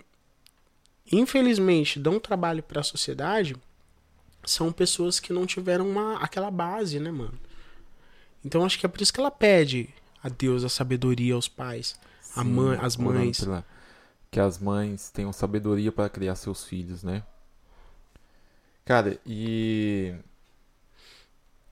infelizmente 1.12 2.00
dão 2.00 2.20
trabalho 2.20 2.62
para 2.64 2.82
a 2.82 2.84
sociedade 2.84 3.56
são 4.46 4.72
pessoas 4.72 5.20
que 5.20 5.34
não 5.34 5.46
tiveram 5.46 5.88
uma, 5.90 6.18
aquela 6.18 6.50
base, 6.52 7.00
né, 7.00 7.12
mano? 7.12 7.38
Então 8.44 8.66
acho 8.66 8.80
que 8.80 8.86
é 8.86 8.90
por 8.90 9.02
isso 9.02 9.14
que 9.14 9.20
ela 9.20 9.32
pede 9.32 9.90
a 10.24 10.30
Deus 10.30 10.64
a 10.64 10.70
sabedoria 10.70 11.34
aos 11.34 11.48
pais, 11.48 12.00
a 12.36 12.44
mãe, 12.44 12.78
as 12.82 12.96
mães. 12.96 13.40
pela- 13.42 13.66
que 14.32 14.40
as 14.40 14.60
mães 14.60 15.10
tenham 15.10 15.34
sabedoria 15.34 15.92
para 15.92 16.08
criar 16.10 16.36
seus 16.36 16.64
filhos, 16.64 17.04
né? 17.04 17.24
Cara, 18.86 19.20
e 19.26 20.14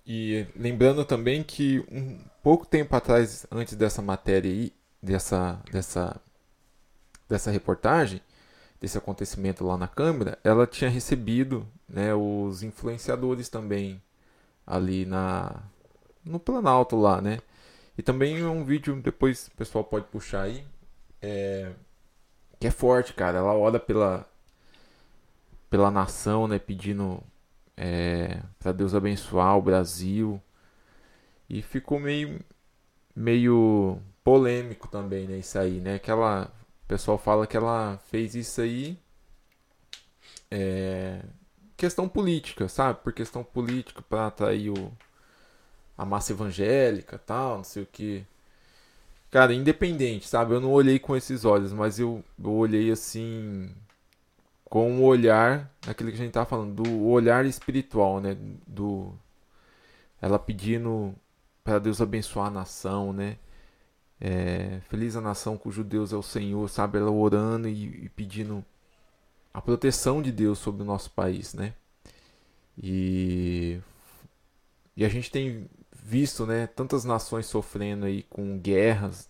e 0.08 0.48
lembrando 0.56 1.04
também 1.04 1.44
que 1.44 1.86
um 1.92 2.18
pouco 2.42 2.66
tempo 2.66 2.96
atrás, 2.96 3.46
antes 3.52 3.76
dessa 3.76 4.02
matéria 4.02 4.50
aí, 4.50 4.74
dessa 5.04 5.62
dessa 5.70 6.22
dessa 7.30 7.52
reportagem, 7.52 8.22
desse 8.80 8.98
acontecimento 8.98 9.66
lá 9.66 9.78
na 9.78 9.88
Câmara, 9.88 10.40
ela 10.46 10.66
tinha 10.66 10.90
recebido, 10.90 11.68
né, 11.90 12.14
os 12.16 12.64
influenciadores 12.64 13.50
também 13.50 14.02
ali 14.66 15.06
na 15.06 15.64
no 16.24 16.40
Planalto 16.40 16.96
lá, 16.96 17.22
né? 17.22 17.40
E 17.98 18.04
também 18.04 18.46
um 18.46 18.64
vídeo, 18.64 18.96
depois 19.02 19.48
o 19.48 19.52
pessoal 19.58 19.84
pode 19.84 20.06
puxar 20.08 20.44
aí, 20.44 20.64
é, 21.22 21.72
que 22.60 22.68
é 22.68 22.72
forte, 22.72 23.14
cara. 23.14 23.40
Ela 23.40 23.54
ora 23.54 23.80
pela, 23.80 24.26
pela 25.70 25.92
nação, 25.92 26.48
né? 26.48 26.60
Pedindo 26.60 27.24
é, 27.78 28.42
para 28.60 28.72
Deus 28.74 28.94
abençoar 28.96 29.58
o 29.58 29.62
Brasil. 29.62 30.42
E 31.50 31.62
ficou 31.62 32.00
meio, 32.00 32.42
meio 33.16 34.00
polêmico 34.24 34.88
também, 34.88 35.28
né? 35.28 35.38
Isso 35.38 35.58
aí, 35.60 35.80
né? 35.80 36.00
Que 36.00 36.12
ela, 36.12 36.52
o 36.86 36.88
pessoal 36.88 37.18
fala 37.18 37.48
que 37.48 37.56
ela 37.56 37.98
fez 38.10 38.36
isso 38.36 38.62
aí 38.62 39.00
é, 40.52 41.22
questão 41.76 42.08
política, 42.08 42.68
sabe? 42.68 43.00
Por 43.04 43.14
questão 43.14 43.44
política 43.44 44.02
para 44.02 44.28
atrair 44.28 44.72
o, 44.72 44.92
a 45.98 46.06
massa 46.06 46.34
evangélica, 46.34 47.18
tal, 47.18 47.58
não 47.58 47.64
sei 47.64 47.84
o 47.84 47.88
que. 47.88 48.26
Cara, 49.30 49.54
independente, 49.54 50.28
sabe? 50.28 50.54
Eu 50.54 50.62
não 50.62 50.72
olhei 50.72 51.00
com 51.00 51.16
esses 51.16 51.46
olhos, 51.46 51.74
mas 51.74 52.00
eu, 52.00 52.24
eu 52.42 52.52
olhei 52.52 52.92
assim 52.92 53.70
com 54.70 55.00
o 55.00 55.04
olhar 55.04 55.72
daquilo 55.86 56.10
que 56.10 56.16
a 56.16 56.20
gente 56.20 56.34
tava 56.34 56.46
falando, 56.46 56.84
do 56.84 57.08
olhar 57.08 57.46
espiritual, 57.46 58.20
né? 58.22 58.38
Do 58.68 59.14
ela 60.22 60.40
pedindo 60.40 61.16
para 61.64 61.80
Deus 61.80 62.02
abençoar 62.02 62.48
a 62.48 62.52
nação, 62.52 63.14
né? 63.14 63.38
É, 64.20 64.80
feliz 64.90 65.16
a 65.16 65.22
nação 65.22 65.58
cujo 65.58 65.84
Deus 65.84 66.12
é 66.12 66.16
o 66.18 66.24
Senhor, 66.24 66.70
sabe? 66.70 66.98
Ela 66.98 67.12
orando 67.12 67.68
e, 67.70 68.06
e 68.06 68.10
pedindo 68.10 68.66
a 69.54 69.62
proteção 69.62 70.22
de 70.22 70.32
Deus 70.32 70.60
sobre 70.60 70.84
o 70.84 70.86
nosso 70.86 71.12
país, 71.12 71.54
né? 71.54 71.74
E 72.78 73.80
e 74.96 75.06
a 75.06 75.10
gente 75.10 75.30
tem 75.32 75.70
visto, 75.92 76.46
né, 76.46 76.68
tantas 76.68 77.04
nações 77.06 77.46
sofrendo 77.46 78.06
aí 78.06 78.24
com 78.24 78.58
guerras, 78.58 79.30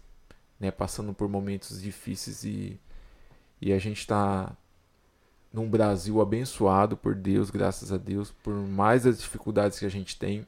né, 0.59 0.71
passando 0.71 1.13
por 1.13 1.27
momentos 1.27 1.81
difíceis 1.81 2.43
e, 2.45 2.79
e 3.61 3.73
a 3.73 3.79
gente 3.79 3.99
está 3.99 4.55
num 5.53 5.69
Brasil 5.69 6.21
abençoado 6.21 6.95
por 6.97 7.15
Deus, 7.15 7.49
graças 7.49 7.91
a 7.91 7.97
Deus, 7.97 8.33
por 8.43 8.53
mais 8.53 9.05
as 9.05 9.19
dificuldades 9.19 9.79
que 9.79 9.85
a 9.85 9.89
gente 9.89 10.17
tem, 10.17 10.45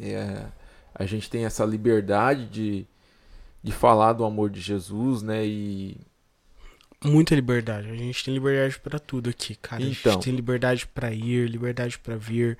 é, 0.00 0.46
a 0.94 1.06
gente 1.06 1.28
tem 1.30 1.44
essa 1.44 1.64
liberdade 1.64 2.46
de, 2.46 2.86
de 3.62 3.72
falar 3.72 4.12
do 4.12 4.24
amor 4.24 4.50
de 4.50 4.60
Jesus, 4.60 5.22
né, 5.22 5.44
e 5.46 5.96
Muita 7.02 7.34
liberdade. 7.34 7.90
A 7.90 7.94
gente 7.94 8.24
tem 8.24 8.32
liberdade 8.32 8.78
pra 8.78 8.98
tudo 8.98 9.28
aqui, 9.28 9.54
cara. 9.56 9.82
A 9.82 9.86
Então. 9.86 10.12
gente 10.14 10.24
tem 10.24 10.34
liberdade 10.34 10.86
pra 10.86 11.12
ir, 11.12 11.50
liberdade 11.50 11.98
pra 11.98 12.16
vir, 12.16 12.56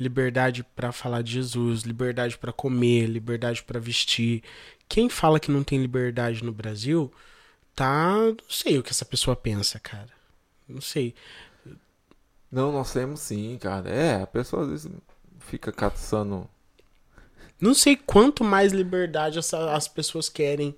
liberdade 0.00 0.64
pra 0.74 0.90
falar 0.90 1.22
de 1.22 1.30
Jesus, 1.30 1.82
liberdade 1.82 2.36
pra 2.36 2.52
comer, 2.52 3.06
liberdade 3.06 3.62
pra 3.62 3.78
vestir. 3.78 4.42
Quem 4.88 5.08
fala 5.08 5.38
que 5.38 5.48
não 5.48 5.62
tem 5.62 5.80
liberdade 5.80 6.42
no 6.42 6.50
Brasil, 6.50 7.12
tá, 7.74 8.16
não 8.16 8.36
sei 8.48 8.78
o 8.78 8.82
que 8.82 8.90
essa 8.90 9.04
pessoa 9.04 9.36
pensa, 9.36 9.78
cara. 9.78 10.08
Não 10.68 10.80
sei. 10.80 11.14
não, 12.50 12.72
nós 12.72 12.92
temos 12.92 13.20
sim, 13.20 13.58
cara. 13.60 13.88
É, 13.90 14.22
a 14.22 14.26
pessoa 14.26 14.62
às 14.64 14.68
vezes 14.70 14.90
fica 15.40 15.70
caçando 15.72 16.48
Não 17.60 17.74
sei 17.74 17.96
quanto 17.96 18.42
mais 18.44 18.72
liberdade 18.72 19.38
essa- 19.38 19.74
as 19.74 19.86
pessoas 19.88 20.28
querem. 20.28 20.74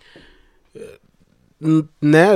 eh, 0.74 0.99
Né? 2.03 2.26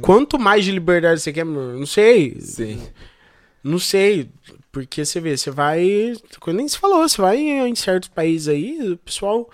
Quanto 0.00 0.38
mais 0.38 0.64
de 0.64 0.72
liberdade 0.72 1.20
você 1.20 1.32
quer, 1.32 1.44
não 1.44 1.84
sei. 1.86 2.40
Sim. 2.40 2.80
Não 3.62 3.78
sei, 3.78 4.30
porque 4.72 5.04
você 5.04 5.20
vê, 5.20 5.36
você 5.36 5.50
vai. 5.50 6.14
Quando 6.40 6.56
nem 6.58 6.68
se 6.68 6.78
falou, 6.78 7.06
você 7.06 7.20
vai 7.20 7.36
em 7.38 7.74
certos 7.74 8.08
países 8.08 8.48
aí, 8.48 8.92
o 8.92 8.96
pessoal 8.96 9.50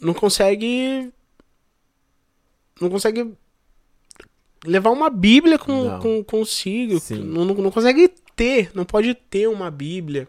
não 0.00 0.14
consegue. 0.14 1.12
Não 2.80 2.88
consegue 2.90 3.34
levar 4.64 4.90
uma 4.90 5.10
Bíblia 5.10 5.58
com, 5.58 5.84
Não. 5.84 6.00
com, 6.00 6.24
consigo. 6.24 7.00
Não, 7.10 7.44
não, 7.44 7.54
não 7.54 7.70
consegue 7.70 8.08
ter, 8.36 8.70
não 8.74 8.84
pode 8.84 9.14
ter 9.14 9.48
uma 9.48 9.70
Bíblia. 9.70 10.28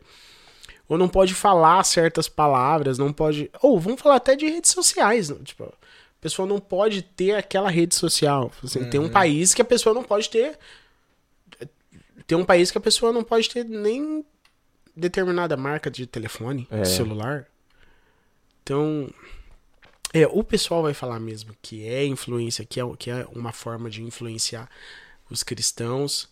Ou 0.87 0.97
não 0.97 1.07
pode 1.07 1.33
falar 1.33 1.83
certas 1.83 2.27
palavras, 2.27 2.97
não 2.97 3.11
pode. 3.13 3.49
Ou 3.61 3.79
vamos 3.79 4.01
falar 4.01 4.15
até 4.17 4.35
de 4.35 4.45
redes 4.47 4.71
sociais. 4.71 5.29
né? 5.29 5.37
Tipo, 5.43 5.63
a 5.63 5.71
pessoa 6.21 6.47
não 6.47 6.59
pode 6.59 7.01
ter 7.01 7.35
aquela 7.35 7.69
rede 7.69 7.95
social. 7.95 8.51
Assim, 8.63 8.83
Tem 8.89 8.99
um 8.99 9.09
país 9.09 9.53
que 9.53 9.61
a 9.61 9.65
pessoa 9.65 9.93
não 9.95 10.03
pode 10.03 10.29
ter 10.29 10.57
tem 12.25 12.37
um 12.37 12.45
país 12.45 12.71
que 12.71 12.77
a 12.77 12.81
pessoa 12.81 13.11
não 13.11 13.23
pode 13.23 13.49
ter 13.49 13.65
nem 13.65 14.23
determinada 14.95 15.57
marca 15.57 15.91
de 15.91 16.05
telefone, 16.07 16.65
É. 16.71 16.81
de 16.81 16.87
celular. 16.89 17.47
Então, 18.61 19.09
é, 20.13 20.27
o 20.27 20.43
pessoal 20.43 20.83
vai 20.83 20.93
falar 20.93 21.19
mesmo 21.19 21.55
que 21.61 21.87
é 21.87 22.05
influência, 22.05 22.63
que 22.65 22.79
é, 22.79 22.83
que 22.97 23.09
é 23.09 23.25
uma 23.33 23.51
forma 23.51 23.89
de 23.89 24.03
influenciar 24.03 24.69
os 25.29 25.41
cristãos, 25.43 26.29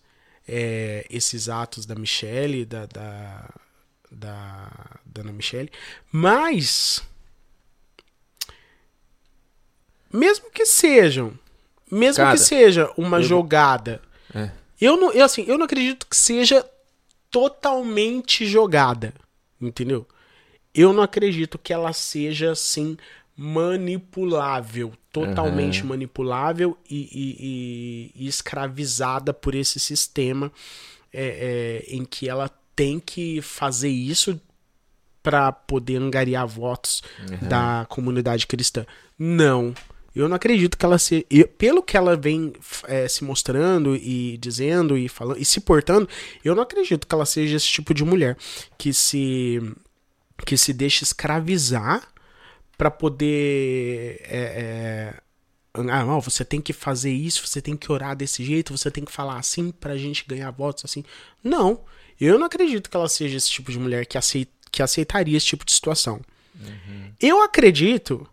é, 0.47 1.05
esses 1.09 1.49
atos 1.49 1.85
da 1.85 1.95
Michelle, 1.95 2.65
da, 2.65 2.85
da, 2.85 3.49
da, 4.11 4.99
da 5.05 5.21
Ana 5.21 5.31
Michelle, 5.31 5.71
mas 6.11 7.01
mesmo 10.13 10.49
que 10.51 10.65
sejam, 10.65 11.37
mesmo 11.89 12.23
Cara, 12.23 12.35
que 12.37 12.43
seja 12.43 12.91
uma 12.97 13.17
eu- 13.17 13.23
jogada, 13.23 14.01
É. 14.33 14.51
eu 14.79 14.97
não, 14.97 15.11
eu, 15.13 15.23
assim, 15.25 15.43
eu 15.47 15.57
não 15.57 15.65
acredito 15.65 16.05
que 16.07 16.15
seja 16.15 16.65
totalmente 17.29 18.45
jogada, 18.45 19.13
entendeu? 19.59 20.05
Eu 20.73 20.91
não 20.93 21.03
acredito 21.03 21.57
que 21.57 21.71
ela 21.73 21.93
seja 21.93 22.51
assim 22.51 22.97
manipulável, 23.41 24.93
totalmente 25.11 25.79
Aham. 25.79 25.89
manipulável 25.89 26.77
e, 26.89 26.95
e- 26.95 27.37
e- 28.15 28.23
e 28.23 28.27
escravizada 28.27 29.33
por 29.33 29.55
esse 29.55 29.79
sistema 29.79 30.51
é, 31.13 31.83
é, 31.89 31.95
em 31.95 32.05
que 32.05 32.29
ela 32.29 32.49
tem 32.75 32.99
que 32.99 33.41
fazer 33.41 33.89
isso 33.89 34.39
para 35.21 35.51
poder 35.51 35.97
angariar 35.97 36.47
votos 36.47 37.03
Uhum. 37.29 37.47
da 37.47 37.85
comunidade 37.89 38.47
cristã. 38.47 38.85
Não. 39.19 39.73
Eu 40.15 40.27
não 40.27 40.35
acredito 40.35 40.77
que 40.77 40.85
ela 40.85 40.97
se. 40.97 41.25
eu- 41.29 41.47
pelo 41.47 41.81
que 41.83 41.95
ela 41.95 42.15
vem 42.17 42.53
é, 42.85 43.07
se 43.07 43.23
mostrando 43.23 43.95
e 43.95 44.37
dizendo 44.37 44.97
e 44.97 45.07
falando 45.07 45.39
e 45.39 45.45
se 45.45 45.61
portando, 45.61 46.07
eu 46.43 46.53
não 46.55 46.63
acredito 46.63 47.07
que 47.07 47.15
ela 47.15 47.25
seja 47.25 47.55
esse 47.55 47.67
tipo 47.67 47.93
de 47.93 48.03
mulher 48.03 48.35
que 48.77 48.93
se 48.93 49.61
que 50.45 50.57
se 50.57 50.73
deixa 50.73 51.03
escravizar 51.03 52.01
para 52.81 52.89
poder 52.89 54.19
é, 54.23 55.13
é, 55.13 55.13
ah, 55.71 56.03
não, 56.03 56.19
você 56.19 56.43
tem 56.43 56.59
que 56.59 56.73
fazer 56.73 57.11
isso, 57.11 57.45
você 57.45 57.61
tem 57.61 57.77
que 57.77 57.91
orar 57.91 58.15
desse 58.15 58.43
jeito, 58.43 58.75
você 58.75 58.89
tem 58.89 59.05
que 59.05 59.11
falar 59.11 59.37
assim 59.37 59.69
pra 59.69 59.95
gente 59.95 60.25
ganhar 60.27 60.49
votos 60.49 60.85
assim. 60.85 61.03
Não, 61.43 61.81
eu 62.19 62.39
não 62.39 62.47
acredito 62.47 62.89
que 62.89 62.97
ela 62.97 63.07
seja 63.07 63.37
esse 63.37 63.51
tipo 63.51 63.71
de 63.71 63.77
mulher 63.77 64.07
que, 64.07 64.17
aceit, 64.17 64.49
que 64.71 64.81
aceitaria 64.81 65.37
esse 65.37 65.45
tipo 65.45 65.63
de 65.63 65.73
situação. 65.73 66.21
Eu 67.21 67.43
acredito 67.43 68.27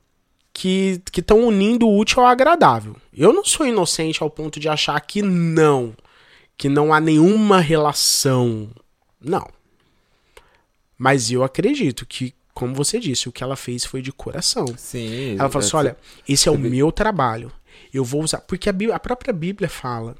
que 0.54 1.02
estão 1.14 1.46
unindo 1.46 1.86
o 1.86 1.98
útil 1.98 2.22
ao 2.22 2.28
agradável. 2.28 2.96
Eu 3.12 3.34
não 3.34 3.44
sou 3.44 3.66
inocente 3.66 4.22
ao 4.22 4.30
ponto 4.30 4.58
de 4.58 4.66
achar 4.66 4.98
que 5.02 5.20
não, 5.20 5.94
que 6.56 6.70
não 6.70 6.94
há 6.94 6.98
nenhuma 6.98 7.60
relação. 7.60 8.70
Não. 9.20 9.46
Mas 10.96 11.30
eu 11.30 11.44
acredito 11.44 12.06
que, 12.06 12.34
como 12.58 12.74
você 12.74 12.98
disse, 12.98 13.28
o 13.28 13.32
que 13.32 13.44
ela 13.44 13.54
fez 13.54 13.84
foi 13.84 14.02
de 14.02 14.10
coração. 14.10 14.66
Sim. 14.76 15.36
Ela 15.38 15.48
falou 15.48 15.64
assim: 15.64 15.76
é- 15.76 15.78
olha, 15.78 15.96
esse 16.28 16.48
é 16.48 16.52
o 16.52 16.58
meu 16.58 16.90
trabalho. 16.90 17.52
Eu 17.94 18.04
vou 18.04 18.20
usar. 18.22 18.40
Porque 18.40 18.68
a, 18.68 18.72
Bí- 18.72 18.90
a 18.90 18.98
própria 18.98 19.32
Bíblia 19.32 19.68
fala, 19.68 20.16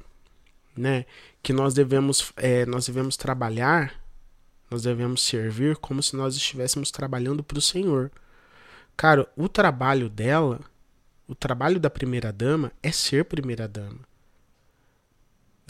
né? 0.75 1.05
Que 1.43 1.51
nós 1.51 1.73
devemos, 1.73 2.31
é, 2.37 2.65
nós 2.65 2.85
devemos 2.87 3.17
trabalhar, 3.17 3.93
nós 4.71 4.83
devemos 4.83 5.21
servir 5.21 5.75
como 5.77 6.01
se 6.01 6.15
nós 6.15 6.35
estivéssemos 6.37 6.91
trabalhando 6.91 7.43
para 7.43 7.57
o 7.59 7.61
Senhor. 7.61 8.09
Cara, 8.95 9.27
o 9.35 9.49
trabalho 9.49 10.07
dela, 10.09 10.61
o 11.27 11.35
trabalho 11.35 11.77
da 11.79 11.89
primeira 11.89 12.31
dama 12.31 12.71
é 12.81 12.91
ser 12.91 13.25
primeira 13.25 13.67
dama. 13.67 13.99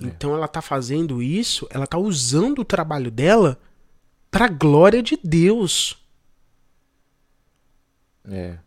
É. 0.01 0.05
Então 0.05 0.36
ela 0.36 0.47
tá 0.47 0.61
fazendo 0.61 1.20
isso, 1.22 1.67
ela 1.72 1.88
tá 1.88 1.97
usando 1.97 2.59
o 2.59 2.65
trabalho 2.65 3.09
dela 3.09 3.59
para 4.30 4.47
glória 4.47 5.01
de 5.01 5.17
Deus. 5.24 5.97
É. 8.26 8.57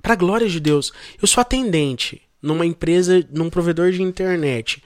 Pra 0.00 0.14
glória 0.14 0.48
de 0.48 0.60
Deus, 0.60 0.92
eu 1.20 1.26
sou 1.26 1.40
atendente 1.40 2.22
numa 2.40 2.64
empresa, 2.64 3.26
num 3.30 3.50
provedor 3.50 3.90
de 3.90 4.02
internet. 4.02 4.82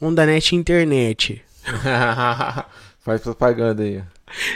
OndaNet 0.00 0.54
Internet. 0.54 1.44
Faz 3.00 3.20
propaganda 3.20 3.82
aí. 3.82 4.02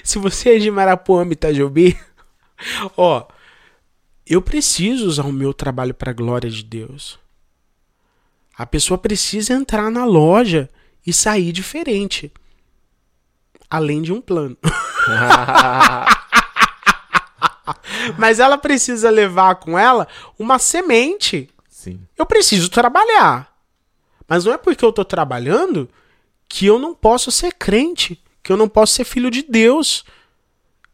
Se 0.05 0.19
você 0.19 0.57
é 0.57 0.59
de 0.59 0.71
Marapuama, 0.71 1.33
Itajobi, 1.33 1.99
ó, 2.97 3.27
eu 4.27 4.43
preciso 4.43 5.07
usar 5.07 5.25
o 5.25 5.33
meu 5.33 5.55
trabalho 5.55 5.95
pra 5.95 6.13
glória 6.13 6.51
de 6.51 6.63
Deus. 6.63 7.19
A 8.57 8.67
pessoa 8.67 8.99
precisa 8.99 9.55
entrar 9.55 9.91
na 9.91 10.05
loja 10.05 10.69
e 11.07 11.13
sair 11.13 11.53
diferente. 11.53 12.31
Além 13.69 14.03
de 14.03 14.13
um 14.13 14.21
plano. 14.21 14.57
Mas 18.19 18.39
ela 18.39 18.59
precisa 18.59 19.11
levar 19.11 19.57
com 19.57 19.79
ela 19.79 20.07
uma 20.39 20.59
semente. 20.59 21.49
Sim. 21.69 22.01
Eu 22.17 22.27
preciso 22.27 22.69
trabalhar. 22.69 23.53
Mas 24.29 24.45
não 24.45 24.53
é 24.53 24.59
porque 24.59 24.85
eu 24.85 24.93
tô 24.93 25.05
trabalhando 25.05 25.89
que 26.49 26.67
eu 26.67 26.79
não 26.79 26.95
posso 26.95 27.31
ser 27.31 27.53
crente, 27.55 28.23
que 28.43 28.53
eu 28.53 28.57
não 28.57 28.69
posso 28.69 28.95
ser 28.95 29.05
filho 29.05 29.31
de 29.31 29.43
Deus, 29.43 30.05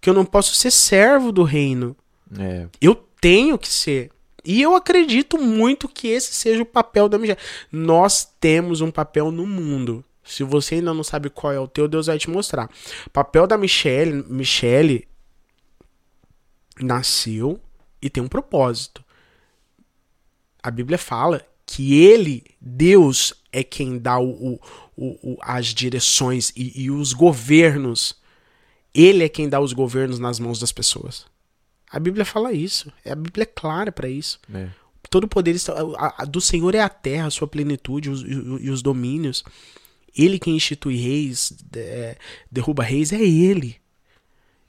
que 0.00 0.08
eu 0.08 0.14
não 0.14 0.24
posso 0.24 0.54
ser 0.54 0.70
servo 0.70 1.32
do 1.32 1.42
reino. 1.42 1.96
É. 2.38 2.66
Eu 2.80 2.94
tenho 3.20 3.58
que 3.58 3.68
ser. 3.68 4.10
E 4.44 4.62
eu 4.62 4.74
acredito 4.74 5.36
muito 5.38 5.88
que 5.88 6.08
esse 6.08 6.32
seja 6.32 6.62
o 6.62 6.66
papel 6.66 7.08
da 7.08 7.18
Michelle. 7.18 7.40
Nós 7.70 8.24
temos 8.40 8.80
um 8.80 8.90
papel 8.90 9.30
no 9.30 9.46
mundo. 9.46 10.04
Se 10.24 10.44
você 10.44 10.76
ainda 10.76 10.94
não 10.94 11.02
sabe 11.02 11.30
qual 11.30 11.52
é 11.52 11.58
o 11.58 11.66
teu, 11.66 11.88
Deus 11.88 12.06
vai 12.06 12.18
te 12.18 12.30
mostrar. 12.30 12.70
O 13.06 13.10
papel 13.10 13.46
da 13.46 13.58
Michelle, 13.58 14.24
Michelle 14.28 15.08
nasceu 16.80 17.60
e 18.00 18.08
tem 18.10 18.22
um 18.22 18.28
propósito. 18.28 19.04
A 20.62 20.70
Bíblia 20.70 20.98
fala 20.98 21.44
que 21.64 21.94
ele, 21.98 22.44
Deus, 22.60 23.34
é 23.52 23.62
quem 23.62 23.98
dá 23.98 24.18
o, 24.18 24.54
o- 24.54 24.60
o- 24.96 25.38
as 25.40 25.66
direções 25.66 26.52
e, 26.56 26.82
e 26.84 26.90
os 26.90 27.12
governos. 27.12 28.16
Ele 28.94 29.22
é 29.24 29.28
quem 29.28 29.48
dá 29.48 29.60
os 29.60 29.72
governos 29.72 30.18
nas 30.18 30.38
mãos 30.40 30.58
das 30.58 30.72
pessoas. 30.72 31.26
A 31.90 31.98
Bíblia 32.00 32.24
fala 32.24 32.52
isso. 32.52 32.92
A 33.04 33.14
Bíblia 33.14 33.42
é 33.44 33.46
clara 33.46 33.92
para 33.92 34.08
isso. 34.08 34.40
É. 34.52 34.68
Todo 35.10 35.24
o 35.24 35.28
poder 35.28 35.54
está, 35.54 35.72
a- 35.96 36.22
a- 36.22 36.24
do 36.24 36.40
Senhor 36.40 36.74
é 36.74 36.80
a 36.80 36.88
terra, 36.88 37.26
a 37.28 37.30
sua 37.30 37.46
plenitude 37.48 38.10
os- 38.10 38.22
e, 38.22 38.64
e 38.66 38.70
os 38.70 38.82
domínios. 38.82 39.44
Ele 40.16 40.38
quem 40.38 40.56
institui 40.56 40.96
reis, 40.96 41.52
é, 41.76 42.16
derruba 42.50 42.82
reis, 42.82 43.12
é 43.12 43.20
ele. 43.22 43.76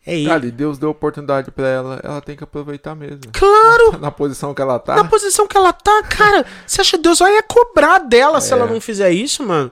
É 0.09 0.15
ele. 0.19 0.27
Cara, 0.29 0.45
e 0.45 0.51
Deus 0.51 0.77
deu 0.77 0.89
oportunidade 0.89 1.51
pra 1.51 1.67
ela, 1.67 1.99
ela 2.03 2.21
tem 2.21 2.35
que 2.35 2.43
aproveitar 2.43 2.95
mesmo. 2.95 3.21
Claro! 3.31 3.97
Na 4.01 4.09
posição 4.11 4.53
que 4.53 4.61
ela 4.61 4.73
Na 4.73 4.79
tá. 4.79 5.03
posição 5.05 5.47
que 5.47 5.55
ela 5.57 5.71
tá, 5.73 6.03
cara, 6.03 6.45
você 6.65 6.81
acha 6.81 6.97
que 6.97 7.03
Deus 7.03 7.19
vai 7.19 7.35
é 7.37 7.41
cobrar 7.41 7.99
dela 7.99 8.39
se 8.41 8.51
ela 8.53 8.65
não 8.65 8.79
fizer 8.81 9.11
isso, 9.11 9.45
mano? 9.45 9.71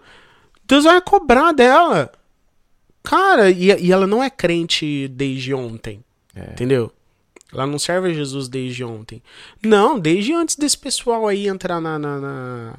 Deus 0.65 0.83
vai 0.83 0.97
é 0.97 1.01
cobrar 1.01 1.51
dela. 1.53 2.11
Cara, 3.03 3.49
e, 3.49 3.65
e 3.85 3.91
ela 3.91 4.05
não 4.05 4.21
é 4.23 4.29
crente 4.29 5.07
desde 5.07 5.53
ontem. 5.53 6.03
É. 6.35 6.51
Entendeu? 6.51 6.91
Ela 7.53 7.65
não 7.65 7.79
serve 7.79 8.09
a 8.09 8.13
Jesus 8.13 8.49
desde 8.49 8.83
ontem. 8.83 9.23
Não, 9.63 9.97
desde 9.97 10.33
antes 10.33 10.55
desse 10.57 10.77
pessoal 10.77 11.25
aí 11.27 11.47
entrar 11.47 11.79
na, 11.79 11.97
na- 11.97 12.19
na- 12.19 12.73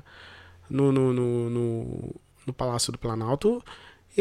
no, 0.68 0.92
no, 0.92 1.12
no, 1.14 1.50
no- 1.50 2.14
no 2.46 2.52
Palácio 2.52 2.92
do 2.92 2.98
Planalto, 2.98 3.62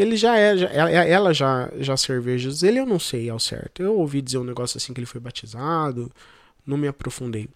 ele 0.00 0.16
já 0.16 0.36
é, 0.38 0.56
já- 0.56 0.68
ela, 0.70 0.90
ela 0.90 1.34
já, 1.34 1.70
já 1.78 1.96
serviu 1.96 2.34
a 2.34 2.38
Jesus. 2.38 2.62
Ele 2.62 2.78
eu 2.78 2.86
não 2.86 2.98
sei 2.98 3.28
ao 3.28 3.38
certo. 3.40 3.82
Eu 3.82 3.96
ouvi 3.98 4.22
dizer 4.22 4.38
um 4.38 4.44
negócio 4.44 4.78
assim 4.78 4.94
que 4.94 5.00
ele 5.00 5.06
foi 5.06 5.20
batizado, 5.20 6.10
não 6.66 6.76
me 6.76 6.88
aprofundei. 6.88 7.48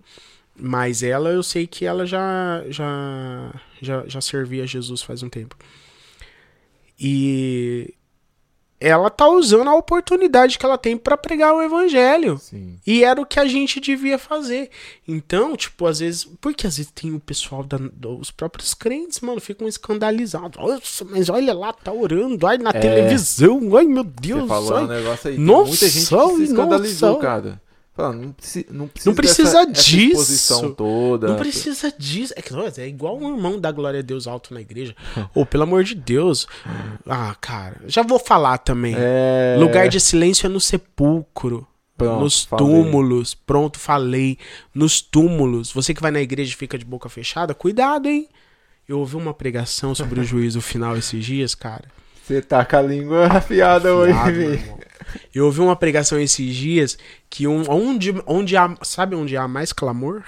Mas 0.55 1.03
ela, 1.03 1.31
eu 1.31 1.43
sei 1.43 1.67
que 1.67 1.85
ela 1.87 2.05
já, 2.07 2.63
já, 2.69 3.55
já, 3.81 4.07
já 4.07 4.21
servia 4.21 4.67
Jesus 4.67 5.03
faz 5.03 5.23
um 5.23 5.29
tempo. 5.29 5.57
E 6.99 7.95
ela 8.83 9.09
tá 9.09 9.29
usando 9.29 9.69
a 9.69 9.75
oportunidade 9.75 10.59
que 10.59 10.67
ela 10.67 10.77
tem 10.77 10.97
pra 10.97 11.17
pregar 11.17 11.55
o 11.55 11.63
evangelho. 11.63 12.39
Sim. 12.39 12.79
E 12.87 13.05
era 13.05 13.21
o 13.21 13.27
que 13.27 13.39
a 13.39 13.47
gente 13.47 13.81
devia 13.81 14.19
fazer. 14.19 14.71
Então, 15.07 15.57
tipo, 15.57 15.87
às 15.87 16.01
vezes. 16.01 16.25
Porque 16.41 16.67
às 16.67 16.77
vezes 16.77 16.91
tem 16.93 17.15
o 17.15 17.21
pessoal, 17.21 17.63
da, 17.63 17.79
os 18.19 18.31
próprios 18.31 18.75
crentes, 18.75 19.21
mano, 19.21 19.41
ficam 19.41 19.69
escandalizados. 19.69 20.61
Nossa, 20.61 21.05
mas 21.05 21.29
olha 21.29 21.55
lá, 21.55 21.73
tá 21.73 21.93
orando, 21.93 22.47
ai, 22.47 22.59
na 22.59 22.73
televisão, 22.73 23.77
ai 23.77 23.85
meu 23.85 24.05
Deus. 24.05 24.43
Você 24.43 24.49
falou 24.49 24.77
ai. 24.77 24.85
um 24.85 24.89
negócio 24.89 25.31
aí. 25.31 25.39
Nossa, 25.39 25.69
muita 25.69 25.89
gente 25.89 26.09
que 26.09 26.37
se 26.37 26.43
escandalizou, 26.43 27.19
cara. 27.19 27.61
Falando, 27.95 28.23
não, 28.23 28.33
preci- 28.33 28.67
não 28.71 28.89
precisa, 28.89 29.11
Não 29.11 29.15
precisa 29.15 29.67
dessa, 29.67 29.83
disso. 29.83 30.71
Toda. 30.75 31.29
Não 31.29 31.37
precisa 31.37 31.93
disso. 31.97 32.33
É, 32.35 32.41
que, 32.41 32.51
nossa, 32.53 32.81
é 32.81 32.89
igual 32.89 33.19
um 33.19 33.37
irmão 33.37 33.61
da 33.61 33.71
glória 33.71 34.01
a 34.01 34.03
Deus 34.03 34.27
alto 34.27 34.55
na 34.55 34.63
igreja. 34.63 34.97
Ou, 35.35 35.45
pelo 35.45 35.65
amor 35.65 35.85
de 35.85 35.95
Deus. 35.95 36.47
Ah, 37.07 37.37
cara, 37.39 37.77
já 37.87 38.03
vou 38.03 38.19
falar 38.19 38.57
também. 38.59 38.95
É... 38.97 39.57
Lugar 39.61 39.89
de 39.89 40.01
silêncio 40.01 40.47
é 40.47 40.49
no 40.49 40.59
sepulcro. 40.61 41.67
Pronto, 41.95 42.21
nos 42.21 42.45
falei. 42.45 42.67
túmulos. 42.67 43.35
Pronto, 43.35 43.79
falei. 43.79 44.39
Nos 44.75 45.03
túmulos. 45.03 45.71
Você 45.73 45.93
que 45.93 46.01
vai 46.01 46.11
na 46.11 46.21
igreja 46.23 46.51
e 46.51 46.57
fica 46.57 46.79
de 46.79 46.87
boca 46.87 47.11
fechada, 47.11 47.55
cuidado, 47.55 48.09
hein? 48.09 48.27
Eu 48.89 49.01
ouvi 49.01 49.17
uma 49.17 49.35
pregação 49.35 49.95
sobre 49.95 50.19
o 50.19 50.25
juízo 50.25 50.63
final 50.63 50.97
esses 50.97 51.23
dias, 51.23 51.55
cara. 51.55 51.85
Você 52.25 52.41
tá 52.41 52.65
com 52.65 52.77
a 52.77 52.83
língua 52.83 53.27
afiada 53.27 53.95
hoje, 53.95 54.13
Afiado, 54.13 54.39
meu 54.39 54.51
velho. 54.51 54.79
Eu 55.35 55.47
ouvi 55.47 55.61
uma 55.61 55.77
pregação 55.77 56.19
esses 56.21 56.55
dias 56.55 56.99
que 57.31 57.47
um, 57.47 57.65
onde, 57.71 58.13
onde 58.27 58.57
há. 58.57 58.77
Sabe 58.83 59.15
onde 59.17 59.37
há 59.37 59.47
mais 59.49 59.73
clamor? 59.73 60.25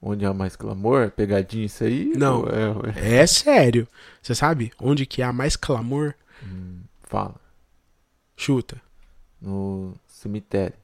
Onde 0.00 0.24
há 0.26 0.34
mais 0.34 0.54
clamor? 0.54 1.10
Pegadinha 1.10 1.64
isso 1.64 1.82
aí? 1.84 2.12
Não. 2.16 2.44
É, 2.46 3.00
é- 3.00 3.16
É 3.22 3.26
sério. 3.26 3.88
Você 4.22 4.34
sabe? 4.34 4.70
Onde 4.78 5.06
que 5.06 5.22
há 5.22 5.32
mais 5.32 5.56
clamor? 5.56 6.14
Fala. 7.04 7.36
Chuta. 8.36 8.80
No 9.40 9.94
cemitério. 10.06 10.76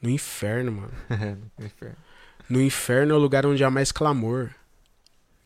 No 0.00 0.08
inferno, 0.08 0.72
mano. 0.72 0.92
no 1.58 1.66
inferno. 1.66 1.96
No 2.48 2.60
inferno 2.62 3.12
é 3.12 3.16
o 3.16 3.20
lugar 3.20 3.44
onde 3.46 3.62
há 3.64 3.70
mais 3.70 3.90
clamor. 3.92 4.50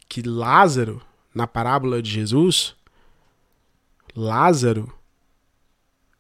Que 0.09 0.23
Lázaro, 0.23 1.03
na 1.35 1.47
parábola 1.47 2.01
de 2.03 2.11
Jesus, 2.11 2.77
Lázaro 4.15 4.93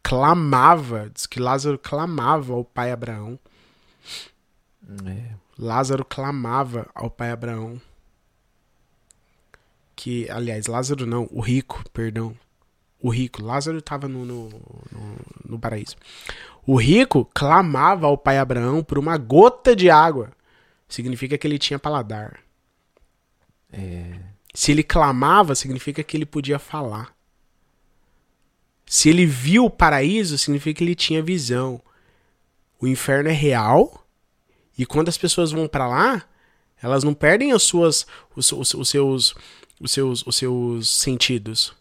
clamava, 0.05 1.11
diz 1.13 1.27
que 1.27 1.41
Lázaro 1.41 1.79
clamava 1.79 2.53
ao 2.53 2.63
pai 2.63 2.93
Abraão. 2.93 3.39
É. 5.07 5.35
Lázaro 5.59 6.05
clamava 6.05 6.87
ao 6.95 7.11
pai 7.11 7.31
Abraão. 7.31 7.81
Que, 9.97 10.31
aliás, 10.31 10.67
Lázaro 10.67 11.07
não, 11.07 11.27
o 11.33 11.41
rico, 11.41 11.83
perdão. 11.91 12.37
O 13.01 13.09
rico, 13.09 13.43
Lázaro 13.43 13.79
estava 13.79 14.07
no, 14.07 14.27
no, 14.27 14.49
no, 14.51 15.17
no 15.49 15.59
paraíso. 15.59 15.97
O 16.67 16.77
rico 16.77 17.25
clamava 17.35 18.07
ao 18.07 18.19
pai 18.19 18.39
Abraão 18.39 18.85
por 18.85 18.99
uma 18.99 19.17
gota 19.17 19.75
de 19.75 19.89
água. 19.89 20.33
Significa 20.87 21.39
que 21.39 21.47
ele 21.47 21.59
tinha 21.59 21.79
paladar. 21.79 22.41
É. 23.73 24.21
Se 24.55 24.71
ele 24.71 24.83
clamava, 24.83 25.55
significa 25.55 26.03
que 26.03 26.17
ele 26.17 26.27
podia 26.27 26.59
falar. 26.59 27.15
Se 28.87 29.09
ele 29.09 29.27
viu 29.27 29.65
o 29.67 29.71
paraíso, 29.71 30.37
significa 30.39 30.79
que 30.79 30.85
ele 30.85 30.95
tinha 30.95 31.23
visão. 31.23 31.81
O 32.81 32.87
inferno 32.87 33.29
é 33.31 33.33
real. 33.33 34.07
E 34.77 34.85
quando 34.85 35.09
as 35.09 35.17
pessoas 35.19 35.53
vão 35.53 35.67
pra 35.67 35.87
lá, 35.89 36.25
elas 36.83 37.03
não 37.05 37.15
perdem 37.15 37.53
as 37.53 37.63
suas, 37.63 38.07
os, 38.37 38.51
os- 38.53 38.75
os 38.75 38.89
seus, 38.89 39.35
os 39.81 39.91
seus, 39.93 40.27
os 40.27 40.37
seus 40.37 40.89
sentidos. 40.91 41.73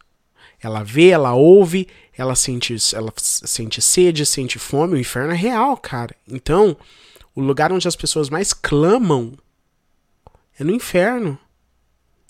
Ela 0.62 0.82
vê, 0.84 1.10
ela 1.10 1.34
ouve, 1.34 1.88
ela 2.18 2.36
sente, 2.36 2.76
ela 2.96 3.12
sente 3.18 3.82
sede, 3.82 4.26
sente 4.26 4.58
fome, 4.58 4.94
o 4.96 5.00
inferno 5.00 5.34
é 5.34 5.36
real, 5.36 5.76
cara. 5.76 6.16
Então, 6.26 6.78
o 7.36 7.42
lugar 7.42 7.74
onde 7.74 7.88
as 7.88 7.98
pessoas 7.98 8.30
mais 8.30 8.54
clamam 8.54 9.34
é 10.58 10.64
no 10.64 10.72
inferno. 10.72 11.38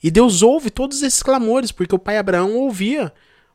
E 0.01 0.09
Deus 0.09 0.41
ouve 0.41 0.71
todos 0.71 1.01
esses 1.03 1.21
clamores, 1.21 1.71
porque 1.71 1.93
o 1.93 1.99
pai 1.99 2.17
Abraão 2.17 2.55
ouvia 2.55 3.13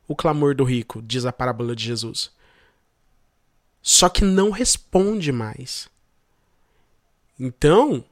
o 0.08 0.16
clamor 0.16 0.54
do 0.54 0.64
rico, 0.64 1.02
diz 1.02 1.26
a 1.26 1.32
parábola 1.32 1.76
de 1.76 1.84
Jesus. 1.84 2.32
Só 3.82 4.08
que 4.08 4.24
não 4.24 4.50
responde 4.50 5.30
mais. 5.30 5.88
Então, 7.38 8.02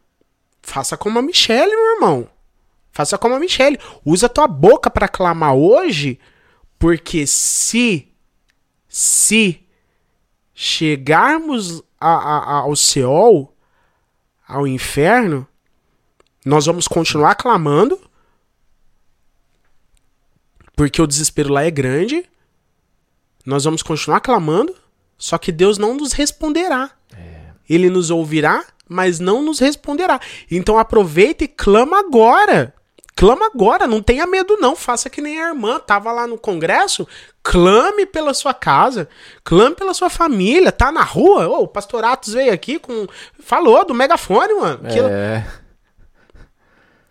faça 0.62 0.96
como 0.96 1.18
a 1.18 1.22
Michelle, 1.22 1.74
meu 1.74 1.94
irmão. 1.94 2.30
Faça 2.92 3.18
como 3.18 3.34
a 3.34 3.40
Michelle. 3.40 3.78
Usa 4.04 4.28
tua 4.28 4.46
boca 4.46 4.90
para 4.90 5.08
clamar 5.08 5.54
hoje, 5.54 6.20
porque 6.78 7.26
se 7.26 8.08
se 8.88 9.62
chegarmos 10.54 11.82
a, 12.00 12.08
a, 12.08 12.52
ao 12.60 12.74
Seol, 12.74 13.54
ao 14.48 14.66
inferno, 14.66 15.46
nós 16.44 16.64
vamos 16.64 16.88
continuar 16.88 17.34
clamando, 17.34 18.00
porque 20.76 21.00
o 21.00 21.06
desespero 21.06 21.52
lá 21.52 21.64
é 21.64 21.70
grande. 21.70 22.24
Nós 23.44 23.64
vamos 23.64 23.82
continuar 23.82 24.20
clamando, 24.20 24.76
só 25.16 25.38
que 25.38 25.50
Deus 25.50 25.78
não 25.78 25.94
nos 25.94 26.12
responderá. 26.12 26.90
É. 27.16 27.46
Ele 27.68 27.88
nos 27.88 28.10
ouvirá, 28.10 28.64
mas 28.86 29.18
não 29.18 29.42
nos 29.42 29.58
responderá. 29.58 30.20
Então 30.50 30.78
aproveita 30.78 31.44
e 31.44 31.48
clama 31.48 31.98
agora. 31.98 32.74
Clama 33.18 33.46
agora, 33.46 33.86
não 33.86 34.02
tenha 34.02 34.26
medo 34.26 34.58
não, 34.60 34.76
faça 34.76 35.08
que 35.08 35.22
nem 35.22 35.40
a 35.40 35.48
irmã, 35.48 35.80
tava 35.80 36.12
lá 36.12 36.26
no 36.26 36.36
congresso, 36.36 37.08
clame 37.42 38.04
pela 38.04 38.34
sua 38.34 38.52
casa, 38.52 39.08
clame 39.42 39.74
pela 39.74 39.94
sua 39.94 40.10
família, 40.10 40.70
tá 40.70 40.92
na 40.92 41.02
rua, 41.02 41.48
oh, 41.48 41.62
o 41.62 41.68
Pastoratos 41.68 42.34
veio 42.34 42.52
aqui 42.52 42.78
com, 42.78 43.06
falou 43.40 43.86
do 43.86 43.94
megafone, 43.94 44.52
mano. 44.52 44.80
É. 45.08 45.46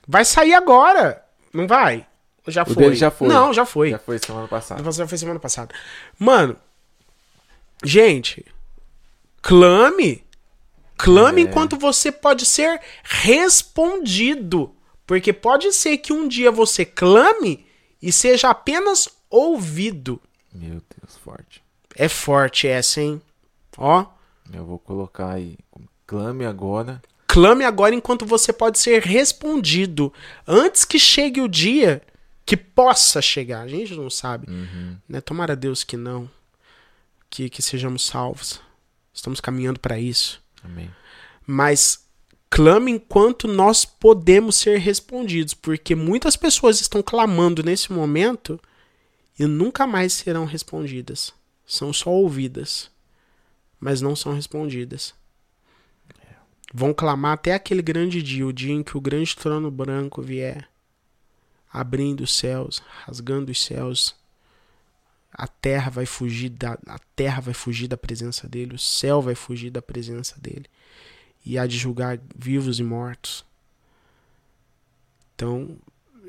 Vai 0.07 0.23
sair 0.23 0.53
agora, 0.53 1.25
não 1.51 1.65
vai? 1.65 2.05
Já 2.47 2.63
o 2.63 2.65
foi. 2.65 2.75
Dele 2.75 2.95
já 2.95 3.11
foi. 3.11 3.27
Não, 3.27 3.53
já 3.53 3.65
foi. 3.65 3.89
Já 3.91 3.99
foi 3.99 4.19
semana 4.19 4.47
passada. 4.47 4.91
Já 4.91 5.07
foi 5.07 5.17
semana 5.17 5.39
passada. 5.39 5.73
Mano, 6.19 6.55
gente, 7.83 8.45
clame. 9.41 10.23
Clame 10.97 11.41
é. 11.41 11.45
enquanto 11.45 11.77
você 11.77 12.11
pode 12.11 12.45
ser 12.45 12.79
respondido. 13.03 14.73
Porque 15.05 15.33
pode 15.33 15.71
ser 15.73 15.97
que 15.97 16.13
um 16.13 16.27
dia 16.27 16.51
você 16.51 16.85
clame 16.85 17.65
e 18.01 18.11
seja 18.11 18.49
apenas 18.49 19.09
ouvido. 19.29 20.21
Meu 20.53 20.81
Deus, 20.81 21.17
forte. 21.23 21.63
É 21.95 22.07
forte 22.07 22.67
essa, 22.67 23.01
hein? 23.01 23.21
Ó. 23.77 24.05
Eu 24.53 24.65
vou 24.65 24.79
colocar 24.79 25.33
aí. 25.33 25.57
Clame 26.07 26.45
agora. 26.45 27.01
Clame 27.27 27.65
agora 27.65 27.93
enquanto 27.93 28.25
você 28.25 28.53
pode 28.53 28.79
ser 28.79 29.01
respondido. 29.01 30.13
Antes 30.47 30.85
que 30.85 30.97
chegue 30.97 31.41
o 31.41 31.49
dia 31.49 32.01
que 32.45 32.55
possa 32.55 33.21
chegar. 33.21 33.61
A 33.61 33.67
gente 33.67 33.95
não 33.95 34.09
sabe. 34.09 34.49
Uhum. 34.49 34.97
Né? 35.07 35.19
Tomara 35.21 35.55
Deus 35.55 35.83
que 35.83 35.97
não. 35.97 36.29
Que, 37.29 37.49
que 37.49 37.61
sejamos 37.61 38.05
salvos. 38.05 38.61
Estamos 39.13 39.41
caminhando 39.41 39.79
para 39.79 39.99
isso. 39.99 40.41
Amém. 40.63 40.89
Mas 41.45 42.05
clame 42.49 42.91
enquanto 42.91 43.47
nós 43.47 43.83
podemos 43.83 44.55
ser 44.55 44.79
respondidos, 44.79 45.53
porque 45.53 45.95
muitas 45.95 46.35
pessoas 46.35 46.79
estão 46.79 47.01
clamando 47.01 47.63
nesse 47.63 47.91
momento 47.91 48.59
e 49.37 49.45
nunca 49.45 49.85
mais 49.85 50.13
serão 50.13 50.45
respondidas. 50.45 51.33
São 51.65 51.91
só 51.91 52.11
ouvidas, 52.11 52.89
mas 53.79 54.01
não 54.01 54.15
são 54.15 54.33
respondidas. 54.33 55.13
Vão 56.73 56.93
clamar 56.93 57.33
até 57.33 57.53
aquele 57.53 57.81
grande 57.81 58.21
dia, 58.21 58.45
o 58.45 58.53
dia 58.53 58.73
em 58.73 58.83
que 58.83 58.97
o 58.97 59.01
grande 59.01 59.35
trono 59.35 59.71
branco 59.71 60.21
vier, 60.21 60.67
abrindo 61.75 62.21
os 62.21 62.33
céus, 62.33 62.81
rasgando 63.03 63.51
os 63.51 63.61
céus. 63.61 64.15
A 65.31 65.45
terra 65.45 65.91
vai 65.91 66.05
fugir 66.05 66.49
da 66.49 66.77
a 66.87 66.97
terra 67.13 67.41
vai 67.41 67.53
fugir 67.53 67.89
da 67.89 67.97
presença 67.97 68.47
dele, 68.47 68.75
o 68.75 68.79
céu 68.79 69.21
vai 69.21 69.35
fugir 69.35 69.69
da 69.69 69.81
presença 69.81 70.39
dele 70.39 70.65
e 71.45 71.59
há 71.59 71.67
de 71.67 71.77
julgar 71.77 72.17
vivos 72.33 72.79
e 72.79 72.83
mortos. 72.83 73.45
Então, 75.35 75.77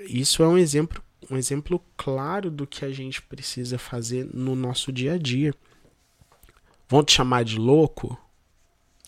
isso 0.09 0.42
é 0.42 0.49
um 0.49 0.59
exemplo, 0.59 1.01
um 1.30 1.36
exemplo 1.36 1.80
claro 1.97 2.51
do 2.51 2.66
que 2.66 2.84
a 2.84 2.90
gente 2.90 3.22
precisa 3.22 3.78
fazer 3.78 4.28
no 4.34 4.57
nosso 4.57 4.92
dia 4.92 5.14
a 5.14 5.18
dia. 5.18 5.55
Vão 6.88 7.05
te 7.05 7.12
chamar 7.12 7.44
de 7.44 7.57
louco? 7.57 8.18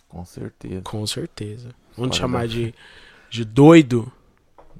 Com 0.08 0.24
certeza. 0.24 0.82
Com 0.82 1.04
certeza. 1.04 1.74
Vão 1.96 2.06
Fora 2.06 2.10
te 2.10 2.16
chamar 2.16 2.40
da... 2.42 2.46
de, 2.46 2.74
de 3.28 3.44
doido? 3.44 4.12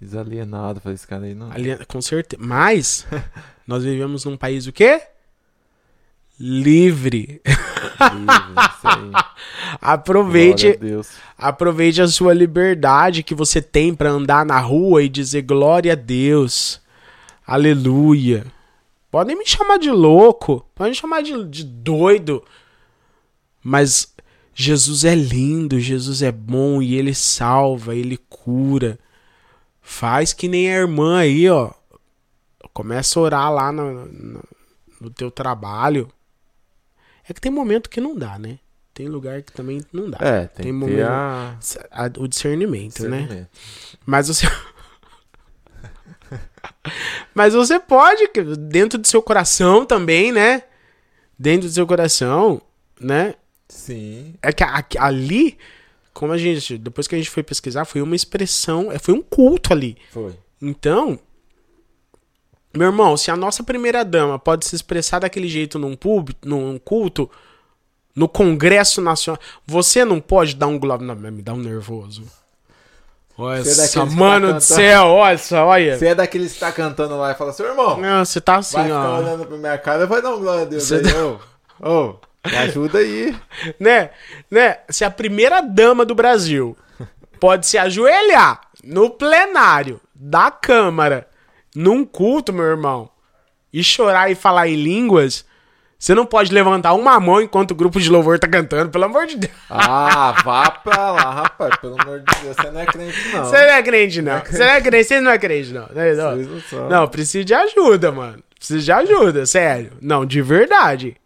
Desalienado, 0.01 0.80
faz 0.80 0.96
esse 0.96 1.07
cara 1.07 1.24
aí 1.24 1.34
não. 1.34 1.51
Alien... 1.51 1.78
Com 1.88 2.01
certeza. 2.01 2.42
Mas 2.42 3.07
nós 3.66 3.84
vivemos 3.84 4.24
num 4.24 4.36
país 4.36 4.66
o 4.66 4.72
quê? 4.72 5.03
Livre. 6.38 7.42
aproveite, 9.82 10.78
a 11.36 11.49
aproveite 11.49 12.01
a 12.01 12.07
sua 12.07 12.32
liberdade 12.32 13.24
que 13.24 13.34
você 13.34 13.61
tem 13.61 13.92
para 13.92 14.11
andar 14.11 14.46
na 14.46 14.61
rua 14.61 15.03
e 15.03 15.09
dizer 15.09 15.42
glória 15.42 15.92
a 15.92 15.96
Deus. 15.96 16.80
Aleluia. 17.44 18.46
Podem 19.11 19.36
me 19.36 19.46
chamar 19.46 19.78
de 19.78 19.90
louco, 19.90 20.64
podem 20.74 20.92
me 20.92 20.96
chamar 20.96 21.22
de, 21.22 21.44
de 21.44 21.64
doido, 21.64 22.44
mas 23.62 24.14
Jesus 24.55 25.05
é 25.05 25.14
lindo, 25.14 25.80
Jesus 25.80 26.22
é 26.22 26.30
bom 26.30 26.82
e 26.82 26.94
ele 26.94 27.14
salva, 27.14 27.96
ele 27.96 28.18
cura. 28.28 28.99
Faz 29.91 30.34
que 30.34 30.49
nem 30.49 30.70
a 30.70 30.76
irmã 30.76 31.18
aí, 31.18 31.49
ó. 31.49 31.72
Começa 32.74 33.18
a 33.18 33.22
orar 33.22 33.51
lá 33.51 33.72
no, 33.72 34.05
no, 34.05 34.45
no 35.01 35.11
teu 35.11 35.30
trabalho. 35.30 36.12
É 37.26 37.32
que 37.32 37.41
tem 37.41 37.51
momento 37.51 37.89
que 37.89 37.99
não 37.99 38.14
dá, 38.14 38.39
né? 38.39 38.59
Tem 38.93 39.09
lugar 39.09 39.43
que 39.43 39.51
também 39.51 39.80
não 39.91 40.11
dá. 40.11 40.18
É, 40.20 40.47
tem, 40.47 40.64
tem 40.64 40.72
momento, 40.72 41.09
a... 41.09 41.57
a... 41.91 42.05
o 42.18 42.28
discernimento, 42.28 43.09
né? 43.09 43.22
discernimento, 43.22 43.30
né? 43.30 43.49
Mas 44.05 44.28
você. 44.28 44.47
Mas 47.34 47.55
você 47.55 47.80
pode, 47.80 48.30
dentro 48.59 48.99
do 48.99 49.09
seu 49.09 49.22
coração 49.22 49.86
também, 49.86 50.30
né? 50.30 50.64
Dentro 51.36 51.66
do 51.66 51.72
seu 51.72 51.86
coração, 51.86 52.61
né? 53.01 53.36
Sim. 53.66 54.34
É 54.43 54.53
que 54.53 54.62
ali, 54.99 55.57
como 56.19 56.33
a 56.33 56.37
gente, 56.37 56.77
depois 56.77 57.07
que 57.07 57.14
a 57.14 57.19
gente 57.19 57.31
foi 57.31 57.45
pesquisar, 57.45 57.85
foi 57.85 58.03
uma 58.03 58.16
expressão, 58.16 58.91
é, 58.91 58.99
foi 58.99 59.14
um 59.14 59.23
culto 59.23 59.73
ali. 59.73 59.97
Foi. 60.11 60.35
Então, 60.61 61.16
meu 62.75 62.89
irmão, 62.89 63.16
se 63.16 63.31
a 63.31 63.37
nossa 63.37 63.62
primeira 63.62 64.05
dama 64.05 64.37
pode 64.37 64.66
se 64.66 64.75
expressar 64.75 65.21
daquele 65.21 65.47
jeito 65.47 65.79
num 65.79 65.95
público, 65.95 66.41
num 66.45 66.77
culto, 66.77 67.31
no 68.16 68.29
Congresso 68.29 69.01
Nacional, 69.01 69.41
você 69.64 70.05
não 70.05 70.21
pode 70.21 70.57
dar 70.57 70.66
um 70.66 70.77
glória, 70.77 71.07
não, 71.07 71.14
me 71.14 71.41
dá 71.41 71.53
um 71.53 71.59
nervoso. 71.59 72.25
Olha 73.39 73.59
é 73.59 73.61
essa, 73.61 74.05
mano 74.05 74.49
tá 74.49 74.53
do 74.55 74.61
céu, 74.61 75.05
olha 75.05 75.39
só, 75.39 75.66
olha. 75.66 75.97
Você 75.97 76.09
é 76.09 76.14
daqueles 76.16 76.53
que 76.55 76.59
tá 76.59 76.73
cantando 76.73 77.16
lá 77.16 77.31
e 77.31 77.37
fala, 77.37 77.53
seu 77.53 77.66
irmão. 77.66 77.97
Não, 77.97 78.25
você 78.25 78.41
tá 78.41 78.57
assim, 78.57 78.75
vai 78.75 78.91
ó. 78.91 79.03
Vai 79.03 79.23
olhando 79.23 79.47
pra 79.47 79.57
minha 79.57 79.79
cara, 79.79 80.05
vai 80.05 80.21
dar 80.21 80.35
um 80.35 80.41
glória 80.41 80.62
a 80.62 80.64
Deus 80.64 80.83
você 80.83 80.97
aí, 80.97 81.03
tá... 81.03 81.89
ô. 81.89 82.28
Me 82.51 82.57
ajuda 82.57 82.99
aí. 82.99 83.36
né, 83.78 84.11
né, 84.51 84.78
se 84.88 85.05
a 85.05 85.11
primeira 85.11 85.61
dama 85.61 86.05
do 86.05 86.14
Brasil 86.14 86.76
pode 87.40 87.66
se 87.66 87.78
ajoelhar 87.78 88.61
no 88.82 89.11
plenário 89.11 90.01
da 90.14 90.51
Câmara 90.51 91.28
num 91.74 92.05
culto, 92.05 92.53
meu 92.53 92.64
irmão, 92.64 93.11
e 93.72 93.82
chorar 93.84 94.30
e 94.30 94.34
falar 94.34 94.68
em 94.68 94.74
línguas, 94.74 95.44
você 95.99 96.14
não 96.14 96.24
pode 96.24 96.53
levantar 96.53 96.94
uma 96.94 97.18
mão 97.18 97.40
enquanto 97.40 97.72
o 97.72 97.74
grupo 97.74 98.01
de 98.01 98.09
louvor 98.09 98.38
tá 98.38 98.49
cantando, 98.49 98.90
pelo 98.90 99.05
amor 99.05 99.26
de 99.26 99.36
Deus. 99.36 99.53
Ah, 99.68 100.32
vá 100.44 100.70
pra 100.70 101.11
lá, 101.11 101.34
rapaz, 101.34 101.76
pelo 101.76 102.01
amor 102.01 102.20
de 102.20 102.24
Deus. 102.40 102.57
Você 102.57 102.70
não 102.70 102.80
é 102.80 102.86
crente, 102.86 103.28
não. 103.32 103.44
Você 103.44 103.57
não 103.66 103.72
é 103.72 103.82
crente, 103.82 104.22
não. 104.22 104.38
Você 104.44 104.59
não 104.59 104.70
é 104.72 104.80
crente, 104.80 105.05
você 105.09 105.20
não 105.20 105.30
é 105.30 105.38
crente, 105.38 105.72
não. 105.72 105.88
Não, 105.92 106.36
não, 106.72 106.88
não 106.88 107.09
precisa 107.09 107.44
de 107.44 107.55
ajuda, 107.55 108.12
mano. 108.12 108.42
Precisa 108.57 108.80
de 108.80 108.92
ajuda, 108.92 109.46
sério. 109.46 109.92
Não, 110.01 110.24
de 110.24 110.40
verdade. 110.40 111.16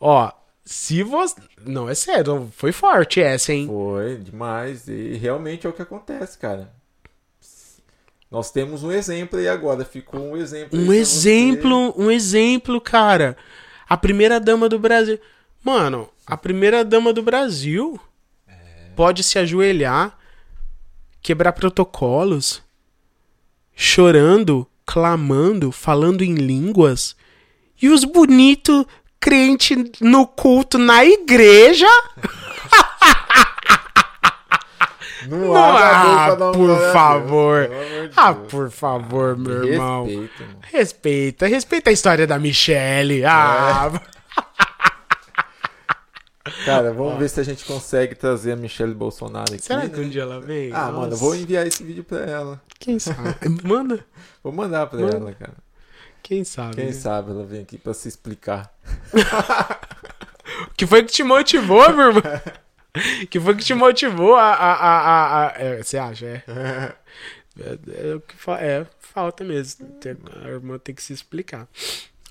Ó, 0.00 0.30
se 0.68 1.02
você. 1.02 1.34
Não, 1.64 1.88
é 1.88 1.94
sério, 1.94 2.52
foi 2.54 2.72
forte 2.72 3.22
essa, 3.22 3.54
hein? 3.54 3.66
Foi, 3.66 4.18
demais. 4.18 4.86
E 4.86 5.14
realmente 5.14 5.66
é 5.66 5.70
o 5.70 5.72
que 5.72 5.80
acontece, 5.80 6.36
cara. 6.36 6.70
Nós 8.30 8.50
temos 8.50 8.84
um 8.84 8.92
exemplo 8.92 9.38
aí 9.38 9.48
agora, 9.48 9.82
ficou 9.82 10.20
um 10.20 10.36
exemplo. 10.36 10.78
Um 10.78 10.92
exemplo, 10.92 11.94
um 11.96 12.10
exemplo, 12.10 12.78
cara. 12.82 13.34
A 13.88 13.96
primeira 13.96 14.38
dama 14.38 14.68
do 14.68 14.78
Brasil. 14.78 15.18
Mano, 15.64 16.06
a 16.26 16.36
primeira 16.36 16.84
dama 16.84 17.14
do 17.14 17.22
Brasil 17.22 17.98
é. 18.46 18.90
pode 18.94 19.22
se 19.22 19.38
ajoelhar, 19.38 20.18
quebrar 21.22 21.52
protocolos, 21.52 22.62
chorando, 23.74 24.66
clamando, 24.84 25.72
falando 25.72 26.20
em 26.22 26.34
línguas 26.34 27.16
E 27.80 27.88
os 27.88 28.04
bonitos 28.04 28.84
crente 29.20 29.92
no 30.00 30.26
culto 30.26 30.78
na 30.78 31.04
igreja. 31.04 31.86
Não, 35.28 35.54
Ah, 35.56 36.36
não, 36.38 36.52
por 36.52 36.66
glória 36.66 36.76
a 36.76 36.78
Deus, 36.80 36.92
favor. 36.92 37.70
Ah, 38.16 38.34
por 38.34 38.70
favor, 38.70 39.36
meu 39.36 39.64
irmão. 39.64 40.04
Respeito, 40.06 40.42
mano. 40.42 40.58
Respeita, 40.62 41.46
respeita 41.46 41.90
a 41.90 41.92
história 41.92 42.26
da 42.26 42.38
Michelle. 42.38 43.24
Ah, 43.24 43.90
Cara, 46.64 46.92
vamos 46.94 47.18
ver 47.18 47.28
se 47.28 47.40
a 47.40 47.42
gente 47.42 47.64
consegue 47.64 48.14
trazer 48.14 48.52
a 48.52 48.56
Michelle 48.56 48.94
Bolsonaro 48.94 49.52
aqui. 49.52 49.62
será 49.62 49.82
né? 49.82 49.88
que 49.90 50.00
um 50.00 50.08
dia 50.08 50.22
ela 50.22 50.40
vem? 50.40 50.70
Ah, 50.72 50.86
mano, 50.86 51.04
eu 51.04 51.10
Nossa. 51.10 51.16
vou 51.16 51.34
enviar 51.34 51.66
esse 51.66 51.82
vídeo 51.84 52.02
pra 52.04 52.20
ela. 52.20 52.60
Quem 52.78 52.98
sabe? 52.98 53.34
Manda. 53.64 54.04
Vou 54.42 54.52
mandar 54.52 54.86
pra 54.86 55.00
Manda. 55.00 55.16
ela, 55.16 55.32
cara. 55.34 55.52
Quem 56.28 56.44
sabe? 56.44 56.74
Quem 56.76 56.84
né? 56.88 56.92
sabe 56.92 57.30
ela 57.30 57.42
vem 57.42 57.62
aqui 57.62 57.78
pra 57.78 57.94
se 57.94 58.06
explicar. 58.06 58.70
Que 60.76 60.86
foi 60.86 61.02
que 61.04 61.12
te 61.12 61.22
motivou, 61.22 61.88
meu 61.94 62.08
irmão? 62.08 62.22
Que 63.30 63.38
foi 63.40 63.54
que 63.56 63.64
te 63.64 63.74
motivou 63.74 64.34
a. 64.34 64.52
a, 64.52 64.72
a, 64.74 64.98
a, 64.98 65.46
a- 65.48 65.54
é, 65.58 65.82
você 65.82 65.96
acha? 65.96 66.26
É. 66.26 66.94
É, 67.60 68.10
é 68.10 68.14
o 68.14 68.20
que 68.20 68.36
fa- 68.36 68.60
é, 68.60 68.86
falta 69.00 69.42
mesmo. 69.42 69.84
A 70.44 70.48
irmã 70.48 70.78
tem 70.78 70.94
que 70.94 71.02
se 71.02 71.12
explicar. 71.12 71.66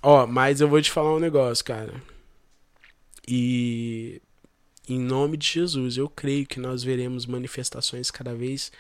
Ó, 0.02 0.26
mas 0.26 0.62
eu 0.62 0.70
vou 0.70 0.82
te 0.82 0.90
falar 0.90 1.14
um 1.14 1.20
negócio, 1.20 1.66
cara. 1.66 1.94
E 3.28 4.22
em 4.88 4.98
nome 5.00 5.36
de 5.36 5.46
Jesus, 5.46 5.98
eu 5.98 6.08
creio 6.08 6.46
que 6.48 6.62
nós 6.62 6.82
veremos 6.82 7.26
manifestações 7.26 8.10
cada 8.10 8.34
vez 8.34 8.72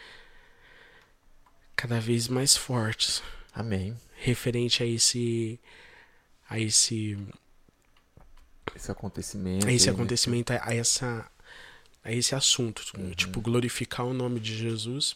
cada 1.75 1.99
vez 1.99 2.29
mais 2.29 2.55
fortes 2.55 3.21
Amém. 3.53 3.97
Referente 4.19 4.81
a 4.83 4.85
esse 4.85 5.59
a 6.49 6.59
esse 6.59 7.17
Esse 8.75 8.91
acontecimento. 8.91 9.67
a 9.67 9.71
esse 9.73 9.87
né? 9.87 9.93
acontecimento, 9.93 10.51
a, 10.51 10.59
a 10.69 10.75
essa 10.75 11.29
a 12.03 12.11
esse 12.11 12.33
assunto, 12.35 12.83
tipo 13.15 13.41
glorificar 13.41 14.05
o 14.05 14.13
nome 14.13 14.39
de 14.39 14.55
Jesus 14.55 15.15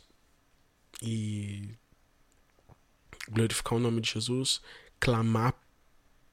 e 1.01 1.69
glorificar 3.29 3.73
o 3.75 3.79
nome 3.79 4.01
de 4.01 4.11
Jesus, 4.11 4.61
clamar 4.99 5.53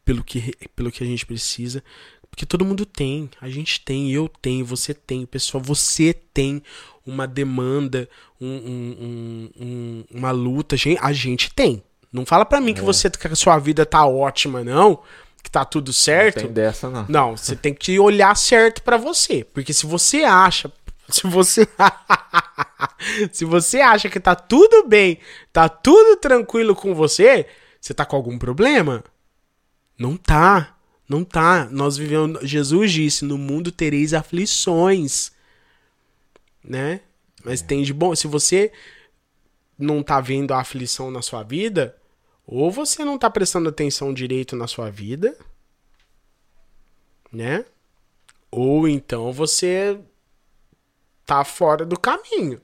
pelo 0.04 0.24
que 0.24 0.52
pelo 0.74 0.90
que 0.90 1.02
a 1.04 1.06
gente 1.06 1.24
precisa, 1.24 1.82
porque 2.30 2.44
todo 2.44 2.64
mundo 2.64 2.84
tem, 2.84 3.30
a 3.40 3.48
gente 3.48 3.80
tem, 3.80 4.10
eu 4.10 4.28
tenho, 4.28 4.64
você 4.64 4.92
tem, 4.92 5.24
pessoal, 5.26 5.62
você 5.62 6.12
tem 6.12 6.62
uma 7.06 7.26
demanda, 7.26 8.08
um, 8.40 8.46
um- 8.48 8.96
um- 9.00 9.50
um- 9.64 10.04
uma 10.10 10.30
luta, 10.30 10.76
a 11.00 11.12
gente 11.12 11.52
tem. 11.54 11.82
Não 12.12 12.24
fala 12.24 12.44
pra 12.44 12.60
mim 12.60 12.74
que 12.74 12.80
É. 12.80 12.84
você 12.84 13.10
que 13.10 13.26
a 13.26 13.36
sua 13.36 13.58
vida 13.58 13.84
tá 13.84 14.06
ótima 14.06 14.64
não, 14.64 15.02
que 15.42 15.50
tá 15.50 15.64
tudo 15.64 15.92
certo. 15.92 16.36
Não 16.36 16.44
tem 16.44 16.52
dessa, 16.52 16.88
não. 16.90 17.06
Não, 17.08 17.36
você 17.36 17.54
tem 17.54 17.74
que 17.74 17.98
olhar 17.98 18.36
certo 18.36 18.82
pra 18.82 18.96
você. 18.96 19.44
Porque 19.44 19.72
se 19.72 19.86
você 19.86 20.24
acha. 20.24 20.72
Se 21.10 21.26
você. 21.26 21.66
se 23.32 23.44
você 23.46 23.80
acha 23.80 24.10
que 24.10 24.20
tá 24.20 24.34
tudo 24.34 24.86
bem, 24.86 25.18
tá 25.50 25.66
tudo 25.66 26.16
tranquilo 26.16 26.76
com 26.76 26.94
você, 26.94 27.46
você 27.80 27.94
tá 27.94 28.04
com 28.04 28.14
algum 28.14 28.38
problema? 28.38 29.02
Não 29.98 30.18
tá. 30.18 30.76
Não 31.08 31.24
tá. 31.24 31.66
Nós 31.70 31.96
vivemos. 31.96 32.40
Jesus 32.42 32.92
disse: 32.92 33.24
no 33.24 33.38
mundo 33.38 33.72
tereis 33.72 34.12
aflições. 34.12 35.32
Né? 36.62 37.00
Mas 37.42 37.62
tem 37.62 37.82
de 37.82 37.94
bom. 37.94 38.14
Se 38.14 38.26
você 38.26 38.70
não 39.78 40.02
tá 40.02 40.20
vendo 40.20 40.52
a 40.52 40.60
aflição 40.60 41.10
na 41.10 41.22
sua 41.22 41.42
vida, 41.42 41.96
ou 42.50 42.70
você 42.70 43.04
não 43.04 43.18
tá 43.18 43.28
prestando 43.28 43.68
atenção 43.68 44.14
direito 44.14 44.56
na 44.56 44.66
sua 44.66 44.90
vida, 44.90 45.36
né? 47.30 47.66
Ou 48.50 48.88
então 48.88 49.30
você 49.30 50.00
tá 51.26 51.44
fora 51.44 51.84
do 51.84 52.00
caminho. 52.00 52.58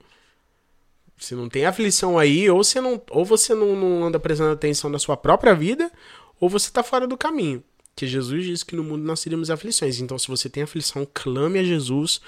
Se 1.19 1.35
não 1.35 1.47
tem 1.47 1.67
aflição 1.67 2.17
aí, 2.17 2.49
ou 2.49 2.63
você 2.63 2.81
não, 2.81 2.99
ou 3.11 3.23
você 3.23 3.53
não, 3.53 3.75
não 3.75 4.05
anda 4.05 4.19
prestando 4.19 4.53
atenção 4.53 4.89
na 4.89 4.97
sua 4.97 5.15
própria 5.15 5.53
vida, 5.53 5.91
ou 6.39 6.49
você 6.49 6.71
tá 6.71 6.81
fora 6.81 7.05
do 7.05 7.15
caminho. 7.15 7.63
Que 7.95 8.07
Jesus 8.07 8.43
disse 8.43 8.65
que 8.65 8.75
no 8.75 8.83
mundo 8.83 9.03
nós 9.03 9.21
teríamos 9.21 9.51
aflições. 9.51 9.99
Então, 9.99 10.17
se 10.17 10.27
você 10.27 10.49
tem 10.49 10.63
aflição, 10.63 11.07
clame 11.13 11.59
a 11.59 11.63
Jesus, 11.63 12.19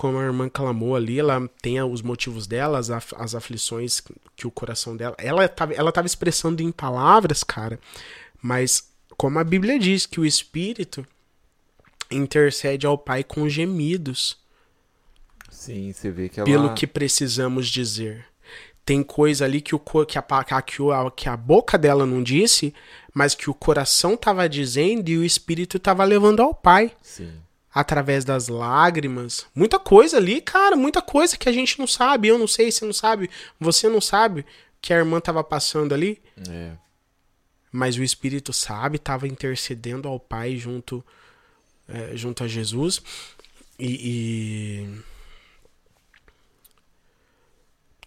como 0.00 0.16
a 0.18 0.22
irmã 0.24 0.48
clamou 0.48 0.96
ali, 0.96 1.18
ela 1.18 1.46
tem 1.60 1.78
os 1.82 2.00
motivos 2.00 2.46
dela, 2.46 2.78
as, 2.78 2.88
af- 2.88 3.12
as 3.18 3.34
aflições 3.34 4.00
que 4.34 4.46
o 4.46 4.50
coração 4.50 4.96
dela. 4.96 5.14
Ela 5.18 5.46
tava, 5.46 5.74
ela 5.74 5.92
tava 5.92 6.06
expressando 6.06 6.62
em 6.62 6.72
palavras, 6.72 7.44
cara, 7.44 7.78
mas 8.40 8.88
como 9.14 9.38
a 9.38 9.44
Bíblia 9.44 9.78
diz, 9.78 10.06
que 10.06 10.18
o 10.18 10.24
Espírito 10.24 11.06
intercede 12.10 12.86
ao 12.86 12.96
Pai 12.96 13.22
com 13.22 13.46
gemidos 13.46 14.38
Sim, 15.50 15.92
você 15.92 16.10
vê 16.10 16.30
que 16.30 16.40
ela. 16.40 16.46
pelo 16.48 16.74
que 16.74 16.86
precisamos 16.86 17.68
dizer. 17.68 18.24
Tem 18.86 19.02
coisa 19.02 19.44
ali 19.44 19.60
que, 19.60 19.74
o, 19.74 19.78
que, 19.78 20.16
a, 20.18 20.62
que, 20.62 20.80
o- 20.80 21.10
que 21.10 21.28
a 21.28 21.36
boca 21.36 21.76
dela 21.76 22.06
não 22.06 22.22
disse, 22.22 22.72
mas 23.12 23.34
que 23.34 23.50
o 23.50 23.54
coração 23.54 24.16
tava 24.16 24.48
dizendo 24.48 25.10
e 25.10 25.18
o 25.18 25.24
Espírito 25.24 25.78
tava 25.78 26.02
levando 26.04 26.40
ao 26.40 26.54
Pai. 26.54 26.90
Sim. 27.02 27.34
Através 27.72 28.24
das 28.24 28.48
lágrimas. 28.48 29.46
Muita 29.54 29.78
coisa 29.78 30.16
ali, 30.16 30.40
cara, 30.40 30.76
muita 30.76 31.00
coisa 31.00 31.36
que 31.36 31.48
a 31.48 31.52
gente 31.52 31.78
não 31.78 31.86
sabe. 31.86 32.28
Eu 32.28 32.38
não 32.38 32.48
sei, 32.48 32.70
você 32.70 32.84
não 32.84 32.92
sabe, 32.92 33.30
você 33.60 33.88
não 33.88 34.00
sabe 34.00 34.44
que 34.80 34.92
a 34.92 34.96
irmã 34.96 35.20
tava 35.20 35.44
passando 35.44 35.94
ali. 35.94 36.20
É. 36.48 36.72
Mas 37.70 37.96
o 37.96 38.02
Espírito 38.02 38.52
sabe, 38.52 38.96
estava 38.96 39.28
intercedendo 39.28 40.08
ao 40.08 40.18
Pai 40.18 40.56
junto, 40.56 41.04
é, 41.86 42.16
junto 42.16 42.42
a 42.42 42.48
Jesus. 42.48 43.00
E, 43.78 44.82
e 44.84 45.02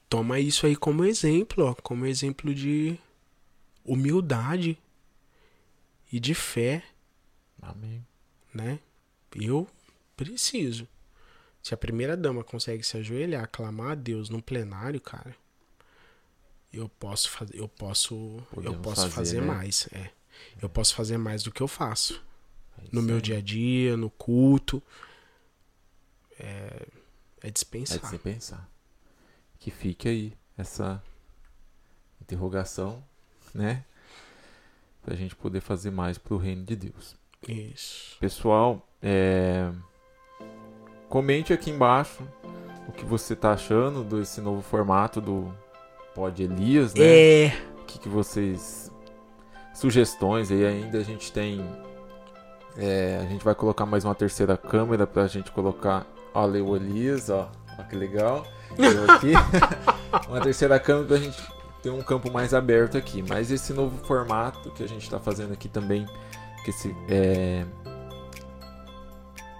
toma 0.09 0.39
isso 0.39 0.65
aí 0.65 0.75
como 0.75 1.05
exemplo, 1.05 1.65
ó, 1.65 1.73
como 1.73 2.05
exemplo 2.05 2.53
de 2.53 2.99
humildade 3.83 4.77
e 6.11 6.19
de 6.19 6.35
fé, 6.35 6.83
Amém. 7.61 8.05
né? 8.53 8.79
Eu 9.35 9.67
preciso. 10.15 10.87
Se 11.61 11.73
a 11.73 11.77
primeira 11.77 12.17
dama 12.17 12.43
consegue 12.43 12.83
se 12.83 12.97
ajoelhar, 12.97 13.49
clamar 13.49 13.91
a 13.91 13.95
Deus 13.95 14.29
num 14.29 14.41
plenário, 14.41 14.99
cara, 14.99 15.35
eu 16.71 16.89
posso 16.89 17.29
fazer, 17.29 17.57
eu 17.57 17.67
posso, 17.67 18.13
eu 18.15 18.45
Podemos 18.51 18.81
posso 18.81 19.01
fazer, 19.09 19.15
fazer, 19.15 19.41
né? 19.41 19.47
mais, 19.47 19.87
é. 19.93 20.09
Eu 20.61 20.67
posso 20.67 20.93
fazer 20.95 21.17
mais 21.17 21.43
do 21.43 21.51
que 21.51 21.61
eu 21.61 21.67
faço 21.67 22.21
no 22.91 22.99
isso 22.99 23.07
meu 23.07 23.21
dia 23.21 23.37
a 23.37 23.41
dia, 23.41 23.95
no 23.95 24.09
culto. 24.09 24.81
É, 26.39 26.87
é 27.41 27.47
É 27.47 27.51
dispensar. 27.51 27.99
de 27.99 28.07
se 28.07 28.17
pensar. 28.19 28.69
Que 29.59 29.71
fique 29.71 30.07
aí 30.09 30.33
essa 30.57 31.01
interrogação, 32.21 33.03
né? 33.53 33.85
Pra 35.03 35.15
gente 35.15 35.35
poder 35.35 35.61
fazer 35.61 35.91
mais 35.91 36.17
pro 36.17 36.37
reino 36.37 36.63
de 36.65 36.75
Deus. 36.75 37.15
Isso. 37.47 38.17
Pessoal, 38.19 38.87
é... 39.01 39.69
comente 41.09 41.51
aqui 41.53 41.69
embaixo 41.71 42.23
o 42.87 42.91
que 42.91 43.05
você 43.05 43.35
tá 43.35 43.51
achando 43.53 44.03
desse 44.03 44.41
novo 44.41 44.61
formato 44.61 45.19
do 45.21 45.53
Pod 46.13 46.41
Elias, 46.43 46.93
né? 46.93 47.03
É, 47.03 47.57
O 47.81 47.85
que, 47.85 47.99
que 47.99 48.09
vocês. 48.09 48.91
Sugestões 49.73 50.51
aí 50.51 50.65
ainda 50.65 50.99
a 50.99 51.03
gente 51.03 51.31
tem. 51.31 51.65
é, 52.77 53.19
a 53.21 53.25
gente 53.27 53.43
vai 53.43 53.55
colocar 53.55 53.85
mais 53.85 54.05
uma 54.05 54.13
terceira 54.13 54.55
câmera 54.55 55.07
pra 55.07 55.25
gente 55.27 55.51
colocar. 55.51 56.05
Olha 56.33 56.63
o 56.63 56.75
Elias, 56.75 57.29
ó. 57.29 57.49
Ó 57.79 57.83
que 57.83 57.95
legal. 57.95 58.45
Eu 58.77 59.11
aqui. 59.11 59.31
uma 60.29 60.41
terceira 60.41 60.79
câmera 60.79 61.07
pra 61.07 61.17
gente 61.17 61.41
ter 61.81 61.89
um 61.89 62.01
campo 62.03 62.31
mais 62.31 62.53
aberto 62.53 62.97
aqui. 62.97 63.23
Mas 63.27 63.49
esse 63.51 63.73
novo 63.73 63.97
formato 64.05 64.69
que 64.71 64.83
a 64.83 64.87
gente 64.87 65.09
tá 65.09 65.19
fazendo 65.19 65.53
aqui 65.53 65.67
também. 65.67 66.05
Que 66.63 66.71
é, 67.09 67.65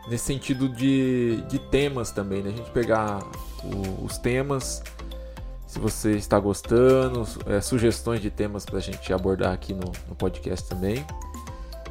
nesse 0.07 0.25
sentido 0.25 0.69
de, 0.69 1.41
de 1.49 1.59
temas 1.59 2.11
também, 2.11 2.41
né? 2.41 2.49
A 2.49 2.57
gente 2.57 2.71
pegar 2.71 3.19
o- 3.63 4.05
os 4.05 4.17
temas 4.17 4.81
se 5.67 5.79
você 5.79 6.11
está 6.11 6.39
gostando, 6.39 7.27
é, 7.47 7.59
sugestões 7.59 8.21
de 8.21 8.29
temas 8.29 8.63
para 8.63 8.77
a 8.77 8.81
gente 8.81 9.11
abordar 9.11 9.51
aqui 9.53 9.73
no, 9.73 9.91
no 10.07 10.15
podcast 10.15 10.69
também. 10.69 11.03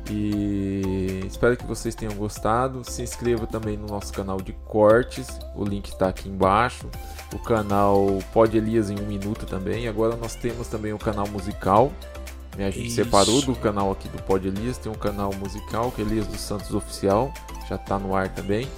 E 0.09 1.21
espero 1.27 1.57
que 1.57 1.65
vocês 1.67 1.95
tenham 1.95 2.15
gostado. 2.15 2.83
Se 2.85 3.03
inscreva 3.03 3.47
também 3.47 3.77
no 3.77 3.87
nosso 3.87 4.13
canal 4.13 4.41
de 4.41 4.53
cortes, 4.67 5.27
o 5.57 5.65
link 5.65 5.89
está 5.89 6.09
aqui 6.09 6.29
embaixo. 6.29 6.89
O 7.35 7.39
canal 7.39 8.19
Pod 8.33 8.57
Elias 8.57 8.91
em 8.91 8.99
um 9.01 9.07
minuto 9.07 9.47
também. 9.47 9.89
Agora 9.89 10.15
nós 10.17 10.35
temos 10.37 10.69
também 10.69 10.93
o 10.93 10.99
canal 10.99 11.27
musical. 11.29 11.93
Né? 12.57 12.67
A 12.67 12.71
gente 12.71 12.89
Isso. 12.89 12.97
separou 12.97 13.41
do 13.43 13.55
canal 13.55 13.91
aqui 13.91 14.09
do 14.09 14.23
Pod 14.23 14.47
Elias, 14.47 14.79
tem 14.79 14.91
um 14.91 14.97
canal 14.97 15.33
musical 15.35 15.91
que 15.91 16.03
é 16.03 16.05
Elias 16.05 16.27
dos 16.27 16.41
Santos 16.41 16.73
Oficial, 16.75 17.33
já 17.69 17.77
está 17.77 17.99
no 17.99 18.15
ar 18.15 18.29
também. 18.29 18.69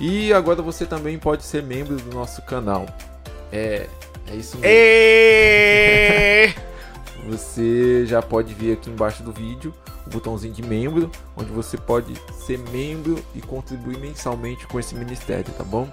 E 0.00 0.32
agora 0.32 0.62
você 0.62 0.86
também 0.86 1.18
pode 1.18 1.44
ser 1.44 1.62
membro 1.62 1.96
do 1.96 2.14
nosso 2.14 2.42
canal. 2.42 2.86
É, 3.50 3.88
é 4.26 4.36
isso 4.36 4.56
mesmo. 4.56 4.62
é... 4.64 6.54
Você 7.28 8.06
já 8.06 8.22
pode 8.22 8.54
ver 8.54 8.72
aqui 8.72 8.88
embaixo 8.88 9.22
do 9.22 9.32
vídeo 9.32 9.74
o 10.08 10.10
botãozinho 10.10 10.54
de 10.54 10.62
membro, 10.62 11.10
onde 11.36 11.52
você 11.52 11.76
pode 11.76 12.14
ser 12.32 12.58
membro 12.70 13.22
e 13.34 13.40
contribuir 13.40 13.98
mensalmente 13.98 14.66
com 14.66 14.80
esse 14.80 14.94
ministério, 14.94 15.52
tá 15.52 15.62
bom? 15.62 15.88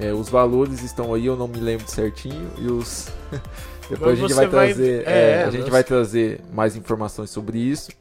É, 0.00 0.12
os 0.12 0.28
valores 0.28 0.82
estão 0.82 1.14
aí, 1.14 1.26
eu 1.26 1.36
não 1.36 1.46
me 1.46 1.58
lembro 1.58 1.88
certinho, 1.88 2.50
e 2.58 2.66
os. 2.66 3.08
Depois 3.92 4.18
a 4.18 4.22
gente 4.22 4.34
vai 4.34 4.48
trazer. 4.48 5.04
Vai... 5.04 5.12
É, 5.12 5.30
é, 5.30 5.44
a 5.44 5.50
gente 5.50 5.70
vai 5.70 5.84
trazer 5.84 6.40
mais 6.52 6.76
informações 6.76 7.30
sobre 7.30 7.58
isso. 7.58 7.92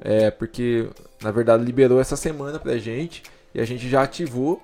É, 0.00 0.30
porque 0.30 0.88
na 1.22 1.30
verdade 1.30 1.62
liberou 1.62 2.00
essa 2.00 2.16
semana 2.16 2.58
pra 2.58 2.78
gente 2.78 3.22
e 3.54 3.60
a 3.60 3.66
gente 3.66 3.86
já 3.86 4.02
ativou, 4.02 4.62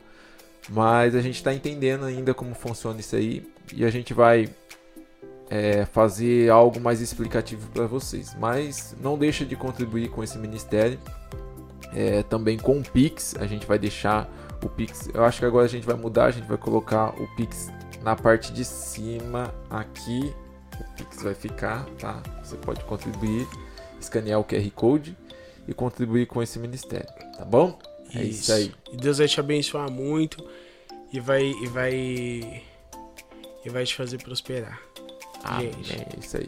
mas 0.70 1.14
a 1.14 1.20
gente 1.20 1.34
está 1.34 1.52
entendendo 1.52 2.06
ainda 2.06 2.32
como 2.32 2.54
funciona 2.54 2.98
isso 3.00 3.14
aí 3.14 3.46
e 3.74 3.84
a 3.84 3.90
gente 3.90 4.14
vai 4.14 4.48
é, 5.50 5.84
fazer 5.84 6.50
algo 6.50 6.80
mais 6.80 7.02
explicativo 7.02 7.68
para 7.70 7.86
vocês. 7.86 8.34
Mas 8.38 8.96
não 8.98 9.18
deixa 9.18 9.44
de 9.44 9.54
contribuir 9.56 10.08
com 10.08 10.24
esse 10.24 10.38
ministério. 10.38 10.98
É, 11.94 12.22
também 12.22 12.58
com 12.58 12.78
o 12.78 12.82
Pix, 12.82 13.36
a 13.38 13.46
gente 13.46 13.66
vai 13.66 13.78
deixar 13.78 14.26
o 14.62 14.68
Pix. 14.68 15.08
Eu 15.12 15.22
acho 15.24 15.38
que 15.38 15.44
agora 15.44 15.66
a 15.66 15.68
gente 15.68 15.86
vai 15.86 15.96
mudar, 15.96 16.26
a 16.26 16.30
gente 16.30 16.48
vai 16.48 16.56
colocar 16.56 17.10
o 17.20 17.28
Pix 17.36 17.70
na 18.02 18.16
parte 18.16 18.52
de 18.52 18.64
cima 18.64 19.54
aqui. 19.68 20.34
O 20.80 20.96
Pix 20.96 21.22
vai 21.22 21.34
ficar, 21.34 21.84
tá? 21.98 22.22
Você 22.42 22.56
pode 22.56 22.84
contribuir, 22.84 23.46
escanear 24.00 24.40
o 24.40 24.44
QR 24.44 24.70
Code 24.70 25.16
e 25.66 25.74
contribuir 25.74 26.26
com 26.26 26.42
esse 26.42 26.58
ministério, 26.58 27.08
tá 27.36 27.44
bom? 27.44 27.78
É 28.14 28.22
isso, 28.22 28.40
isso 28.40 28.52
aí. 28.52 28.74
E 28.92 28.96
Deus 28.96 29.18
vai 29.18 29.28
te 29.28 29.40
abençoar 29.40 29.90
muito 29.90 30.44
e 31.12 31.20
vai 31.20 31.42
e 31.42 31.66
vai 31.66 31.94
e 33.64 33.68
vai 33.68 33.84
te 33.84 33.94
fazer 33.94 34.18
prosperar. 34.18 34.80
Amém. 35.42 35.72
É 35.90 36.18
isso 36.18 36.36
aí. 36.36 36.46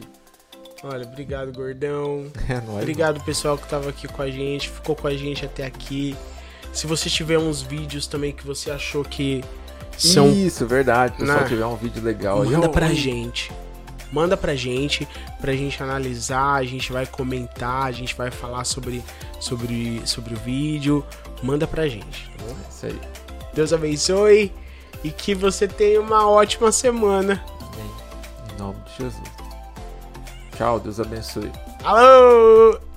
Olha, 0.83 1.05
obrigado, 1.05 1.51
gordão. 1.51 2.31
É 2.47 2.61
nóis, 2.61 2.81
obrigado, 2.81 3.15
mano. 3.15 3.25
pessoal 3.25 3.57
que 3.57 3.67
tava 3.67 3.89
aqui 3.89 4.07
com 4.07 4.21
a 4.21 4.29
gente, 4.29 4.69
ficou 4.69 4.95
com 4.95 5.07
a 5.07 5.15
gente 5.15 5.45
até 5.45 5.65
aqui. 5.65 6.15
Se 6.71 6.87
você 6.87 7.09
tiver 7.09 7.37
uns 7.37 7.61
vídeos 7.61 8.07
também 8.07 8.31
que 8.31 8.45
você 8.45 8.71
achou 8.71 9.03
que 9.03 9.43
são. 9.97 10.31
Isso, 10.31 10.65
verdade. 10.65 11.15
Se 11.15 11.21
pessoal 11.21 11.47
tiver 11.47 11.65
um 11.65 11.75
vídeo 11.75 12.01
legal 12.01 12.45
Manda 12.45 12.67
eu... 12.67 12.69
pra 12.69 12.93
gente. 12.93 13.51
Manda 14.11 14.35
pra 14.35 14.55
gente, 14.55 15.07
pra 15.39 15.53
gente 15.53 15.81
analisar, 15.81 16.55
a 16.55 16.63
gente 16.63 16.91
vai 16.91 17.05
comentar, 17.05 17.83
a 17.83 17.91
gente 17.91 18.15
vai 18.15 18.31
falar 18.31 18.63
sobre, 18.63 19.03
sobre, 19.39 20.01
sobre 20.05 20.33
o 20.33 20.37
vídeo. 20.37 21.05
Manda 21.43 21.67
pra 21.67 21.87
gente, 21.87 22.29
tá 22.37 22.43
bom? 22.43 22.51
É 22.51 22.69
isso 22.69 22.85
aí. 22.85 22.99
Deus 23.53 23.73
abençoe 23.73 24.51
e 25.03 25.11
que 25.11 25.33
você 25.33 25.67
tenha 25.67 26.01
uma 26.01 26.29
ótima 26.29 26.71
semana. 26.71 27.43
Amém. 27.61 27.91
Em 28.53 28.59
nome 28.59 28.79
de 28.85 29.03
Jesus. 29.03 29.31
Tchau, 30.55 30.79
Deus 30.79 30.99
abençoe. 30.99 31.51
Alô! 31.83 32.88